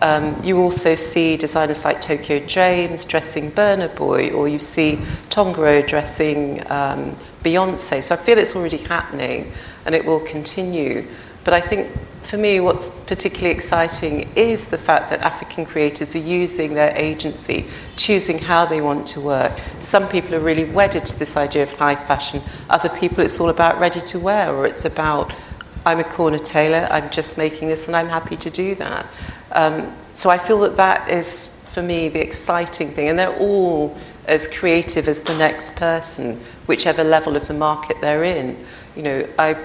Um, 0.00 0.42
you 0.42 0.56
also 0.56 0.96
see 0.96 1.36
designers 1.36 1.84
like 1.84 2.00
Tokyo 2.00 2.38
James 2.46 3.04
dressing 3.04 3.50
Burna 3.50 3.94
Boy, 3.94 4.30
or 4.30 4.48
you 4.48 4.58
see 4.58 5.00
Tongoro 5.28 5.86
dressing 5.86 6.62
um, 6.70 7.14
Beyonce. 7.44 8.02
So 8.02 8.14
I 8.14 8.16
feel 8.16 8.38
it's 8.38 8.56
already 8.56 8.78
happening 8.78 9.52
and 9.84 9.94
it 9.94 10.06
will 10.06 10.20
continue. 10.20 11.06
But 11.44 11.52
I 11.52 11.60
think 11.60 11.88
for 12.28 12.36
me, 12.36 12.60
what's 12.60 12.90
particularly 13.06 13.54
exciting 13.54 14.28
is 14.36 14.68
the 14.68 14.76
fact 14.76 15.08
that 15.08 15.22
African 15.22 15.64
creators 15.64 16.14
are 16.14 16.18
using 16.18 16.74
their 16.74 16.94
agency, 16.94 17.66
choosing 17.96 18.38
how 18.38 18.66
they 18.66 18.82
want 18.82 19.06
to 19.08 19.20
work. 19.20 19.58
Some 19.80 20.06
people 20.10 20.34
are 20.34 20.40
really 20.40 20.66
wedded 20.66 21.06
to 21.06 21.18
this 21.18 21.38
idea 21.38 21.62
of 21.62 21.72
high 21.72 21.96
fashion. 21.96 22.42
Other 22.68 22.90
people, 22.90 23.24
it's 23.24 23.40
all 23.40 23.48
about 23.48 23.80
ready 23.80 24.02
to 24.02 24.20
wear, 24.20 24.54
or 24.54 24.66
it's 24.66 24.84
about, 24.84 25.32
I'm 25.86 26.00
a 26.00 26.04
corner 26.04 26.38
tailor, 26.38 26.86
I'm 26.90 27.08
just 27.08 27.38
making 27.38 27.68
this, 27.68 27.86
and 27.86 27.96
I'm 27.96 28.08
happy 28.08 28.36
to 28.36 28.50
do 28.50 28.74
that. 28.74 29.06
Um, 29.52 29.90
so 30.12 30.28
I 30.28 30.36
feel 30.36 30.60
that 30.60 30.76
that 30.76 31.10
is, 31.10 31.58
for 31.70 31.80
me, 31.80 32.10
the 32.10 32.20
exciting 32.20 32.90
thing. 32.90 33.08
And 33.08 33.18
they're 33.18 33.38
all 33.38 33.96
as 34.26 34.46
creative 34.46 35.08
as 35.08 35.20
the 35.20 35.38
next 35.38 35.76
person, 35.76 36.42
whichever 36.66 37.02
level 37.02 37.36
of 37.36 37.48
the 37.48 37.54
market 37.54 37.96
they're 38.02 38.24
in. 38.24 38.62
You 38.94 39.02
know, 39.02 39.28
I 39.38 39.56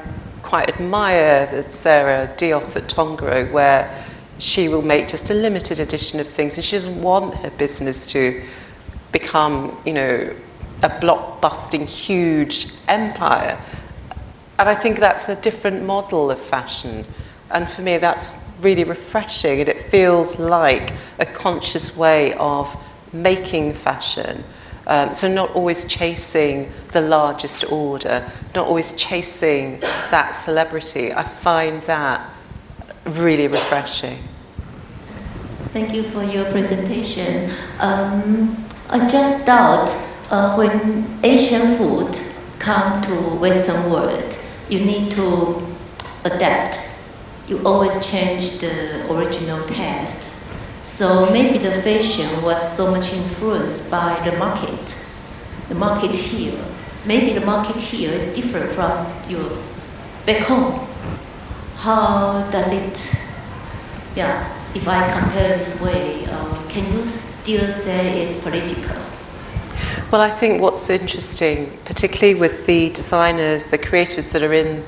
quite 0.53 0.69
admire 0.69 1.65
Sarah 1.71 2.27
Diouf 2.37 2.75
at 2.75 2.83
Tongoro, 2.83 3.51
where 3.51 3.89
she 4.37 4.67
will 4.67 4.83
make 4.83 5.07
just 5.07 5.31
a 5.31 5.33
limited 5.33 5.79
edition 5.79 6.19
of 6.19 6.27
things, 6.27 6.57
and 6.57 6.63
she 6.63 6.75
doesn't 6.75 7.01
want 7.01 7.33
her 7.37 7.49
business 7.49 8.05
to 8.05 8.39
become, 9.11 9.75
you 9.83 9.93
know, 9.93 10.31
a 10.83 10.89
blockbusting, 10.89 11.87
huge 11.87 12.67
empire. 12.87 13.59
And 14.59 14.69
I 14.69 14.75
think 14.75 14.99
that's 14.99 15.27
a 15.27 15.35
different 15.37 15.85
model 15.85 16.29
of 16.29 16.39
fashion. 16.39 17.03
And 17.49 17.67
for 17.67 17.81
me, 17.81 17.97
that's 17.97 18.31
really 18.61 18.83
refreshing, 18.83 19.59
and 19.59 19.67
it 19.67 19.89
feels 19.89 20.37
like 20.37 20.93
a 21.17 21.25
conscious 21.25 21.97
way 21.97 22.35
of 22.35 22.77
making 23.11 23.73
fashion. 23.73 24.43
Um, 24.85 25.13
so 25.13 25.33
not 25.33 25.51
always 25.55 25.85
chasing 25.85 26.71
the 26.91 27.01
largest 27.01 27.71
order, 27.71 28.29
not 28.53 28.67
always 28.67 28.93
chasing 28.93 29.79
that 30.11 30.31
celebrity. 30.31 31.13
I 31.13 31.23
find 31.23 31.81
that 31.83 32.29
really 33.05 33.47
refreshing. 33.47 34.19
Thank 35.71 35.93
you 35.93 36.03
for 36.03 36.23
your 36.23 36.45
presentation. 36.51 37.49
Um, 37.79 38.57
I 38.89 39.07
just 39.07 39.45
thought 39.45 39.89
uh, 40.29 40.55
when 40.55 41.07
Asian 41.23 41.77
food 41.77 42.19
come 42.59 43.01
to 43.01 43.13
Western 43.39 43.89
world, 43.89 44.39
you 44.69 44.79
need 44.79 45.11
to 45.11 45.65
adapt. 46.25 46.79
You 47.47 47.65
always 47.65 47.95
change 48.07 48.59
the 48.59 49.11
original 49.11 49.65
taste 49.67 50.29
so 50.83 51.31
maybe 51.31 51.57
the 51.57 51.71
fashion 51.71 52.41
was 52.41 52.75
so 52.75 52.91
much 52.91 53.13
influenced 53.13 53.89
by 53.89 54.19
the 54.29 54.37
market, 54.37 55.03
the 55.69 55.75
market 55.75 56.15
here. 56.15 56.61
Maybe 57.05 57.33
the 57.33 57.45
market 57.45 57.77
here 57.77 58.11
is 58.11 58.25
different 58.35 58.69
from 58.71 59.07
your 59.29 59.57
back 60.25 60.43
home. 60.43 60.85
How 61.77 62.49
does 62.51 62.73
it, 62.73 63.15
yeah, 64.15 64.53
if 64.75 64.87
I 64.87 65.09
compare 65.09 65.57
this 65.57 65.81
way, 65.81 66.25
um, 66.25 66.67
can 66.67 66.91
you 66.93 67.05
still 67.05 67.69
say 67.69 68.21
it's 68.21 68.35
political? 68.35 68.95
Well, 70.11 70.21
I 70.21 70.29
think 70.29 70.61
what's 70.61 70.89
interesting, 70.89 71.77
particularly 71.85 72.39
with 72.39 72.65
the 72.65 72.89
designers, 72.89 73.69
the 73.69 73.77
creators 73.77 74.27
that 74.27 74.43
are 74.43 74.53
in 74.53 74.83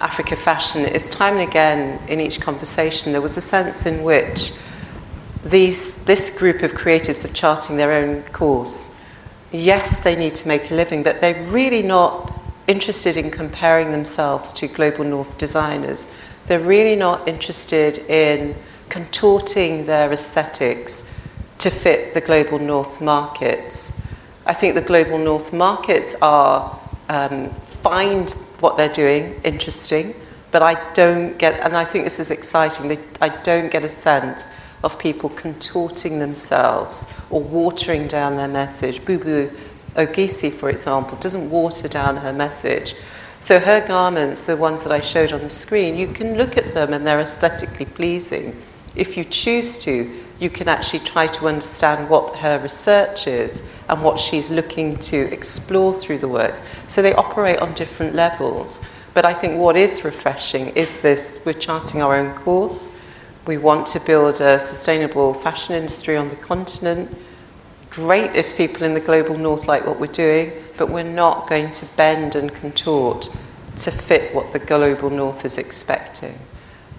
Africa 0.00 0.36
fashion, 0.36 0.84
is 0.84 1.10
time 1.10 1.34
and 1.38 1.48
again 1.48 2.00
in 2.08 2.20
each 2.20 2.40
conversation 2.40 3.12
there 3.12 3.20
was 3.20 3.36
a 3.36 3.40
sense 3.40 3.84
in 3.84 4.02
which 4.02 4.52
these, 5.44 5.98
this 6.04 6.30
group 6.30 6.62
of 6.62 6.74
creators 6.74 7.24
are 7.24 7.32
charting 7.32 7.76
their 7.76 7.92
own 7.92 8.22
course. 8.24 8.94
Yes, 9.52 10.00
they 10.00 10.14
need 10.14 10.34
to 10.36 10.48
make 10.48 10.70
a 10.70 10.74
living, 10.74 11.02
but 11.02 11.20
they're 11.20 11.42
really 11.44 11.82
not 11.82 12.40
interested 12.66 13.16
in 13.16 13.30
comparing 13.30 13.90
themselves 13.90 14.52
to 14.52 14.68
global 14.68 15.04
north 15.04 15.38
designers. 15.38 16.12
They're 16.46 16.60
really 16.60 16.94
not 16.94 17.26
interested 17.26 17.98
in 17.98 18.54
contorting 18.88 19.86
their 19.86 20.12
aesthetics 20.12 21.10
to 21.58 21.70
fit 21.70 22.14
the 22.14 22.20
global 22.20 22.58
north 22.58 23.00
markets. 23.00 24.00
I 24.46 24.54
think 24.54 24.74
the 24.74 24.82
global 24.82 25.18
north 25.18 25.52
markets 25.52 26.14
are 26.22 26.78
um, 27.08 27.50
find 27.60 28.30
what 28.60 28.76
they're 28.76 28.92
doing 28.92 29.40
interesting, 29.42 30.14
but 30.50 30.62
I 30.62 30.92
don't 30.92 31.38
get, 31.38 31.60
and 31.60 31.76
I 31.76 31.84
think 31.84 32.04
this 32.04 32.20
is 32.20 32.30
exciting, 32.30 32.88
they, 32.88 32.98
I 33.20 33.28
don't 33.28 33.70
get 33.70 33.84
a 33.84 33.88
sense 33.88 34.50
of 34.82 34.98
people 34.98 35.30
contorting 35.30 36.18
themselves 36.18 37.06
or 37.28 37.40
watering 37.40 38.06
down 38.06 38.36
their 38.36 38.48
message. 38.48 39.00
Bubu 39.00 39.54
Ogisi, 39.94 40.52
for 40.52 40.70
example, 40.70 41.18
doesn't 41.18 41.50
water 41.50 41.88
down 41.88 42.18
her 42.18 42.32
message. 42.32 42.94
So 43.40 43.58
her 43.58 43.86
garments, 43.86 44.44
the 44.44 44.56
ones 44.56 44.82
that 44.84 44.92
I 44.92 45.00
showed 45.00 45.32
on 45.32 45.40
the 45.40 45.50
screen, 45.50 45.96
you 45.96 46.08
can 46.08 46.36
look 46.36 46.56
at 46.56 46.74
them 46.74 46.92
and 46.92 47.06
they're 47.06 47.20
aesthetically 47.20 47.86
pleasing. 47.86 48.60
If 48.94 49.16
you 49.16 49.24
choose 49.24 49.78
to, 49.78 50.10
you 50.38 50.50
can 50.50 50.68
actually 50.68 51.00
try 51.00 51.26
to 51.26 51.48
understand 51.48 52.08
what 52.08 52.36
her 52.36 52.58
research 52.58 53.26
is 53.26 53.62
and 53.88 54.02
what 54.02 54.18
she's 54.18 54.50
looking 54.50 54.98
to 54.98 55.32
explore 55.32 55.94
through 55.94 56.18
the 56.18 56.28
works. 56.28 56.62
So 56.86 57.02
they 57.02 57.14
operate 57.14 57.60
on 57.60 57.74
different 57.74 58.14
levels. 58.14 58.80
But 59.12 59.24
I 59.24 59.34
think 59.34 59.58
what 59.58 59.76
is 59.76 60.04
refreshing 60.04 60.68
is 60.68 61.02
this 61.02 61.42
we're 61.44 61.52
charting 61.52 62.02
our 62.02 62.14
own 62.16 62.34
course. 62.34 62.90
We 63.46 63.56
want 63.56 63.86
to 63.88 64.00
build 64.00 64.40
a 64.40 64.60
sustainable 64.60 65.32
fashion 65.34 65.74
industry 65.74 66.16
on 66.16 66.28
the 66.28 66.36
continent. 66.36 67.16
Great 67.88 68.36
if 68.36 68.56
people 68.56 68.84
in 68.84 68.94
the 68.94 69.00
global 69.00 69.36
north 69.36 69.66
like 69.66 69.86
what 69.86 69.98
we're 69.98 70.06
doing, 70.06 70.52
but 70.76 70.90
we're 70.90 71.02
not 71.02 71.48
going 71.48 71.72
to 71.72 71.86
bend 71.96 72.36
and 72.36 72.54
contort 72.54 73.30
to 73.76 73.90
fit 73.90 74.34
what 74.34 74.52
the 74.52 74.58
global 74.58 75.10
north 75.10 75.44
is 75.44 75.58
expecting. 75.58 76.38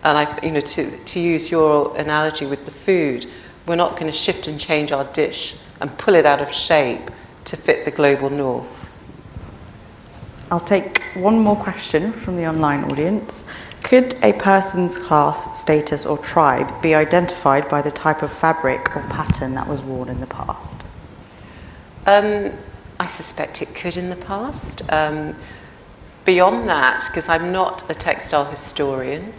And 0.04 0.18
I, 0.18 0.40
you 0.44 0.52
know, 0.52 0.62
to, 0.62 0.98
to 0.98 1.20
use 1.20 1.52
your 1.52 1.96
analogy 1.96 2.46
with 2.48 2.66
the 2.66 2.72
food, 2.72 3.28
we're 3.68 3.76
not 3.76 3.92
going 3.92 4.12
to 4.12 4.18
shift 4.18 4.48
and 4.48 4.60
change 4.60 4.92
our 4.92 5.06
dish 5.06 5.56
and 5.80 5.96
pull 5.98 6.16
it 6.16 6.26
out 6.26 6.42
of 6.42 6.52
shape 6.52 7.12
to 7.46 7.56
fit 7.56 7.86
the 7.86 7.92
global 7.92 8.30
north. 8.30 8.92
I'll 10.50 10.60
take 10.60 11.02
one 11.14 11.40
more 11.40 11.56
question 11.56 12.12
from 12.12 12.36
the 12.36 12.48
online 12.48 12.84
audience. 12.86 13.46
Could 13.84 14.16
a 14.24 14.34
person's 14.34 14.98
class, 14.98 15.60
status, 15.60 16.06
or 16.06 16.18
tribe 16.18 16.82
be 16.82 16.94
identified 16.94 17.68
by 17.68 17.82
the 17.82 17.92
type 17.92 18.22
of 18.22 18.32
fabric 18.32 18.96
or 18.96 19.02
pattern 19.10 19.54
that 19.56 19.68
was 19.68 19.82
worn 19.82 20.08
in 20.08 20.20
the 20.20 20.28
past? 20.28 20.82
Um, 22.06 22.52
I 23.00 23.08
suspect 23.08 23.62
it 23.62 23.74
could 23.76 23.98
in 23.98 24.10
the 24.10 24.16
past. 24.16 24.82
Um, 24.92 25.36
beyond 26.26 26.70
that, 26.70 27.06
because 27.08 27.28
I'm 27.28 27.52
not 27.52 27.90
a 27.90 27.96
textile 27.96 28.46
historian, 28.46 29.34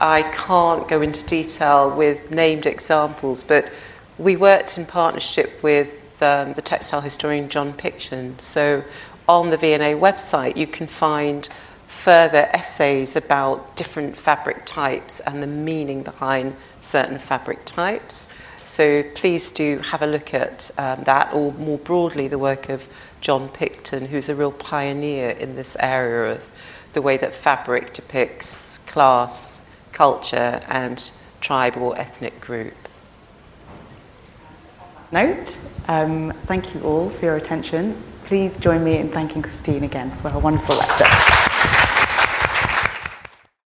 I 0.00 0.22
can't 0.22 0.86
go 0.88 1.00
into 1.00 1.24
detail 1.24 1.88
with 1.88 2.30
named 2.30 2.66
examples, 2.66 3.42
but 3.42 3.72
we 4.18 4.36
worked 4.36 4.76
in 4.76 4.86
partnership 4.86 5.62
with 5.62 6.00
um, 6.20 6.54
the 6.54 6.62
textile 6.62 7.00
historian 7.00 7.48
John 7.48 7.72
Picton. 7.72 8.38
So 8.38 8.84
on 9.28 9.50
the 9.50 9.56
V&A 9.56 9.94
website, 9.94 10.56
you 10.56 10.66
can 10.66 10.86
find 10.86 11.48
further 12.04 12.50
essays 12.52 13.16
about 13.16 13.76
different 13.76 14.14
fabric 14.14 14.66
types 14.66 15.20
and 15.20 15.42
the 15.42 15.46
meaning 15.46 16.02
behind 16.02 16.54
certain 16.82 17.18
fabric 17.18 17.64
types. 17.64 18.28
So 18.66 19.02
please 19.14 19.50
do 19.50 19.78
have 19.78 20.02
a 20.02 20.06
look 20.06 20.34
at 20.34 20.70
um, 20.76 21.04
that, 21.04 21.32
or 21.32 21.54
more 21.54 21.78
broadly, 21.78 22.28
the 22.28 22.38
work 22.38 22.68
of 22.68 22.90
John 23.22 23.48
Picton, 23.48 24.08
who's 24.08 24.28
a 24.28 24.34
real 24.34 24.52
pioneer 24.52 25.30
in 25.30 25.56
this 25.56 25.78
area 25.80 26.34
of 26.34 26.42
the 26.92 27.00
way 27.00 27.16
that 27.16 27.34
fabric 27.34 27.94
depicts 27.94 28.76
class, 28.86 29.62
culture, 29.92 30.60
and 30.68 31.10
tribe 31.40 31.74
or 31.78 31.98
ethnic 31.98 32.38
group. 32.38 32.74
Note, 35.10 35.56
um, 35.88 36.32
thank 36.44 36.74
you 36.74 36.82
all 36.82 37.08
for 37.08 37.24
your 37.24 37.36
attention. 37.36 37.96
Please 38.24 38.58
join 38.58 38.84
me 38.84 38.98
in 38.98 39.08
thanking 39.08 39.40
Christine 39.40 39.84
again 39.84 40.10
for 40.18 40.28
her 40.28 40.38
wonderful 40.38 40.76
lecture. 40.76 41.53